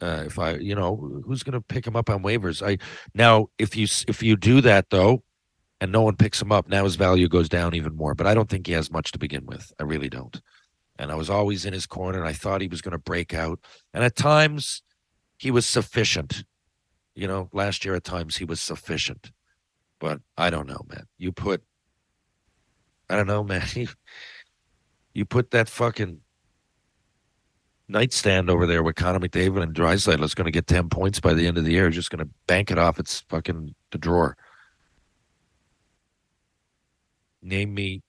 Uh, 0.00 0.24
if 0.26 0.38
I, 0.38 0.54
you 0.54 0.74
know, 0.74 1.22
who's 1.24 1.42
going 1.42 1.52
to 1.52 1.60
pick 1.60 1.86
him 1.86 1.94
up 1.94 2.10
on 2.10 2.22
waivers? 2.24 2.66
I 2.66 2.78
now, 3.14 3.46
if 3.58 3.76
you 3.76 3.86
if 4.08 4.20
you 4.20 4.36
do 4.36 4.60
that 4.60 4.90
though, 4.90 5.22
and 5.80 5.92
no 5.92 6.02
one 6.02 6.16
picks 6.16 6.42
him 6.42 6.50
up, 6.50 6.68
now 6.68 6.84
his 6.84 6.96
value 6.96 7.28
goes 7.28 7.48
down 7.48 7.74
even 7.74 7.94
more. 7.96 8.14
But 8.14 8.26
I 8.26 8.34
don't 8.34 8.48
think 8.48 8.66
he 8.66 8.72
has 8.72 8.90
much 8.90 9.12
to 9.12 9.18
begin 9.18 9.46
with. 9.46 9.72
I 9.78 9.84
really 9.84 10.08
don't. 10.08 10.40
And 10.98 11.12
I 11.12 11.14
was 11.14 11.30
always 11.30 11.64
in 11.64 11.72
his 11.72 11.86
corner, 11.86 12.18
and 12.18 12.28
I 12.28 12.32
thought 12.32 12.60
he 12.60 12.68
was 12.68 12.82
going 12.82 12.92
to 12.92 12.98
break 12.98 13.32
out. 13.34 13.60
And 13.94 14.02
at 14.02 14.16
times, 14.16 14.82
he 15.38 15.50
was 15.50 15.66
sufficient. 15.66 16.44
You 17.14 17.26
know, 17.26 17.48
last 17.52 17.84
year 17.84 17.94
at 17.94 18.04
times 18.04 18.36
he 18.36 18.44
was 18.44 18.60
sufficient. 18.60 19.32
But 19.98 20.20
I 20.36 20.50
don't 20.50 20.68
know, 20.68 20.82
man. 20.88 21.06
You 21.18 21.32
put, 21.32 21.62
I 23.12 23.16
don't 23.16 23.26
know, 23.26 23.44
man. 23.44 23.62
You, 23.74 23.88
you 25.14 25.26
put 25.26 25.50
that 25.50 25.68
fucking 25.68 26.20
nightstand 27.86 28.48
over 28.48 28.66
there 28.66 28.82
with 28.82 28.96
Connor 28.96 29.20
McDavid 29.20 29.62
and 29.62 29.74
Draisaitl 29.74 30.22
is 30.22 30.34
going 30.34 30.46
to 30.46 30.50
get 30.50 30.66
10 30.66 30.88
points 30.88 31.20
by 31.20 31.34
the 31.34 31.46
end 31.46 31.58
of 31.58 31.64
the 31.64 31.72
year. 31.72 31.90
Just 31.90 32.10
going 32.10 32.24
to 32.24 32.32
bank 32.46 32.70
it 32.70 32.78
off 32.78 32.98
its 32.98 33.20
fucking 33.28 33.74
the 33.90 33.98
drawer. 33.98 34.38
Name 37.42 37.74
me. 37.74 38.02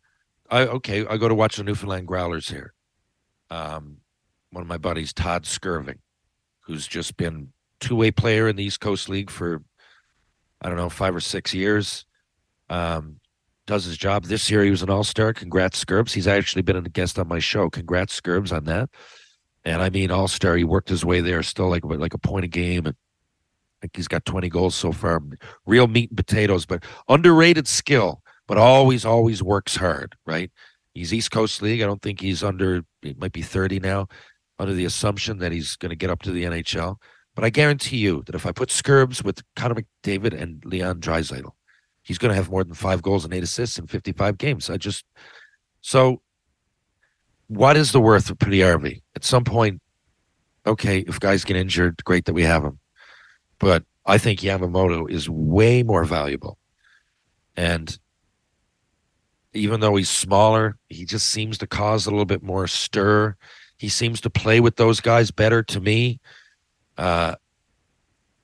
I 0.50 0.62
okay. 0.62 1.06
I 1.06 1.18
go 1.18 1.28
to 1.28 1.36
watch 1.36 1.58
the 1.58 1.64
Newfoundland 1.66 2.08
Growlers 2.08 2.50
here. 2.50 2.74
Um, 3.50 3.98
one 4.52 4.62
of 4.62 4.68
my 4.68 4.78
buddies, 4.78 5.12
Todd 5.12 5.44
Skirving, 5.44 5.98
who's 6.62 6.88
just 6.88 7.18
been 7.18 7.52
two-way 7.82 8.12
player 8.12 8.48
in 8.48 8.56
the 8.56 8.64
East 8.64 8.80
Coast 8.80 9.10
League 9.10 9.30
for 9.30 9.62
I 10.62 10.70
don't 10.70 10.78
know 10.78 10.90
five 10.90 11.14
or 11.14 11.20
six 11.20 11.54
years. 11.54 12.06
Um, 12.70 13.20
does 13.66 13.86
his 13.86 13.98
job 13.98 14.26
this 14.26 14.50
year. 14.50 14.64
He 14.64 14.72
was 14.72 14.82
an 14.82 14.90
All-Star. 14.90 15.34
Congrats, 15.34 15.84
Skirbs. 15.84 16.14
He's 16.14 16.28
actually 16.28 16.62
been 16.62 16.76
a 16.76 16.82
guest 16.82 17.18
on 17.18 17.28
my 17.28 17.40
show. 17.40 17.70
Congrats, 17.70 18.20
Skirbs, 18.20 18.52
on 18.52 18.66
that. 18.66 18.90
And 19.64 19.82
I 19.82 19.90
mean, 19.90 20.12
All-Star. 20.12 20.56
He 20.56 20.64
worked 20.64 20.90
his 20.90 21.06
way 21.06 21.22
there, 21.22 21.44
still 21.44 21.70
like 21.70 21.84
like 21.86 22.14
a 22.14 22.18
point 22.18 22.46
a 22.46 22.50
game. 22.50 22.86
And 22.86 22.96
I 22.96 23.78
think 23.82 23.96
he's 23.96 24.08
got 24.08 24.26
20 24.26 24.50
goals 24.50 24.76
so 24.76 24.92
far. 24.92 25.22
Real 25.66 25.88
meat 25.88 26.10
and 26.10 26.18
potatoes, 26.18 26.66
but 26.66 26.84
underrated 27.08 27.68
skill 27.68 28.24
but 28.48 28.58
always, 28.58 29.06
always 29.06 29.42
works 29.42 29.76
hard, 29.76 30.16
right? 30.26 30.52
He's 30.94 31.14
East 31.14 31.32
Coast 31.32 31.62
League. 31.62 31.82
I 31.82 31.86
don't 31.86 32.02
think 32.02 32.22
he's 32.22 32.44
under, 32.44 32.84
he 33.02 33.16
might 33.18 33.32
be 33.32 33.42
30 33.42 33.80
now, 33.80 34.08
under 34.60 34.74
the 34.74 34.86
assumption 34.86 35.40
that 35.40 35.52
he's 35.52 35.76
going 35.76 35.90
to 35.90 35.96
get 35.96 36.10
up 36.10 36.22
to 36.24 36.32
the 36.32 36.44
NHL. 36.44 36.98
But 37.36 37.46
I 37.46 37.50
guarantee 37.50 37.98
you 37.98 38.22
that 38.26 38.36
if 38.36 38.46
I 38.46 38.52
put 38.52 38.70
Skirbs 38.70 39.24
with 39.24 39.42
Connor 39.56 39.76
McDavid 39.76 40.40
and 40.40 40.64
Leon 40.66 41.00
Draisaitl, 41.00 41.52
he's 42.04 42.18
going 42.18 42.30
to 42.30 42.36
have 42.36 42.52
more 42.52 42.64
than 42.64 42.74
five 42.74 43.02
goals 43.02 43.26
and 43.26 43.34
eight 43.34 43.44
assists 43.44 43.80
in 43.80 43.88
55 43.88 44.38
games. 44.38 44.70
I 44.70 44.78
just, 44.78 45.06
so 45.82 46.22
what 47.48 47.78
is 47.78 47.92
the 47.92 48.02
worth 48.02 48.30
of 48.30 48.38
Puljujarvi? 48.38 49.02
At 49.16 49.24
some 49.24 49.44
point, 49.44 49.82
okay, 50.66 51.00
if 51.00 51.20
guys 51.20 51.44
get 51.44 51.58
injured, 51.58 52.04
great 52.04 52.26
that 52.26 52.34
we 52.34 52.44
have 52.44 52.64
him. 52.64 52.80
But 53.60 53.84
I 54.06 54.18
think 54.18 54.42
Yamamoto 54.42 55.10
is 55.10 55.30
way 55.30 55.84
more 55.84 56.04
valuable. 56.04 56.58
And 57.56 57.98
even 59.54 59.80
though 59.80 59.96
he's 59.96 60.10
smaller, 60.10 60.78
he 60.90 61.06
just 61.06 61.30
seems 61.30 61.58
to 61.60 61.68
cause 61.68 62.06
a 62.06 62.10
little 62.10 62.26
bit 62.26 62.44
more 62.44 62.68
stir. 62.68 63.36
He 63.78 63.90
seems 63.90 64.20
to 64.22 64.30
play 64.30 64.60
with 64.60 64.76
those 64.76 65.00
guys 65.00 65.32
better 65.32 65.64
to 65.64 65.80
me. 65.80 66.20
Uh, 66.98 67.36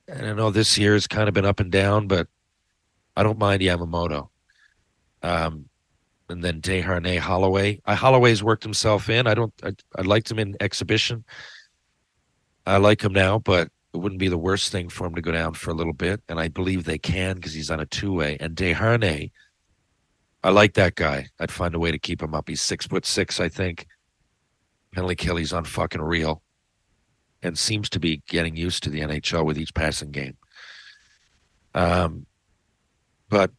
and 0.07 0.25
I 0.25 0.33
know 0.33 0.49
this 0.49 0.77
year 0.77 0.93
has 0.93 1.07
kind 1.07 1.27
of 1.27 1.33
been 1.33 1.45
up 1.45 1.59
and 1.59 1.71
down, 1.71 2.07
but 2.07 2.27
I 3.19 3.23
don't 3.23 3.37
mind 3.37 3.61
Yamamoto. 3.61 4.29
Um, 5.21 5.65
and 6.29 6.41
then 6.41 6.61
Desharnais 6.61 7.19
Holloway. 7.19 7.81
I 7.85 7.93
Holloway's 7.93 8.41
worked 8.41 8.63
himself 8.63 9.09
in. 9.09 9.27
I 9.27 9.33
don't. 9.33 9.53
I, 9.61 9.73
I 9.97 10.03
liked 10.03 10.31
him 10.31 10.39
in 10.39 10.55
exhibition. 10.61 11.25
I 12.65 12.77
like 12.77 13.03
him 13.03 13.11
now, 13.11 13.39
but 13.39 13.67
it 13.93 13.97
wouldn't 13.97 14.19
be 14.19 14.29
the 14.29 14.37
worst 14.37 14.71
thing 14.71 14.87
for 14.87 15.05
him 15.05 15.15
to 15.15 15.21
go 15.21 15.33
down 15.33 15.53
for 15.55 15.71
a 15.71 15.73
little 15.73 15.91
bit. 15.91 16.21
And 16.29 16.39
I 16.39 16.47
believe 16.47 16.85
they 16.85 16.97
can 16.97 17.35
because 17.35 17.53
he's 17.53 17.69
on 17.69 17.81
a 17.81 17.85
two 17.85 18.13
way. 18.13 18.37
And 18.39 18.55
Desharnais 18.55 19.31
I 20.41 20.51
like 20.51 20.75
that 20.75 20.95
guy. 20.95 21.27
I'd 21.41 21.51
find 21.51 21.75
a 21.75 21.79
way 21.79 21.91
to 21.91 21.99
keep 21.99 22.21
him 22.21 22.33
up. 22.33 22.47
He's 22.47 22.61
six 22.61 22.87
foot 22.87 23.05
six, 23.05 23.41
I 23.41 23.49
think. 23.49 23.85
Penalty 24.93 25.15
kill, 25.15 25.35
he's 25.35 25.51
on 25.51 25.65
fucking 25.65 26.01
real. 26.01 26.41
And 27.43 27.57
seems 27.57 27.89
to 27.89 27.99
be 27.99 28.21
getting 28.27 28.55
used 28.55 28.83
to 28.83 28.89
the 28.89 29.01
NHL 29.01 29.45
with 29.45 29.57
each 29.57 29.73
passing 29.73 30.11
game. 30.11 30.37
Um, 31.75 32.25
but 33.29 33.51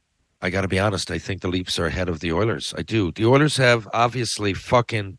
I 0.43 0.51
got 0.51 0.63
to 0.63 0.69
be 0.69 0.79
honest. 0.79 1.11
I 1.11 1.19
think 1.19 1.41
the 1.41 1.49
Leafs 1.49 1.79
are 1.79 1.87
ahead 1.87 2.09
of 2.09 2.21
the 2.21 2.33
Oilers. 2.33 2.75
I 2.77 2.83
do. 2.83 3.13
The 3.13 3.27
Oilers 3.27 3.57
have 3.57 3.89
obviously 3.93 4.55
fucking. 4.55 5.19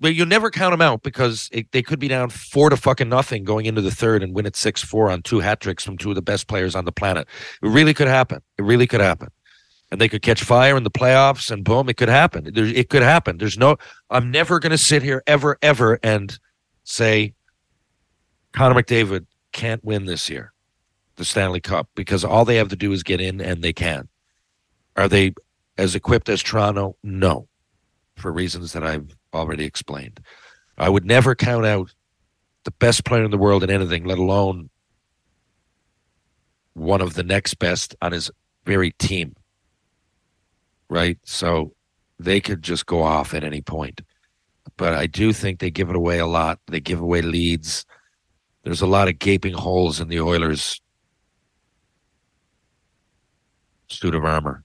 But 0.00 0.14
you 0.14 0.24
never 0.24 0.48
count 0.50 0.72
them 0.72 0.80
out 0.80 1.02
because 1.02 1.48
it, 1.50 1.72
they 1.72 1.82
could 1.82 1.98
be 1.98 2.06
down 2.06 2.30
four 2.30 2.70
to 2.70 2.76
fucking 2.76 3.08
nothing 3.08 3.42
going 3.42 3.66
into 3.66 3.80
the 3.80 3.90
third 3.90 4.22
and 4.22 4.32
win 4.32 4.46
it 4.46 4.54
six 4.54 4.80
four 4.80 5.10
on 5.10 5.22
two 5.22 5.40
hat 5.40 5.60
tricks 5.60 5.82
from 5.82 5.98
two 5.98 6.10
of 6.10 6.14
the 6.14 6.22
best 6.22 6.46
players 6.46 6.76
on 6.76 6.84
the 6.84 6.92
planet. 6.92 7.26
It 7.62 7.68
really 7.68 7.94
could 7.94 8.06
happen. 8.06 8.40
It 8.58 8.62
really 8.62 8.86
could 8.86 9.00
happen 9.00 9.30
and 9.90 10.00
they 10.00 10.08
could 10.08 10.22
catch 10.22 10.42
fire 10.42 10.76
in 10.76 10.84
the 10.84 10.90
playoffs 10.90 11.50
and 11.50 11.64
boom, 11.64 11.88
it 11.88 11.96
could 11.96 12.08
happen. 12.08 12.50
It 12.54 12.90
could 12.90 13.02
happen. 13.02 13.38
There's 13.38 13.58
no, 13.58 13.76
I'm 14.10 14.30
never 14.30 14.58
going 14.58 14.70
to 14.70 14.78
sit 14.78 15.02
here 15.02 15.22
ever, 15.26 15.58
ever 15.62 15.98
and 16.02 16.38
say 16.84 17.34
Connor 18.52 18.80
McDavid 18.80 19.26
can't 19.52 19.82
win 19.84 20.04
this 20.04 20.28
year, 20.28 20.52
the 21.18 21.24
Stanley 21.24 21.60
Cup, 21.60 21.88
because 21.94 22.24
all 22.24 22.44
they 22.44 22.56
have 22.56 22.68
to 22.68 22.76
do 22.76 22.92
is 22.92 23.02
get 23.02 23.20
in 23.20 23.40
and 23.40 23.62
they 23.62 23.72
can. 23.72 24.08
Are 24.96 25.08
they 25.08 25.34
as 25.76 25.94
equipped 25.94 26.28
as 26.28 26.42
Toronto? 26.42 26.96
No, 27.02 27.48
for 28.16 28.32
reasons 28.32 28.72
that 28.72 28.82
I've 28.82 29.14
already 29.34 29.64
explained. 29.64 30.20
I 30.78 30.88
would 30.88 31.04
never 31.04 31.34
count 31.34 31.66
out 31.66 31.94
the 32.64 32.70
best 32.70 33.04
player 33.04 33.24
in 33.24 33.30
the 33.30 33.38
world 33.38 33.62
in 33.62 33.70
anything, 33.70 34.04
let 34.04 34.18
alone 34.18 34.70
one 36.72 37.00
of 37.00 37.14
the 37.14 37.24
next 37.24 37.54
best 37.54 37.94
on 38.00 38.12
his 38.12 38.30
very 38.64 38.92
team 38.92 39.34
right? 40.88 41.18
So 41.24 41.74
they 42.18 42.40
could 42.40 42.62
just 42.62 42.86
go 42.86 43.02
off 43.02 43.34
at 43.34 43.44
any 43.44 43.60
point. 43.60 44.00
But 44.76 44.94
I 44.94 45.06
do 45.06 45.32
think 45.32 45.58
they 45.58 45.70
give 45.70 45.90
it 45.90 45.96
away 45.96 46.18
a 46.18 46.26
lot. 46.26 46.58
They 46.66 46.80
give 46.80 47.00
away 47.00 47.22
leads. 47.22 47.84
There's 48.64 48.82
a 48.82 48.86
lot 48.86 49.08
of 49.08 49.18
gaping 49.18 49.54
holes 49.54 50.00
in 50.00 50.08
the 50.08 50.20
Oilers' 50.20 50.80
suit 53.88 54.14
of 54.14 54.24
armor. 54.24 54.64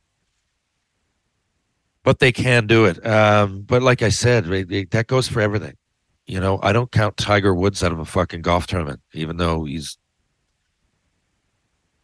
But 2.03 2.19
they 2.19 2.31
can 2.31 2.67
do 2.67 2.85
it. 2.85 3.05
Um, 3.05 3.61
but 3.61 3.81
like 3.81 4.01
I 4.01 4.09
said, 4.09 4.45
that 4.45 5.05
goes 5.07 5.27
for 5.27 5.39
everything. 5.39 5.75
You 6.25 6.39
know, 6.39 6.59
I 6.61 6.73
don't 6.73 6.91
count 6.91 7.17
Tiger 7.17 7.53
Woods 7.53 7.83
out 7.83 7.91
of 7.91 7.99
a 7.99 8.05
fucking 8.05 8.41
golf 8.41 8.67
tournament, 8.67 9.01
even 9.13 9.37
though 9.37 9.63
he's 9.65 9.97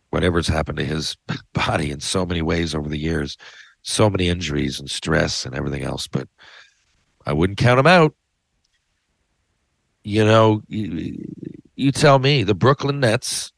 whatever's 0.10 0.48
happened 0.48 0.78
to 0.78 0.86
his 0.86 1.18
body 1.54 1.92
in 1.92 2.00
so 2.00 2.26
many 2.26 2.42
ways 2.42 2.74
over 2.74 2.90
the 2.90 2.98
years 2.98 3.38
so 3.82 4.10
many 4.10 4.28
injuries 4.28 4.80
and 4.80 4.90
stress 4.90 5.46
and 5.46 5.56
everything 5.56 5.84
else, 5.84 6.08
but 6.08 6.28
I 7.26 7.34
wouldn't 7.34 7.60
count 7.60 7.80
him 7.80 7.88
out. 7.88 8.14
You 10.04 10.26
know, 10.26 10.64
you, 10.68 11.18
you 11.76 11.92
tell 11.92 12.20
me 12.20 12.44
the 12.44 12.56
Brooklyn 12.56 13.00
Nets 13.00 13.52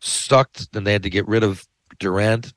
sucked, 0.00 0.68
and 0.74 0.86
they 0.86 0.92
had 0.92 1.02
to 1.04 1.10
get 1.10 1.26
rid 1.28 1.42
of 1.42 1.66
Durant, 1.98 2.52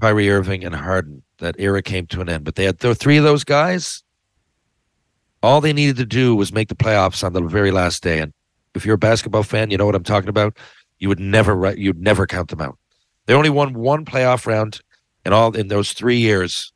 Kyrie 0.00 0.30
Irving, 0.30 0.64
and 0.64 0.74
Harden. 0.74 1.22
That 1.38 1.54
era 1.58 1.82
came 1.82 2.06
to 2.08 2.20
an 2.20 2.28
end, 2.28 2.44
but 2.44 2.56
they 2.56 2.64
had 2.64 2.80
th- 2.80 2.96
three 2.96 3.16
of 3.16 3.24
those 3.24 3.44
guys. 3.44 4.02
All 5.42 5.60
they 5.60 5.72
needed 5.72 5.96
to 5.98 6.04
do 6.06 6.34
was 6.34 6.52
make 6.52 6.68
the 6.68 6.74
playoffs 6.74 7.22
on 7.22 7.32
the 7.32 7.42
very 7.42 7.70
last 7.70 8.02
day. 8.02 8.18
And 8.18 8.32
if 8.74 8.84
you're 8.84 8.96
a 8.96 8.98
basketball 8.98 9.44
fan, 9.44 9.70
you 9.70 9.76
know 9.78 9.86
what 9.86 9.94
I'm 9.94 10.02
talking 10.02 10.28
about. 10.28 10.56
You 10.98 11.08
would 11.08 11.20
never, 11.20 11.74
you'd 11.76 12.02
never 12.02 12.26
count 12.26 12.50
them 12.50 12.60
out. 12.60 12.76
They 13.26 13.34
only 13.34 13.50
won 13.50 13.74
one 13.74 14.04
playoff 14.04 14.46
round 14.46 14.80
and 15.24 15.32
all 15.32 15.54
in 15.54 15.68
those 15.68 15.92
three 15.92 16.18
years 16.18 16.72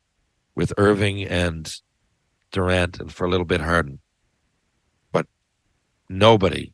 with 0.55 0.71
Irving 0.77 1.23
and 1.23 1.75
Durant 2.53 2.99
and 2.99 3.11
for 3.11 3.25
a 3.25 3.29
little 3.29 3.45
bit 3.45 3.59
Harden. 3.59 3.99
But 5.11 5.25
nobody 6.07 6.71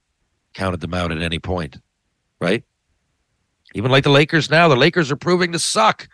counted 0.54 0.82
them 0.82 0.94
out 0.94 1.12
at 1.12 1.22
any 1.22 1.40
point. 1.40 1.78
right? 2.40 2.64
Even 3.74 3.92
like 3.92 4.04
the 4.04 4.10
Lakers 4.10 4.50
now, 4.50 4.68
the 4.68 4.76
Lakers 4.76 5.12
are 5.12 5.16
proving 5.16 5.52
to 5.52 5.60
suck. 5.60 6.08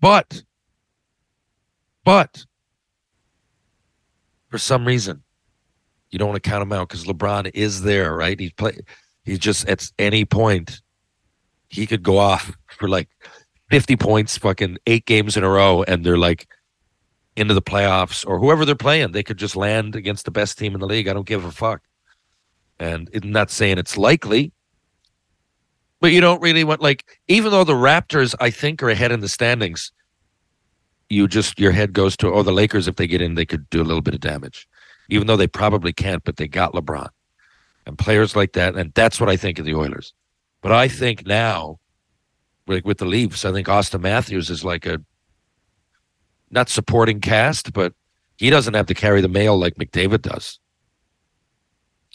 But, 0.00 0.42
but, 2.04 2.44
for 4.48 4.58
some 4.58 4.86
reason, 4.86 5.22
you 6.10 6.18
don't 6.18 6.28
want 6.28 6.42
to 6.42 6.48
count 6.48 6.62
him 6.62 6.72
out 6.72 6.88
because 6.88 7.04
LeBron 7.04 7.50
is 7.54 7.82
there, 7.82 8.14
right? 8.14 8.38
He's 8.38 8.52
play. 8.52 8.78
He's 9.24 9.38
just 9.38 9.68
at 9.68 9.90
any 9.98 10.24
point, 10.24 10.80
he 11.68 11.86
could 11.86 12.02
go 12.02 12.18
off 12.18 12.52
for 12.78 12.88
like 12.88 13.08
fifty 13.68 13.96
points, 13.96 14.38
fucking 14.38 14.78
eight 14.86 15.04
games 15.04 15.36
in 15.36 15.44
a 15.44 15.48
row, 15.48 15.82
and 15.82 16.04
they're 16.04 16.16
like 16.16 16.48
into 17.36 17.54
the 17.54 17.62
playoffs 17.62 18.26
or 18.26 18.38
whoever 18.38 18.64
they're 18.64 18.74
playing. 18.74 19.12
They 19.12 19.22
could 19.22 19.36
just 19.36 19.54
land 19.54 19.94
against 19.94 20.24
the 20.24 20.30
best 20.30 20.58
team 20.58 20.74
in 20.74 20.80
the 20.80 20.86
league. 20.86 21.08
I 21.08 21.12
don't 21.12 21.26
give 21.26 21.44
a 21.44 21.50
fuck. 21.52 21.82
And 22.80 23.10
I'm 23.12 23.30
not 23.30 23.50
saying 23.50 23.78
it's 23.78 23.98
likely, 23.98 24.52
but 26.00 26.12
you 26.12 26.20
don't 26.20 26.40
really 26.40 26.64
want 26.64 26.80
like 26.80 27.04
even 27.28 27.50
though 27.50 27.64
the 27.64 27.72
Raptors 27.72 28.34
I 28.40 28.50
think 28.50 28.82
are 28.82 28.90
ahead 28.90 29.12
in 29.12 29.20
the 29.20 29.28
standings, 29.28 29.92
you 31.08 31.28
just 31.28 31.58
your 31.58 31.72
head 31.72 31.92
goes 31.92 32.16
to 32.18 32.32
oh 32.32 32.42
the 32.42 32.52
Lakers 32.52 32.88
if 32.88 32.96
they 32.96 33.06
get 33.06 33.22
in 33.22 33.34
they 33.34 33.46
could 33.46 33.68
do 33.70 33.82
a 33.82 33.84
little 33.84 34.02
bit 34.02 34.14
of 34.14 34.20
damage, 34.20 34.68
even 35.08 35.26
though 35.26 35.36
they 35.36 35.46
probably 35.46 35.92
can't, 35.92 36.24
but 36.24 36.36
they 36.36 36.48
got 36.48 36.72
LeBron 36.72 37.08
and 37.86 37.98
players 37.98 38.36
like 38.36 38.52
that, 38.52 38.76
and 38.76 38.92
that's 38.94 39.18
what 39.18 39.30
I 39.30 39.36
think 39.36 39.58
of 39.58 39.64
the 39.64 39.74
Oilers. 39.74 40.12
But 40.60 40.72
I 40.72 40.88
mm-hmm. 40.88 40.98
think 40.98 41.26
now, 41.26 41.78
like 42.66 42.84
with 42.84 42.98
the 42.98 43.06
Leafs, 43.06 43.44
I 43.44 43.52
think 43.52 43.66
Auston 43.66 44.02
Matthews 44.02 44.50
is 44.50 44.64
like 44.64 44.86
a 44.86 45.00
not 46.50 46.68
supporting 46.68 47.20
cast, 47.20 47.72
but 47.72 47.94
he 48.36 48.50
doesn't 48.50 48.74
have 48.74 48.86
to 48.86 48.94
carry 48.94 49.20
the 49.20 49.28
mail 49.28 49.58
like 49.58 49.74
McDavid 49.74 50.22
does. 50.22 50.60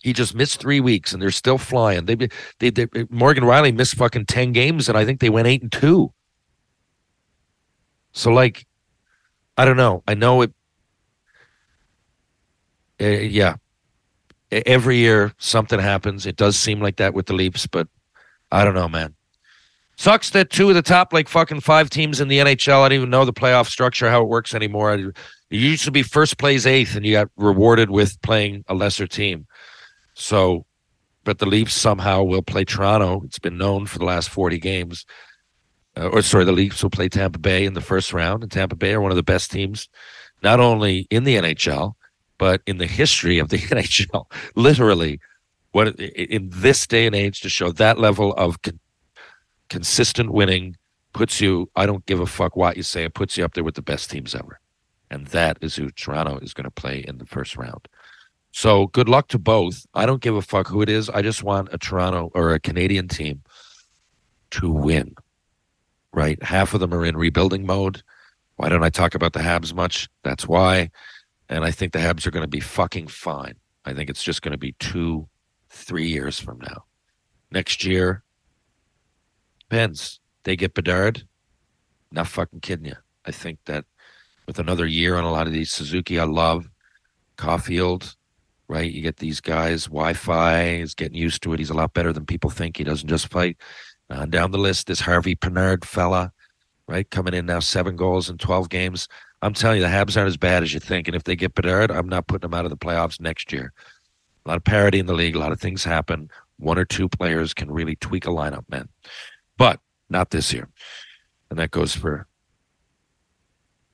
He 0.04 0.12
just 0.12 0.36
missed 0.36 0.60
three 0.60 0.82
weeks, 0.82 1.14
and 1.14 1.22
they're 1.22 1.32
still 1.32 1.58
flying. 1.58 2.06
They, 2.06 2.16
they, 2.60 2.70
they 2.70 2.88
Morgan 3.10 3.46
Rielly 3.46 3.74
missed 3.74 3.96
fucking 3.96 4.26
ten 4.26 4.52
games, 4.52 4.90
and 4.90 4.98
I 4.98 5.06
think 5.06 5.22
they 5.22 5.30
went 5.30 5.48
eight 5.48 5.62
and 5.62 5.72
two. 5.72 6.12
So, 8.12 8.30
like, 8.30 8.68
I 9.58 9.64
don't 9.64 9.78
know. 9.78 10.04
I 10.06 10.14
know 10.14 10.42
it. 10.42 10.52
Uh, 13.02 13.06
yeah, 13.06 13.56
every 14.52 14.98
year 14.98 15.34
something 15.38 15.80
happens. 15.80 16.26
It 16.26 16.36
does 16.36 16.58
seem 16.58 16.82
like 16.82 16.98
that 16.98 17.14
with 17.14 17.28
the 17.28 17.34
Leafs, 17.34 17.66
but 17.66 17.88
I 18.52 18.66
don't 18.66 18.76
know, 18.76 18.90
man. 18.90 19.16
Sucks 19.96 20.32
that 20.32 20.50
two 20.50 20.68
of 20.68 20.76
the 20.76 20.82
top 20.82 21.14
like 21.14 21.30
fucking 21.30 21.62
five 21.62 21.90
teams 21.90 22.20
in 22.20 22.28
the 22.28 22.40
NHL. 22.40 22.82
I 22.82 22.90
don't 22.90 22.98
even 22.98 23.10
know 23.10 23.24
the 23.24 23.32
playoff 23.32 23.68
structure 23.68 24.10
how 24.10 24.22
it 24.22 24.28
works 24.28 24.54
anymore. 24.54 24.96
It 24.96 25.16
used 25.50 25.86
to 25.86 25.92
be 25.92 26.04
first 26.04 26.38
plays 26.38 26.66
eighth, 26.66 26.98
and 26.98 27.06
you 27.06 27.14
got 27.14 27.30
rewarded 27.38 27.90
with 27.90 28.22
playing 28.22 28.66
a 28.68 28.74
lesser 28.74 29.08
team. 29.08 29.48
So, 30.14 30.66
but 31.24 31.40
the 31.40 31.46
Leafs 31.46 31.74
somehow 31.74 32.24
will 32.24 32.42
play 32.42 32.66
Toronto. 32.66 33.22
It's 33.26 33.40
been 33.40 33.58
known 33.58 33.86
for 33.86 34.00
the 34.00 34.06
last 34.06 34.30
forty 34.30 34.60
games. 34.60 35.06
Uh, 35.96 36.10
or 36.10 36.22
sorry, 36.22 36.46
the 36.46 36.52
Leafs 36.52 36.82
will 36.82 36.90
play 36.90 37.08
Tampa 37.08 37.40
Bay 37.40 37.66
in 37.66 37.74
the 37.74 37.82
first 37.82 38.14
round, 38.14 38.44
and 38.44 38.52
Tampa 38.52 38.76
Bay 38.76 38.94
are 38.94 39.02
one 39.02 39.12
of 39.12 39.18
the 39.18 39.24
best 39.24 39.52
teams, 39.52 39.90
not 40.42 40.60
only 40.60 41.08
in 41.10 41.24
the 41.24 41.36
NHL 41.36 41.94
but 42.38 42.62
in 42.66 42.78
the 42.78 42.88
history 42.88 43.40
of 43.40 43.48
the 43.48 43.58
NHL, 43.78 44.26
literally, 44.56 45.20
what 45.72 46.00
in 46.00 46.50
this 46.52 46.86
day 46.86 47.06
and 47.06 47.16
age 47.16 47.40
to 47.42 47.50
show 47.50 47.72
that 47.72 47.98
level 47.98 48.34
of 48.34 48.62
con- 48.62 48.80
consistent 49.70 50.32
winning 50.32 50.76
puts 51.14 51.40
you. 51.40 51.70
I 51.76 51.86
don't 51.86 52.06
give 52.06 52.20
a 52.20 52.26
fuck 52.26 52.56
what 52.56 52.76
you 52.76 52.84
say. 52.84 53.06
It 53.06 53.14
puts 53.14 53.38
you 53.38 53.46
up 53.46 53.54
there 53.54 53.64
with 53.64 53.76
the 53.76 53.82
best 53.82 54.12
teams 54.12 54.36
ever, 54.36 54.60
and 55.10 55.28
that 55.28 55.58
is 55.62 55.78
who 55.78 55.90
Toronto 55.90 56.38
is 56.40 56.54
going 56.54 56.66
to 56.66 56.72
play 56.72 57.00
in 57.00 57.18
the 57.18 57.26
first 57.26 57.56
round. 57.56 57.88
So 58.54 58.86
good 58.88 59.10
luck 59.10 59.30
to 59.30 59.40
both. 59.40 59.84
I 59.96 60.06
don't 60.06 60.22
give 60.22 60.36
a 60.36 60.42
fuck 60.42 60.68
who 60.68 60.84
it 60.84 60.90
is. 60.90 61.10
I 61.10 61.24
just 61.24 61.44
want 61.44 61.70
a 61.72 61.78
Toronto 61.80 62.32
or 62.36 62.54
a 62.54 62.60
Canadian 62.60 63.08
team 63.08 63.42
to 64.52 64.72
win. 64.72 65.16
Right? 66.14 66.42
Half 66.44 66.76
of 66.76 66.80
them 66.80 66.94
are 66.94 67.04
in 67.04 67.18
rebuilding 67.18 67.66
mode. 67.66 68.04
Why 68.58 68.70
don't 68.70 68.84
I 68.84 68.92
talk 68.92 69.16
about 69.16 69.34
the 69.34 69.40
Habs 69.40 69.74
much? 69.74 70.08
That's 70.24 70.48
why. 70.48 70.92
And 71.50 71.66
I 71.66 71.72
think 71.72 71.94
the 71.94 72.00
Habs 72.00 72.28
are 72.28 72.32
going 72.32 72.44
to 72.44 72.48
be 72.48 72.60
fucking 72.60 73.08
fine. 73.08 73.56
I 73.86 73.94
think 73.94 74.12
it's 74.12 74.24
just 74.24 74.44
going 74.44 74.52
to 74.52 74.58
be 74.58 74.74
two, 74.74 75.28
three 75.72 76.08
years 76.08 76.40
from 76.40 76.60
now. 76.60 76.84
Next 77.52 77.84
year, 77.84 78.24
depends. 79.60 80.20
They 80.44 80.56
get 80.56 80.76
Bedard. 80.76 81.24
Not 82.12 82.28
fucking 82.28 82.60
kidding 82.60 82.86
you. 82.86 82.98
I 83.26 83.32
think 83.32 83.58
that 83.66 83.86
with 84.46 84.60
another 84.60 84.86
year 84.86 85.16
on 85.16 85.24
a 85.24 85.32
lot 85.32 85.48
of 85.48 85.54
these 85.54 85.72
Suzuki, 85.72 86.20
I 86.20 86.26
love 86.26 86.70
Caulfield, 87.36 88.16
right? 88.68 88.92
You 88.92 89.02
get 89.02 89.18
these 89.18 89.42
guys. 89.42 89.86
Wi 89.86 90.14
Fi 90.14 90.64
is 90.76 90.96
getting 90.96 91.18
used 91.18 91.44
to 91.44 91.54
it. 91.54 91.60
He's 91.60 91.70
a 91.70 91.76
lot 91.76 91.94
better 91.94 92.14
than 92.14 92.26
people 92.26 92.50
think. 92.50 92.78
He 92.78 92.84
doesn't 92.84 93.10
just 93.10 93.28
fight. 93.28 93.58
Uh, 94.10 94.26
down 94.26 94.52
the 94.52 94.58
list, 94.58 94.88
this 94.88 95.00
Harvey 95.00 95.36
Pinard 95.36 95.86
fella, 95.86 96.32
right? 96.88 97.10
Coming 97.10 97.34
in 97.34 97.46
now, 97.46 97.60
seven 97.60 97.96
goals 97.96 98.30
in 98.30 98.38
12 98.38 98.70
games. 98.70 99.08
I'm 99.42 99.54
telling 99.54 99.78
you, 99.78 99.84
the 99.84 99.90
Habs 99.90 100.16
aren't 100.16 100.28
as 100.28 100.38
bad 100.38 100.64
as 100.64 100.74
you 100.74 100.80
think. 100.80 101.08
And 101.08 101.16
if 101.16 101.24
they 101.24 101.36
get 101.36 101.56
Bedard, 101.56 101.92
I'm 101.92 102.08
not 102.08 102.28
putting 102.28 102.50
them 102.50 102.58
out 102.58 102.66
of 102.66 102.72
the 102.72 102.78
playoffs 102.78 103.20
next 103.20 103.52
year. 103.52 103.74
A 104.46 104.50
lot 104.50 104.58
of 104.58 104.64
parity 104.64 105.00
in 105.00 105.06
the 105.06 105.14
league. 105.14 105.36
A 105.36 105.40
lot 105.40 105.52
of 105.52 105.60
things 105.60 105.84
happen. 105.84 106.30
One 106.58 106.78
or 106.78 106.86
two 106.86 107.10
players 107.10 107.54
can 107.54 107.72
really 107.72 107.96
tweak 107.96 108.26
a 108.26 108.30
lineup, 108.30 108.70
man. 108.70 108.90
But 109.58 109.80
not 110.10 110.30
this 110.30 110.54
year. 110.54 110.70
And 111.50 111.60
that 111.60 111.72
goes 111.72 111.96
for 111.96 112.28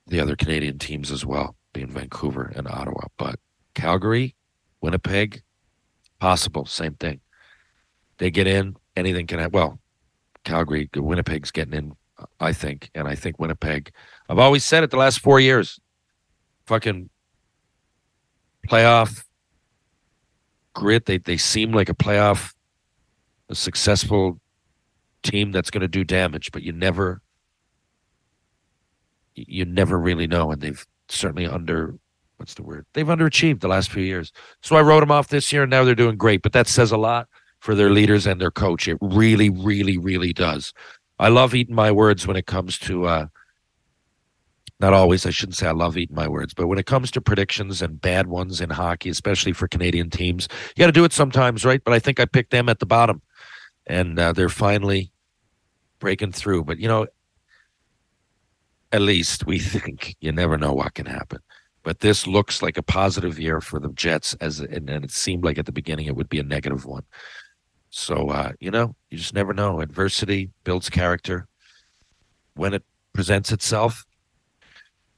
the 0.08 0.20
other 0.20 0.36
Canadian 0.36 0.80
teams 0.80 1.12
as 1.12 1.26
well, 1.26 1.56
being 1.74 1.90
Vancouver 1.90 2.52
and 2.56 2.68
Ottawa. 2.68 3.08
But 3.18 3.40
Calgary, 3.76 4.36
Winnipeg, 4.82 5.42
possible, 6.20 6.66
same 6.66 6.96
thing. 6.96 7.20
They 8.18 8.32
get 8.32 8.48
in, 8.48 8.76
anything 8.96 9.28
can 9.28 9.40
happen. 9.40 9.54
Well, 9.54 9.80
Calgary, 10.44 10.90
Winnipeg's 10.96 11.52
getting 11.52 11.74
in, 11.74 11.96
uh, 12.18 12.26
I 12.40 12.54
think. 12.54 12.90
And 12.96 13.08
I 13.08 13.16
think 13.16 13.40
Winnipeg 13.40 13.92
I've 14.30 14.40
always 14.40 14.64
said 14.64 14.84
it 14.84 14.92
the 14.92 14.98
last 14.98 15.20
four 15.20 15.40
years. 15.40 15.80
Fucking 16.66 17.10
playoff 18.68 19.24
grit. 20.74 21.06
They 21.06 21.18
they 21.18 21.38
seem 21.38 21.72
like 21.72 21.90
a 21.90 21.96
playoff, 21.96 22.54
a 23.50 23.56
successful 23.56 24.40
team 25.24 25.52
that's 25.52 25.72
going 25.72 25.82
to 25.82 25.88
do 25.88 26.04
damage, 26.04 26.52
but 26.52 26.64
you 26.64 26.72
never, 26.72 27.22
you 29.36 29.66
never 29.66 30.00
really 30.00 30.28
know. 30.28 30.52
And 30.52 30.62
they've 30.62 30.86
certainly 31.10 31.48
under, 31.48 31.96
what's 32.40 32.54
the 32.54 32.64
word? 32.64 32.86
They've 32.94 33.06
underachieved 33.06 33.60
the 33.60 33.68
last 33.68 33.92
few 33.92 34.04
years. 34.04 34.32
So 34.62 34.78
I 34.78 34.82
wrote 34.82 35.02
them 35.02 35.12
off 35.12 35.28
this 35.28 35.52
year, 35.52 35.64
and 35.64 35.70
now 35.70 35.84
they're 35.84 35.94
doing 35.94 36.18
great. 36.18 36.42
But 36.42 36.54
that 36.54 36.68
says 36.68 36.92
a 36.92 36.98
lot 36.98 37.28
for 37.60 37.76
their 37.76 37.90
leaders 37.90 38.26
and 38.26 38.40
their 38.40 38.52
coach. 38.52 38.88
It 38.88 38.98
really, 39.02 39.50
really, 39.50 39.98
really 39.98 40.32
does. 40.32 40.74
I 41.20 41.28
love 41.28 41.54
eating 41.54 41.76
my 41.76 41.92
words 41.92 42.26
when 42.26 42.38
it 42.38 42.46
comes 42.46 42.80
to 42.80 43.06
uh, 43.06 43.28
not 44.80 44.94
always. 44.94 45.26
I 45.26 45.32
shouldn't 45.32 45.58
say 45.58 45.68
I 45.68 45.72
love 45.72 45.98
eating 45.98 46.16
my 46.16 46.30
words, 46.30 46.54
but 46.54 46.68
when 46.68 46.80
it 46.80 46.86
comes 46.86 47.12
to 47.12 47.22
predictions 47.22 47.82
and 47.82 48.00
bad 48.00 48.28
ones 48.28 48.62
in 48.62 48.70
hockey, 48.70 49.10
especially 49.10 49.52
for 49.52 49.68
Canadian 49.68 50.10
teams, 50.10 50.48
you 50.76 50.82
got 50.82 50.88
to 50.88 50.94
do 50.94 51.04
it 51.04 51.12
sometimes, 51.12 51.66
right? 51.66 51.84
But 51.84 51.94
I 51.94 52.00
think 52.00 52.22
I 52.22 52.26
picked 52.26 52.52
them 52.52 52.70
at 52.70 52.80
the 52.80 52.86
bottom, 52.86 53.22
and 53.86 54.18
uh, 54.18 54.32
they're 54.32 54.48
finally 54.48 55.12
breaking 56.00 56.32
through. 56.32 56.64
But 56.64 56.80
you 56.80 56.88
know, 56.88 57.08
at 58.94 59.02
least 59.02 59.46
we 59.46 59.60
think 59.60 60.16
you 60.22 60.32
never 60.32 60.58
know 60.58 60.72
what 60.72 60.94
can 60.94 61.06
happen. 61.06 61.40
But 61.84 62.00
this 62.00 62.28
looks 62.28 62.62
like 62.62 62.78
a 62.78 62.84
positive 62.84 63.40
year 63.40 63.62
for 63.62 63.80
the 63.80 63.90
Jets, 63.90 64.34
as 64.42 64.60
and, 64.60 64.90
and 64.90 65.06
it 65.06 65.12
seemed 65.12 65.44
like 65.44 65.58
at 65.58 65.66
the 65.66 65.72
beginning 65.72 66.08
it 66.08 66.16
would 66.16 66.30
be 66.30 66.40
a 66.40 66.44
negative 66.44 66.86
one. 66.86 67.04
So 67.90 68.30
uh, 68.30 68.52
you 68.60 68.72
know, 68.72 68.96
you 69.10 69.18
just 69.18 69.34
never 69.34 69.54
know. 69.54 69.80
Adversity 69.82 70.52
builds 70.64 70.90
character. 70.90 71.48
When 72.54 72.74
it 72.74 72.84
presents 73.14 73.52
itself, 73.52 74.06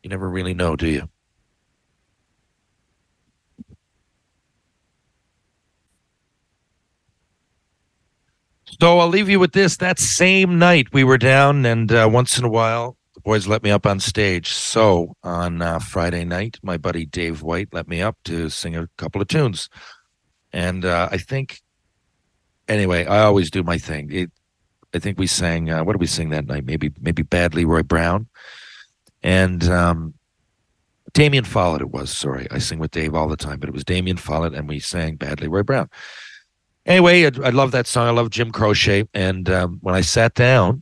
you 0.04 0.10
never 0.10 0.30
really 0.30 0.54
know, 0.54 0.76
do 0.76 0.88
you? 0.88 1.10
So 8.80 9.00
I'll 9.00 9.08
leave 9.08 9.30
you 9.30 9.40
with 9.40 9.52
this. 9.52 9.78
That 9.78 10.00
same 10.00 10.58
night 10.58 10.88
we 10.94 11.04
were 11.04 11.18
down, 11.18 11.66
and 11.66 11.92
uh, 11.92 12.10
once 12.12 12.38
in 12.38 12.44
a 12.44 12.50
while 12.50 12.98
boys 13.24 13.48
let 13.48 13.64
me 13.64 13.72
up 13.72 13.86
on 13.86 14.00
stage. 14.00 14.54
So 14.54 15.16
on 15.24 15.62
uh, 15.62 15.80
Friday 15.80 16.26
night, 16.26 16.58
my 16.64 16.78
buddy 16.78 17.06
Dave 17.06 17.42
White 17.42 17.70
let 17.72 17.88
me 17.88 18.02
up 18.02 18.18
to 18.26 18.50
sing 18.50 18.76
a 18.76 18.88
couple 18.98 19.22
of 19.22 19.28
tunes, 19.28 19.70
and 20.54 20.86
uh, 20.86 21.10
I 21.12 21.18
think, 21.18 21.62
anyway, 22.68 23.06
I 23.06 23.24
always 23.24 23.52
do 23.52 23.64
my 23.64 23.78
thing. 23.78 24.12
It, 24.12 24.32
I 24.94 25.00
think 25.00 25.18
we 25.18 25.28
sang. 25.28 25.70
Uh, 25.70 25.84
what 25.84 25.94
did 25.94 26.02
we 26.02 26.08
sing 26.08 26.30
that 26.30 26.48
night? 26.48 26.66
Maybe 26.66 26.92
maybe 27.00 27.24
Bad 27.24 27.56
Leroy 27.56 27.84
Brown 27.84 28.28
and 29.24 29.64
um, 29.66 30.14
Damien 31.14 31.46
Follett. 31.46 31.82
It 31.82 31.92
was 31.92 32.10
sorry, 32.10 32.48
I 32.52 32.58
sing 32.60 32.80
with 32.80 32.92
Dave 32.92 33.16
all 33.16 33.28
the 33.28 33.38
time, 33.38 33.60
but 33.60 33.70
it 33.70 33.74
was 33.74 33.84
Damien 33.84 34.18
Follett, 34.18 34.54
and 34.54 34.68
we 34.68 34.80
sang 34.80 35.16
"Bad 35.16 35.42
Leroy 35.42 35.64
Brown." 35.64 35.90
Anyway, 36.86 37.26
I, 37.26 37.32
I 37.44 37.50
love 37.50 37.72
that 37.72 37.88
song. 37.88 38.08
I 38.08 38.12
love 38.12 38.32
Jim 38.32 38.52
Croce, 38.52 39.08
and 39.14 39.50
um, 39.50 39.80
when 39.82 39.96
I 39.96 40.02
sat 40.02 40.34
down, 40.34 40.82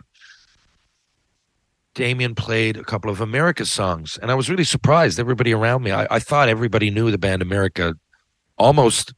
Damien 2.00 2.34
played 2.34 2.78
a 2.78 2.84
couple 2.86 3.12
of 3.12 3.20
America 3.20 3.66
songs, 3.66 4.18
and 4.22 4.32
I 4.32 4.34
was 4.34 4.50
really 4.50 4.64
surprised. 4.64 5.20
Everybody 5.20 5.54
around 5.54 5.84
me, 5.84 5.92
I, 5.92 6.08
I 6.10 6.20
thought 6.20 6.48
everybody 6.48 6.90
knew 6.90 7.12
the 7.12 7.18
band 7.18 7.42
America, 7.42 7.94
almost 8.58 9.14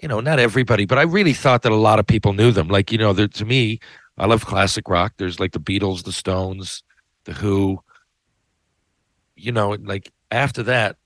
you 0.00 0.08
know, 0.08 0.20
not 0.20 0.38
everybody, 0.38 0.86
but 0.86 0.96
I 0.96 1.02
really 1.02 1.34
thought 1.34 1.64
that 1.64 1.72
a 1.72 1.76
lot 1.76 1.98
of 1.98 2.06
people 2.06 2.32
knew 2.32 2.50
them. 2.50 2.68
Like, 2.68 2.90
you 2.90 2.96
know, 2.96 3.12
to 3.12 3.44
me, 3.44 3.78
I 4.16 4.24
love 4.24 4.46
classic 4.46 4.88
rock. 4.88 5.12
There's 5.18 5.38
like 5.38 5.52
the 5.52 5.60
Beatles, 5.60 6.04
the 6.04 6.12
Stones, 6.12 6.82
the 7.24 7.34
Who. 7.34 7.80
You 9.36 9.52
know, 9.52 9.76
like 9.78 10.10
after 10.30 10.62
that, 10.62 10.96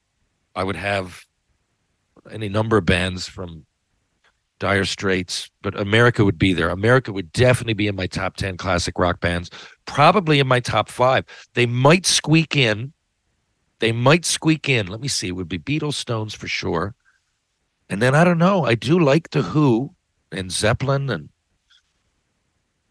I 0.55 0.63
would 0.63 0.77
have 0.77 1.25
any 2.31 2.49
number 2.49 2.77
of 2.77 2.87
bands 2.87 3.27
from 3.27 3.67
Dire 4.61 4.85
Straits, 4.85 5.51
but 5.63 5.77
America 5.77 6.25
would 6.25 6.39
be 6.39 6.53
there. 6.53 6.69
America 6.69 7.13
would 7.13 7.33
definitely 7.33 7.75
be 7.75 7.89
in 7.89 7.97
my 7.97 8.07
top 8.07 8.37
10 8.37 8.59
classic 8.59 8.99
rock 8.99 9.19
bands, 9.19 9.51
probably 9.87 10.39
in 10.39 10.47
my 10.47 10.61
top 10.61 10.89
five. 10.89 11.25
They 11.55 11.67
might 11.67 12.07
squeak 12.07 12.57
in. 12.57 12.93
They 13.79 13.93
might 13.93 14.25
squeak 14.25 14.69
in. 14.69 14.87
Let 14.87 15.01
me 15.01 15.09
see. 15.09 15.29
It 15.29 15.33
would 15.33 15.49
be 15.49 15.59
Beatles, 15.59 15.95
Stones 15.95 16.35
for 16.35 16.49
sure. 16.49 16.95
And 17.89 18.01
then 18.01 18.15
I 18.15 18.25
don't 18.25 18.39
know. 18.39 18.65
I 18.65 18.75
do 18.75 18.99
like 18.99 19.31
The 19.31 19.43
Who 19.43 19.95
and 20.31 20.53
Zeppelin 20.53 21.11
and 21.11 21.29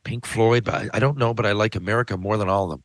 Pink 0.03 0.25
Floyd, 0.25 0.63
but 0.63 0.89
I, 0.93 0.99
don't 0.99 1.17
know, 1.17 1.33
but 1.33 1.45
I 1.45 1.53
like 1.53 1.75
America 1.75 2.17
more 2.17 2.37
than 2.37 2.49
all 2.49 2.65
of 2.65 2.71
them. 2.71 2.83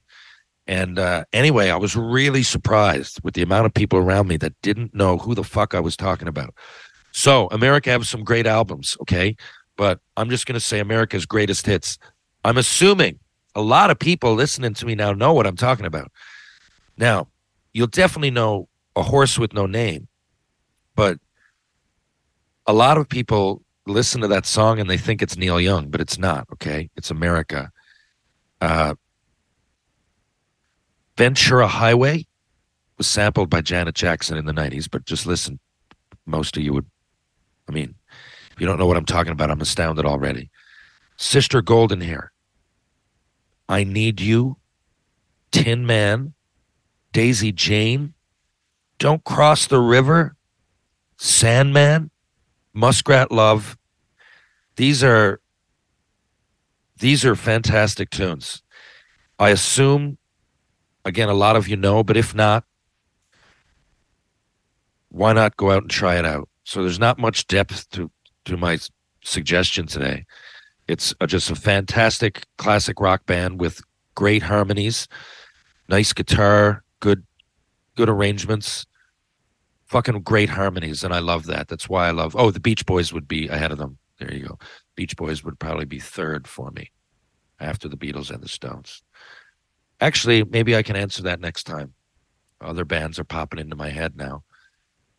And 0.66 0.98
uh, 0.98 1.24
anyway, 1.32 1.70
I 1.70 1.76
was 1.76 1.96
really 1.96 2.42
surprised 2.42 3.20
with 3.22 3.34
the 3.34 3.42
amount 3.42 3.66
of 3.66 3.74
people 3.74 3.98
around 3.98 4.28
me 4.28 4.36
that 4.38 4.54
didn't 4.62 4.94
know 4.94 5.18
who 5.18 5.34
the 5.34 5.44
fuck 5.44 5.74
I 5.74 5.80
was 5.80 5.96
talking 5.96 6.28
about. 6.28 6.54
So, 7.12 7.48
America 7.48 7.90
has 7.90 8.08
some 8.08 8.24
great 8.24 8.46
albums, 8.46 8.96
okay? 9.02 9.36
But 9.76 10.00
I'm 10.16 10.30
just 10.30 10.46
going 10.46 10.54
to 10.54 10.60
say 10.60 10.80
America's 10.80 11.26
greatest 11.26 11.66
hits. 11.66 11.98
I'm 12.44 12.58
assuming 12.58 13.18
a 13.54 13.62
lot 13.62 13.90
of 13.90 13.98
people 13.98 14.34
listening 14.34 14.74
to 14.74 14.86
me 14.86 14.94
now 14.94 15.12
know 15.12 15.32
what 15.32 15.46
I'm 15.46 15.56
talking 15.56 15.86
about. 15.86 16.10
Now, 16.96 17.28
you'll 17.72 17.86
definitely 17.86 18.30
know 18.30 18.68
A 18.96 19.02
Horse 19.02 19.38
with 19.38 19.52
No 19.52 19.66
Name, 19.66 20.08
but 20.94 21.18
a 22.66 22.72
lot 22.72 22.98
of 22.98 23.08
people 23.08 23.62
listen 23.86 24.20
to 24.22 24.28
that 24.28 24.46
song 24.46 24.80
and 24.80 24.88
they 24.88 24.96
think 24.96 25.22
it's 25.22 25.36
Neil 25.36 25.60
Young, 25.60 25.88
but 25.88 26.00
it's 26.00 26.18
not, 26.18 26.46
okay? 26.52 26.90
It's 26.96 27.10
America. 27.10 27.70
Uh, 28.60 28.94
Ventura 31.16 31.66
Highway 31.66 32.26
was 32.96 33.06
sampled 33.06 33.50
by 33.50 33.60
Janet 33.60 33.94
Jackson 33.94 34.36
in 34.38 34.46
the 34.46 34.52
90s, 34.52 34.88
but 34.90 35.04
just 35.04 35.26
listen. 35.26 35.58
Most 36.26 36.56
of 36.56 36.62
you 36.62 36.72
would, 36.72 36.86
I 37.68 37.72
mean, 37.72 37.94
if 38.52 38.60
you 38.60 38.66
don't 38.66 38.78
know 38.78 38.86
what 38.86 38.96
I'm 38.96 39.04
talking 39.04 39.32
about, 39.32 39.50
I'm 39.50 39.60
astounded 39.60 40.06
already. 40.06 40.50
Sister 41.16 41.60
Golden 41.60 42.00
Hair. 42.00 42.32
I 43.68 43.84
Need 43.84 44.20
You. 44.20 44.56
Tin 45.52 45.86
Man. 45.86 46.34
Daisy 47.12 47.52
Jane. 47.52 48.14
Don't 48.98 49.24
Cross 49.24 49.68
the 49.68 49.80
River. 49.80 50.36
Sandman. 51.16 52.10
Muskrat 52.72 53.30
Love. 53.30 53.78
These 54.76 55.04
are 55.04 55.40
these 56.98 57.24
are 57.24 57.36
fantastic 57.36 58.10
tunes. 58.10 58.62
I 59.38 59.50
assume 59.50 60.18
again 61.04 61.28
a 61.28 61.34
lot 61.34 61.56
of 61.56 61.68
you 61.68 61.76
know, 61.76 62.02
but 62.02 62.16
if 62.16 62.34
not, 62.34 62.64
why 65.08 65.32
not 65.32 65.56
go 65.56 65.70
out 65.70 65.82
and 65.82 65.90
try 65.90 66.18
it 66.18 66.24
out? 66.24 66.48
So 66.64 66.82
there's 66.82 66.98
not 66.98 67.18
much 67.18 67.46
depth 67.46 67.88
to 67.90 68.10
to 68.46 68.56
my 68.56 68.78
suggestion 69.22 69.86
today. 69.86 70.26
It's 70.88 71.14
a, 71.20 71.26
just 71.26 71.50
a 71.50 71.54
fantastic 71.54 72.44
classic 72.58 73.00
rock 73.00 73.26
band 73.26 73.60
with 73.60 73.80
great 74.14 74.42
harmonies, 74.42 75.08
nice 75.88 76.12
guitar, 76.12 76.84
good 77.00 77.24
good 77.96 78.08
arrangements, 78.08 78.86
fucking 79.86 80.22
great 80.22 80.48
harmonies, 80.48 81.04
and 81.04 81.14
I 81.14 81.20
love 81.20 81.46
that. 81.46 81.68
That's 81.68 81.88
why 81.88 82.08
I 82.08 82.10
love. 82.10 82.34
Oh, 82.36 82.50
the 82.50 82.60
Beach 82.60 82.84
Boys 82.86 83.12
would 83.12 83.28
be 83.28 83.48
ahead 83.48 83.72
of 83.72 83.78
them. 83.78 83.98
There 84.18 84.32
you 84.32 84.46
go. 84.46 84.58
Beach 84.96 85.16
Boys 85.16 85.42
would 85.44 85.58
probably 85.58 85.84
be 85.84 85.98
third 86.00 86.46
for 86.46 86.70
me 86.70 86.90
after 87.60 87.88
the 87.88 87.96
Beatles 87.96 88.30
and 88.30 88.42
the 88.42 88.48
Stones. 88.48 89.02
Actually, 90.00 90.44
maybe 90.44 90.76
I 90.76 90.82
can 90.82 90.96
answer 90.96 91.22
that 91.22 91.40
next 91.40 91.64
time. 91.64 91.94
Other 92.60 92.84
bands 92.84 93.18
are 93.18 93.24
popping 93.24 93.58
into 93.58 93.76
my 93.76 93.90
head 93.90 94.16
now. 94.16 94.44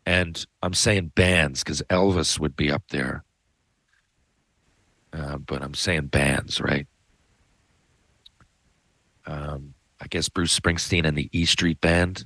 And 0.06 0.46
I'm 0.62 0.74
saying 0.74 1.14
bands 1.16 1.64
because 1.64 1.82
Elvis 1.84 2.40
would 2.40 2.56
be 2.56 2.72
up 2.72 2.84
there. 2.90 3.24
Uh, 5.16 5.38
but 5.38 5.62
I'm 5.62 5.74
saying 5.74 6.08
bands, 6.08 6.60
right? 6.60 6.88
Um, 9.26 9.74
I 10.02 10.08
guess 10.08 10.28
Bruce 10.28 10.58
Springsteen 10.58 11.06
and 11.06 11.18
the 11.18 11.30
E 11.32 11.46
Street 11.46 11.80
Band. 11.80 12.26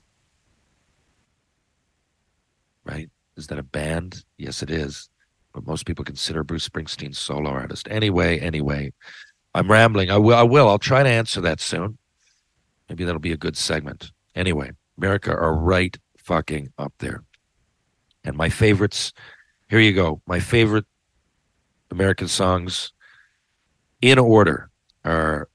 Right? 2.83 3.09
Is 3.37 3.47
that 3.47 3.59
a 3.59 3.63
band? 3.63 4.23
Yes, 4.37 4.63
it 4.63 4.71
is. 4.71 5.09
But 5.53 5.67
most 5.67 5.85
people 5.85 6.03
consider 6.03 6.43
Bruce 6.43 6.67
Springsteen 6.67 7.15
solo 7.15 7.49
artist. 7.51 7.87
Anyway, 7.91 8.39
anyway, 8.39 8.91
I'm 9.53 9.69
rambling. 9.69 10.09
I 10.09 10.17
will. 10.17 10.35
I 10.35 10.43
will. 10.43 10.67
I'll 10.67 10.79
try 10.79 11.03
to 11.03 11.09
answer 11.09 11.41
that 11.41 11.59
soon. 11.59 11.97
Maybe 12.89 13.03
that'll 13.03 13.19
be 13.19 13.31
a 13.31 13.37
good 13.37 13.55
segment. 13.55 14.11
Anyway, 14.35 14.71
America 14.97 15.31
are 15.31 15.53
right 15.55 15.95
fucking 16.17 16.73
up 16.77 16.93
there. 16.99 17.23
And 18.23 18.35
my 18.35 18.49
favorites, 18.49 19.13
here 19.69 19.79
you 19.79 19.93
go. 19.93 20.21
My 20.27 20.39
favorite 20.39 20.85
American 21.91 22.27
songs 22.27 22.91
in 24.01 24.19
order 24.19 24.69
are 25.03 25.49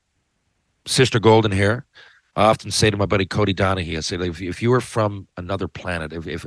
Sister 0.86 1.18
Golden 1.18 1.52
Hair. 1.52 1.86
I 2.36 2.44
often 2.44 2.70
say 2.70 2.90
to 2.90 2.96
my 2.96 3.06
buddy 3.06 3.26
Cody 3.26 3.52
Donahue, 3.52 3.96
I 3.96 4.00
say, 4.00 4.16
if, 4.16 4.42
if 4.42 4.60
you 4.60 4.70
were 4.70 4.80
from 4.80 5.28
another 5.36 5.68
planet, 5.68 6.12
if, 6.12 6.26
if 6.26 6.44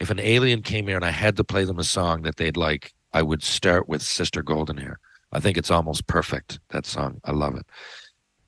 if 0.00 0.10
an 0.10 0.18
alien 0.18 0.62
came 0.62 0.86
here 0.86 0.96
and 0.96 1.04
I 1.04 1.10
had 1.10 1.36
to 1.36 1.44
play 1.44 1.64
them 1.64 1.78
a 1.78 1.84
song 1.84 2.22
that 2.22 2.36
they'd 2.36 2.56
like, 2.56 2.92
I 3.12 3.22
would 3.22 3.42
start 3.42 3.88
with 3.88 4.02
Sister 4.02 4.42
Golden 4.42 4.78
Hair. 4.78 4.98
I 5.30 5.40
think 5.40 5.58
it's 5.58 5.70
almost 5.70 6.06
perfect, 6.06 6.58
that 6.70 6.86
song. 6.86 7.20
I 7.24 7.32
love 7.32 7.54
it. 7.54 7.66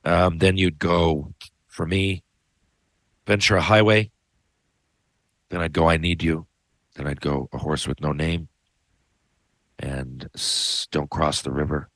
Um, 0.04 0.38
then 0.38 0.56
you'd 0.56 0.78
go, 0.78 1.32
for 1.68 1.86
me, 1.86 2.24
Ventura 3.26 3.60
Highway. 3.60 4.10
Then 5.50 5.60
I'd 5.60 5.74
go, 5.74 5.88
I 5.88 5.98
Need 5.98 6.22
You. 6.22 6.46
Then 6.94 7.06
I'd 7.06 7.20
go, 7.20 7.48
A 7.52 7.58
Horse 7.58 7.86
with 7.86 8.00
No 8.00 8.12
Name. 8.12 8.48
And 9.82 10.28
Don't 10.90 11.10
Cross 11.10 11.42
the 11.42 11.50
River. 11.50 11.90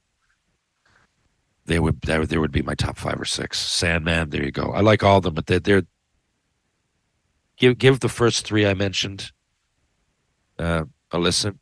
They 1.65 1.79
would, 1.79 2.05
would, 2.07 2.29
there 2.29 2.41
would 2.41 2.53
be 2.53 2.63
my 2.63 2.75
top 2.75 2.99
five 2.99 3.21
or 3.21 3.25
six. 3.25 3.59
Sandman, 3.59 4.31
there 4.31 4.45
you 4.45 4.53
go. 4.53 4.73
I 4.73 4.81
like 4.81 5.03
all 5.03 5.19
of 5.19 5.25
them, 5.25 5.35
but 5.35 5.47
they're, 5.47 5.61
they're 5.61 5.83
give, 7.57 7.79
give 7.79 8.01
the 8.01 8.09
first 8.09 8.47
three 8.47 8.67
I 8.67 8.75
mentioned 8.75 9.33
uh, 10.59 10.85
a 11.11 11.19
listen. 11.19 11.59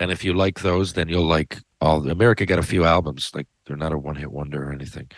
And 0.00 0.10
if 0.10 0.24
you 0.24 0.34
like 0.34 0.60
those, 0.60 0.94
then 0.94 1.08
you'll 1.08 1.26
like 1.26 1.58
all. 1.80 2.08
America 2.08 2.44
got 2.46 2.58
a 2.58 2.64
few 2.64 2.84
albums, 2.84 3.30
like 3.34 3.46
they're 3.66 3.76
not 3.76 3.92
a 3.92 3.98
one-hit 3.98 4.30
wonder 4.30 4.68
or 4.68 4.72
anything, 4.72 5.08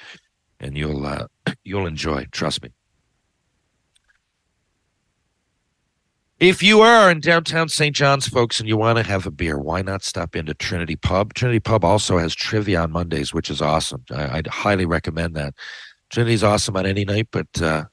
and 0.60 0.76
you'll 0.76 1.06
uh, 1.06 1.26
you'll 1.64 1.86
enjoy. 1.86 2.26
Trust 2.32 2.62
me. 2.62 2.70
If 6.44 6.62
you 6.62 6.82
are 6.82 7.10
in 7.10 7.20
downtown 7.20 7.70
St. 7.70 7.96
John's, 7.96 8.28
folks, 8.28 8.60
and 8.60 8.68
you 8.68 8.76
want 8.76 8.98
to 8.98 9.02
have 9.02 9.24
a 9.24 9.30
beer, 9.30 9.58
why 9.58 9.80
not 9.80 10.04
stop 10.04 10.36
into 10.36 10.52
Trinity 10.52 10.94
Pub? 10.94 11.32
Trinity 11.32 11.58
Pub 11.58 11.86
also 11.86 12.18
has 12.18 12.34
trivia 12.34 12.82
on 12.82 12.92
Mondays, 12.92 13.32
which 13.32 13.48
is 13.48 13.62
awesome. 13.62 14.04
I, 14.10 14.36
I'd 14.36 14.46
highly 14.48 14.84
recommend 14.84 15.34
that. 15.36 15.54
Trinity's 16.10 16.44
awesome 16.44 16.76
on 16.76 16.84
any 16.84 17.06
night, 17.06 17.28
but 17.30 17.62
uh, 17.62 17.84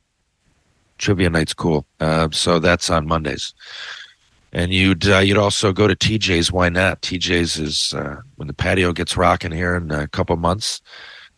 trivia 0.98 1.30
night's 1.30 1.54
cool. 1.54 1.86
Uh, 2.02 2.28
so 2.34 2.60
that's 2.60 2.90
on 2.90 3.08
Mondays. 3.08 3.54
And 4.52 4.74
you'd 4.74 5.08
uh, 5.08 5.20
you'd 5.20 5.38
also 5.38 5.72
go 5.72 5.88
to 5.88 5.96
TJ's. 5.96 6.52
Why 6.52 6.68
not? 6.68 7.02
TJ's 7.02 7.58
is 7.58 7.94
uh, 7.94 8.18
when 8.36 8.50
the 8.50 8.54
patio 8.54 8.92
gets 8.92 9.16
rocking 9.16 9.54
here 9.54 9.78
in 9.78 9.90
a 9.92 10.10
couple 10.10 10.36
months. 10.36 10.82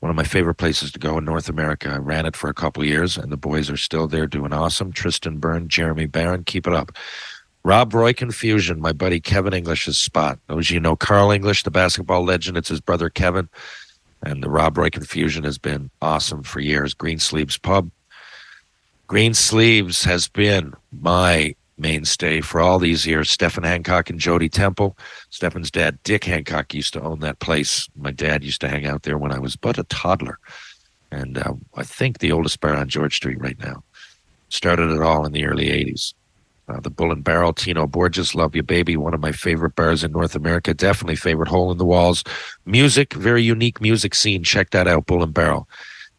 One 0.03 0.09
of 0.09 0.17
my 0.17 0.25
favorite 0.25 0.55
places 0.55 0.91
to 0.91 0.99
go 0.99 1.17
in 1.17 1.23
North 1.23 1.47
America. 1.47 1.89
I 1.89 1.95
ran 1.95 2.25
it 2.25 2.35
for 2.35 2.49
a 2.49 2.53
couple 2.53 2.83
years, 2.83 3.17
and 3.17 3.31
the 3.31 3.37
boys 3.37 3.69
are 3.69 3.77
still 3.77 4.05
there 4.05 4.27
doing 4.27 4.51
awesome. 4.51 4.91
Tristan 4.91 5.37
Byrne, 5.37 5.69
Jeremy 5.69 6.07
Barron, 6.07 6.43
keep 6.43 6.67
it 6.67 6.73
up. 6.73 6.91
Rob 7.63 7.93
Roy 7.93 8.11
Confusion, 8.11 8.81
my 8.81 8.91
buddy 8.91 9.21
Kevin 9.21 9.53
English's 9.53 9.97
spot. 9.97 10.39
Those 10.47 10.69
you 10.69 10.81
know, 10.81 10.97
Carl 10.97 11.31
English, 11.31 11.63
the 11.63 11.71
basketball 11.71 12.25
legend. 12.25 12.57
It's 12.57 12.67
his 12.67 12.81
brother 12.81 13.09
Kevin, 13.09 13.47
and 14.21 14.43
the 14.43 14.49
Rob 14.49 14.77
Roy 14.77 14.89
Confusion 14.89 15.45
has 15.45 15.57
been 15.57 15.89
awesome 16.01 16.43
for 16.43 16.59
years. 16.59 16.93
Green 16.93 17.17
Sleeves 17.17 17.57
Pub. 17.57 17.89
Green 19.07 19.33
Sleeves 19.33 20.03
has 20.03 20.27
been 20.27 20.73
my 20.91 21.55
mainstay 21.77 22.41
for 22.41 22.61
all 22.61 22.79
these 22.79 23.05
years. 23.05 23.31
Stephen 23.31 23.63
Hancock 23.63 24.09
and 24.09 24.19
Jody 24.19 24.49
Temple. 24.49 24.97
Stephen's 25.29 25.71
dad, 25.71 25.99
Dick 26.03 26.23
Hancock, 26.25 26.73
used 26.73 26.93
to 26.93 27.01
own 27.01 27.19
that 27.19 27.39
place. 27.39 27.89
My 27.95 28.11
dad 28.11 28.43
used 28.43 28.61
to 28.61 28.69
hang 28.69 28.85
out 28.85 29.03
there 29.03 29.17
when 29.17 29.31
I 29.31 29.39
was 29.39 29.55
but 29.55 29.77
a 29.77 29.83
toddler. 29.83 30.39
And 31.11 31.37
uh, 31.37 31.53
I 31.75 31.83
think 31.83 32.19
the 32.19 32.31
oldest 32.31 32.59
bar 32.59 32.75
on 32.75 32.89
George 32.89 33.15
Street 33.15 33.39
right 33.39 33.59
now. 33.59 33.83
Started 34.49 34.91
it 34.91 35.01
all 35.01 35.25
in 35.25 35.31
the 35.31 35.45
early 35.45 35.67
80s. 35.69 36.13
Uh, 36.69 36.79
the 36.79 36.89
Bull 36.89 37.11
and 37.11 37.23
Barrel, 37.23 37.51
Tino 37.51 37.85
Borges, 37.85 38.33
Love 38.33 38.55
You 38.55 38.63
Baby, 38.63 38.95
one 38.95 39.13
of 39.13 39.19
my 39.19 39.33
favorite 39.33 39.75
bars 39.75 40.03
in 40.03 40.13
North 40.13 40.33
America. 40.33 40.73
Definitely 40.73 41.17
favorite 41.17 41.49
hole 41.49 41.71
in 41.71 41.77
the 41.77 41.85
walls. 41.85 42.23
Music, 42.65 43.13
very 43.13 43.43
unique 43.43 43.81
music 43.81 44.15
scene. 44.15 44.43
Check 44.43 44.69
that 44.69 44.87
out, 44.87 45.05
Bull 45.05 45.23
and 45.23 45.33
Barrel. 45.33 45.67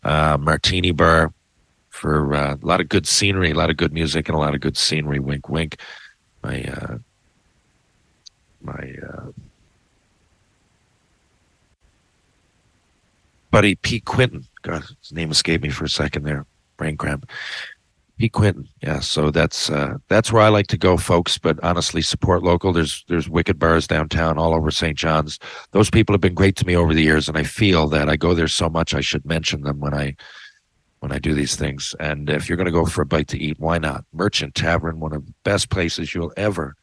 Uh, 0.02 0.36
Martini 0.38 0.90
Bar, 0.90 1.32
for 2.04 2.34
uh, 2.34 2.54
a 2.62 2.66
lot 2.66 2.82
of 2.82 2.90
good 2.90 3.06
scenery, 3.06 3.52
a 3.52 3.54
lot 3.54 3.70
of 3.70 3.78
good 3.78 3.94
music, 3.94 4.28
and 4.28 4.36
a 4.36 4.38
lot 4.38 4.54
of 4.54 4.60
good 4.60 4.76
scenery. 4.76 5.18
Wink, 5.18 5.48
wink. 5.48 5.80
My 6.42 6.62
uh, 6.62 6.98
my 8.60 8.94
uh, 9.08 9.30
buddy 13.50 13.76
Pete 13.76 14.04
Quinton. 14.04 14.44
God, 14.60 14.84
his 15.00 15.12
name 15.12 15.30
escaped 15.30 15.62
me 15.62 15.70
for 15.70 15.86
a 15.86 15.88
second 15.88 16.24
there. 16.24 16.44
Brain 16.76 16.98
cramp. 16.98 17.26
Pete 18.18 18.32
Quinton. 18.32 18.68
Yeah, 18.82 19.00
so 19.00 19.30
that's 19.30 19.70
uh, 19.70 19.96
that's 20.08 20.30
where 20.30 20.42
I 20.42 20.50
like 20.50 20.66
to 20.66 20.76
go, 20.76 20.98
folks. 20.98 21.38
But 21.38 21.58
honestly, 21.64 22.02
support 22.02 22.42
local. 22.42 22.74
There's 22.74 23.02
there's 23.08 23.30
wicked 23.30 23.58
bars 23.58 23.86
downtown, 23.86 24.36
all 24.36 24.54
over 24.54 24.70
St. 24.70 24.98
John's. 24.98 25.38
Those 25.70 25.88
people 25.88 26.12
have 26.12 26.20
been 26.20 26.34
great 26.34 26.56
to 26.56 26.66
me 26.66 26.76
over 26.76 26.92
the 26.92 27.02
years, 27.02 27.30
and 27.30 27.38
I 27.38 27.44
feel 27.44 27.88
that 27.88 28.10
I 28.10 28.16
go 28.16 28.34
there 28.34 28.46
so 28.46 28.68
much. 28.68 28.92
I 28.92 29.00
should 29.00 29.24
mention 29.24 29.62
them 29.62 29.80
when 29.80 29.94
I 29.94 30.16
when 31.04 31.12
I 31.12 31.18
do 31.18 31.34
these 31.34 31.54
things. 31.54 31.94
And 32.00 32.30
if 32.30 32.48
you're 32.48 32.56
going 32.56 32.64
to 32.64 32.72
go 32.72 32.86
for 32.86 33.02
a 33.02 33.06
bite 33.06 33.28
to 33.28 33.38
eat, 33.38 33.60
why 33.60 33.76
not? 33.76 34.06
Merchant 34.14 34.54
Tavern, 34.54 35.00
one 35.00 35.12
of 35.12 35.26
the 35.26 35.34
best 35.42 35.68
places 35.68 36.14
you'll 36.14 36.32
ever 36.34 36.76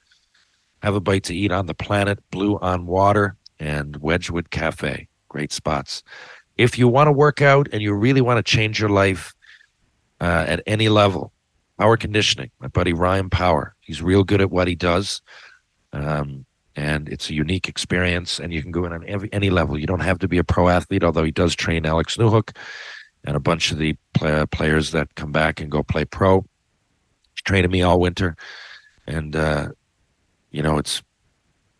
have 0.84 0.94
a 0.94 1.00
bite 1.00 1.24
to 1.24 1.36
eat 1.36 1.52
on 1.52 1.66
the 1.66 1.74
planet. 1.74 2.20
Blue 2.30 2.60
on 2.60 2.86
Water 2.86 3.36
and 3.60 3.98
Wedgwood 3.98 4.52
Cafe, 4.52 5.08
great 5.28 5.52
spots. 5.52 6.04
If 6.56 6.78
you 6.78 6.88
want 6.88 7.08
to 7.08 7.12
work 7.12 7.42
out 7.42 7.68
and 7.74 7.82
you 7.82 7.96
really 7.96 8.22
want 8.22 8.38
to 8.38 8.44
change 8.44 8.80
your 8.80 8.92
life 8.92 9.34
uh, 10.20 10.46
at 10.48 10.62
any 10.68 10.88
level, 10.88 11.34
power 11.80 11.98
conditioning, 11.98 12.52
my 12.60 12.68
buddy 12.68 12.94
Ryan 12.94 13.28
Power, 13.28 13.74
he's 13.80 14.04
real 14.04 14.24
good 14.24 14.40
at 14.40 14.52
what 14.52 14.68
he 14.68 14.76
does. 14.76 15.24
Um, 15.94 16.46
and 16.76 17.10
it's 17.10 17.28
a 17.32 17.34
unique 17.34 17.68
experience, 17.68 18.40
and 18.40 18.54
you 18.54 18.62
can 18.62 18.72
go 18.72 18.86
in 18.86 18.94
on 18.94 19.04
every, 19.08 19.34
any 19.34 19.50
level. 19.50 19.80
You 19.80 19.88
don't 19.88 20.02
have 20.02 20.20
to 20.20 20.28
be 20.28 20.38
a 20.38 20.44
pro 20.44 20.70
athlete, 20.70 21.04
although 21.04 21.24
he 21.24 21.32
does 21.32 21.56
train 21.56 21.88
Alex 21.88 22.18
Newhook 22.18 22.56
and 23.24 23.36
a 23.36 23.40
bunch 23.40 23.72
of 23.72 23.78
the 23.78 23.96
play, 24.14 24.44
players 24.52 24.92
that 24.92 25.16
come 25.16 25.32
back 25.32 25.60
and 25.60 25.72
go 25.72 25.84
play 25.84 26.06
pro. 26.06 26.46
Training 27.44 27.72
me 27.72 27.82
all 27.82 28.00
winter, 28.00 28.36
and 29.08 29.36
uh, 29.36 29.70
you 30.52 30.62
know 30.62 30.78
it's 30.78 31.02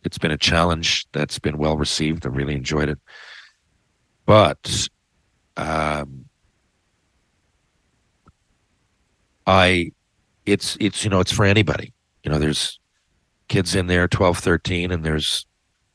it's 0.02 0.18
been 0.18 0.32
a 0.32 0.38
challenge 0.38 1.06
that's 1.12 1.38
been 1.38 1.56
well 1.56 1.76
received. 1.76 2.26
I 2.26 2.30
really 2.30 2.54
enjoyed 2.54 2.88
it, 2.88 2.98
but 4.26 4.88
um, 5.56 6.24
I 9.46 9.92
it's 10.46 10.76
it's 10.80 11.04
you 11.04 11.10
know 11.10 11.20
it's 11.20 11.32
for 11.32 11.44
anybody. 11.44 11.92
You 12.24 12.30
know, 12.30 12.38
there's 12.38 12.80
kids 13.48 13.74
in 13.74 13.86
there 13.86 14.08
12, 14.08 14.38
13, 14.38 14.92
and 14.92 15.04
there's 15.04 15.46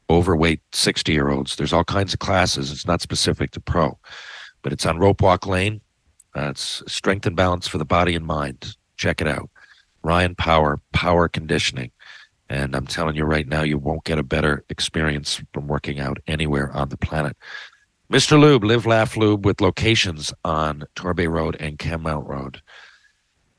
overweight 0.10 0.62
60 0.74 1.12
year 1.12 1.30
olds. 1.30 1.56
There's 1.56 1.74
all 1.74 1.84
kinds 1.84 2.14
of 2.14 2.20
classes. 2.20 2.72
It's 2.72 2.86
not 2.86 3.02
specific 3.02 3.52
to 3.52 3.60
pro 3.60 3.98
but 4.68 4.74
it's 4.74 4.86
on 4.86 4.98
Rope 4.98 5.22
Walk 5.22 5.48
Lane. 5.48 5.80
Uh, 6.36 6.50
it's 6.50 6.84
strength 6.88 7.26
and 7.26 7.38
balance 7.38 7.70
for 7.70 7.78
the 7.78 7.86
body 7.86 8.16
and 8.16 8.26
mind. 8.26 8.76
Check 8.98 9.22
it 9.22 9.28
out. 9.28 9.50
Ryan 10.04 10.36
Power, 10.36 10.82
Power 10.92 11.30
Conditioning. 11.30 11.90
And 12.50 12.76
I'm 12.76 12.86
telling 12.86 13.16
you 13.16 13.24
right 13.24 13.48
now, 13.48 13.62
you 13.62 13.78
won't 13.78 14.04
get 14.04 14.20
a 14.20 14.24
better 14.24 14.66
experience 14.68 15.42
from 15.54 15.70
working 15.70 16.02
out 16.02 16.18
anywhere 16.28 16.70
on 16.74 16.90
the 16.90 16.98
planet. 16.98 17.38
Mr. 18.12 18.38
Lube, 18.38 18.66
Live 18.66 18.86
Laugh 18.86 19.16
Lube 19.16 19.46
with 19.46 19.62
locations 19.62 20.34
on 20.44 20.84
Torbay 20.98 21.32
Road 21.32 21.56
and 21.62 21.80
Kenmount 21.80 22.28
Road. 22.28 22.62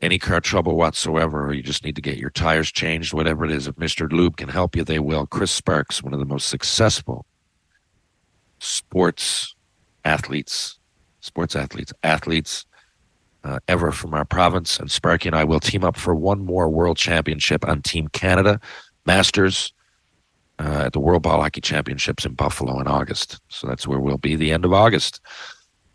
Any 0.03 0.19
car 0.19 0.43
trouble 0.43 0.77
whatsoever, 0.77 1.47
or 1.47 1.55
you 1.55 1.63
just 1.63 1.87
need 1.87 1.97
to 1.97 2.03
get 2.03 2.19
your 2.19 2.29
tires 2.29 2.71
changed, 2.71 3.15
whatever 3.15 3.47
it 3.47 3.51
is, 3.51 3.67
if 3.67 3.77
Mr. 3.77 4.13
Lube 4.13 4.37
can 4.37 4.51
help 4.51 4.77
you, 4.77 4.85
they 4.85 4.99
will. 4.99 5.25
Chris 5.27 5.53
Sparks, 5.53 6.03
one 6.03 6.13
of 6.13 6.19
the 6.19 6.27
most 6.27 6.49
successful 6.49 7.25
sports 8.59 9.55
athletes 10.05 10.79
sports 11.21 11.57
athletes, 11.57 11.93
athletes 12.03 12.65
uh, 13.45 13.59
ever 13.69 13.93
from 13.93 14.15
our 14.15 14.25
province. 14.25 14.79
And 14.79 14.91
Sparky 14.91 15.29
and 15.29 15.37
I 15.37 15.45
will 15.45 15.61
team 15.61 15.85
up 15.85 15.97
for 15.97 16.15
one 16.15 16.45
more 16.45 16.69
World 16.69 16.97
Championship 16.97 17.67
on 17.67 17.83
Team 17.83 18.09
Canada 18.09 18.61
Masters 19.07 19.73
uh, 20.59 20.83
at 20.87 20.93
the 20.93 21.01
World 21.01 21.23
Ball 21.23 21.41
Hockey 21.41 21.61
Championships 21.61 22.25
in 22.25 22.35
Buffalo 22.35 22.81
in 22.81 22.87
August. 22.87 23.41
So 23.49 23.67
that's 23.67 23.87
where 23.87 24.01
we'll 24.01 24.19
be 24.19 24.37
the 24.37 24.53
end 24.53 24.65
of 24.65 24.73
August. 24.73 25.21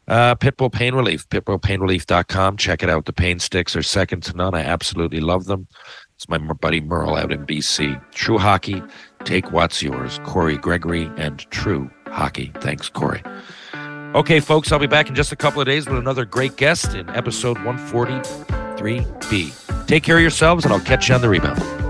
Uh, 0.07 0.35
Pitbull 0.35 0.71
Pain 0.71 0.95
Relief, 0.95 1.27
pitbullpainrelief.com. 1.29 2.57
Check 2.57 2.83
it 2.83 2.89
out. 2.89 3.05
The 3.05 3.13
pain 3.13 3.39
sticks 3.39 3.75
are 3.75 3.83
second 3.83 4.21
to 4.23 4.35
none. 4.35 4.53
I 4.53 4.61
absolutely 4.61 5.21
love 5.21 5.45
them. 5.45 5.67
It's 6.15 6.27
my 6.27 6.37
buddy 6.37 6.81
Merle 6.81 7.15
out 7.15 7.31
in 7.31 7.45
BC. 7.45 8.01
True 8.11 8.37
Hockey, 8.37 8.81
take 9.23 9.51
what's 9.51 9.81
yours. 9.81 10.19
Corey 10.23 10.57
Gregory 10.57 11.09
and 11.17 11.39
True 11.51 11.89
Hockey. 12.07 12.51
Thanks, 12.59 12.89
Corey. 12.89 13.23
Okay, 14.15 14.39
folks, 14.39 14.71
I'll 14.71 14.77
be 14.77 14.85
back 14.85 15.09
in 15.09 15.15
just 15.15 15.31
a 15.31 15.35
couple 15.35 15.59
of 15.59 15.65
days 15.65 15.87
with 15.87 15.97
another 15.97 16.23
great 16.23 16.55
guest 16.55 16.93
in 16.93 17.09
episode 17.09 17.57
143B. 17.57 19.87
Take 19.87 20.03
care 20.03 20.17
of 20.17 20.21
yourselves, 20.21 20.65
and 20.65 20.73
I'll 20.73 20.79
catch 20.79 21.09
you 21.09 21.15
on 21.15 21.21
the 21.21 21.29
rebound. 21.29 21.82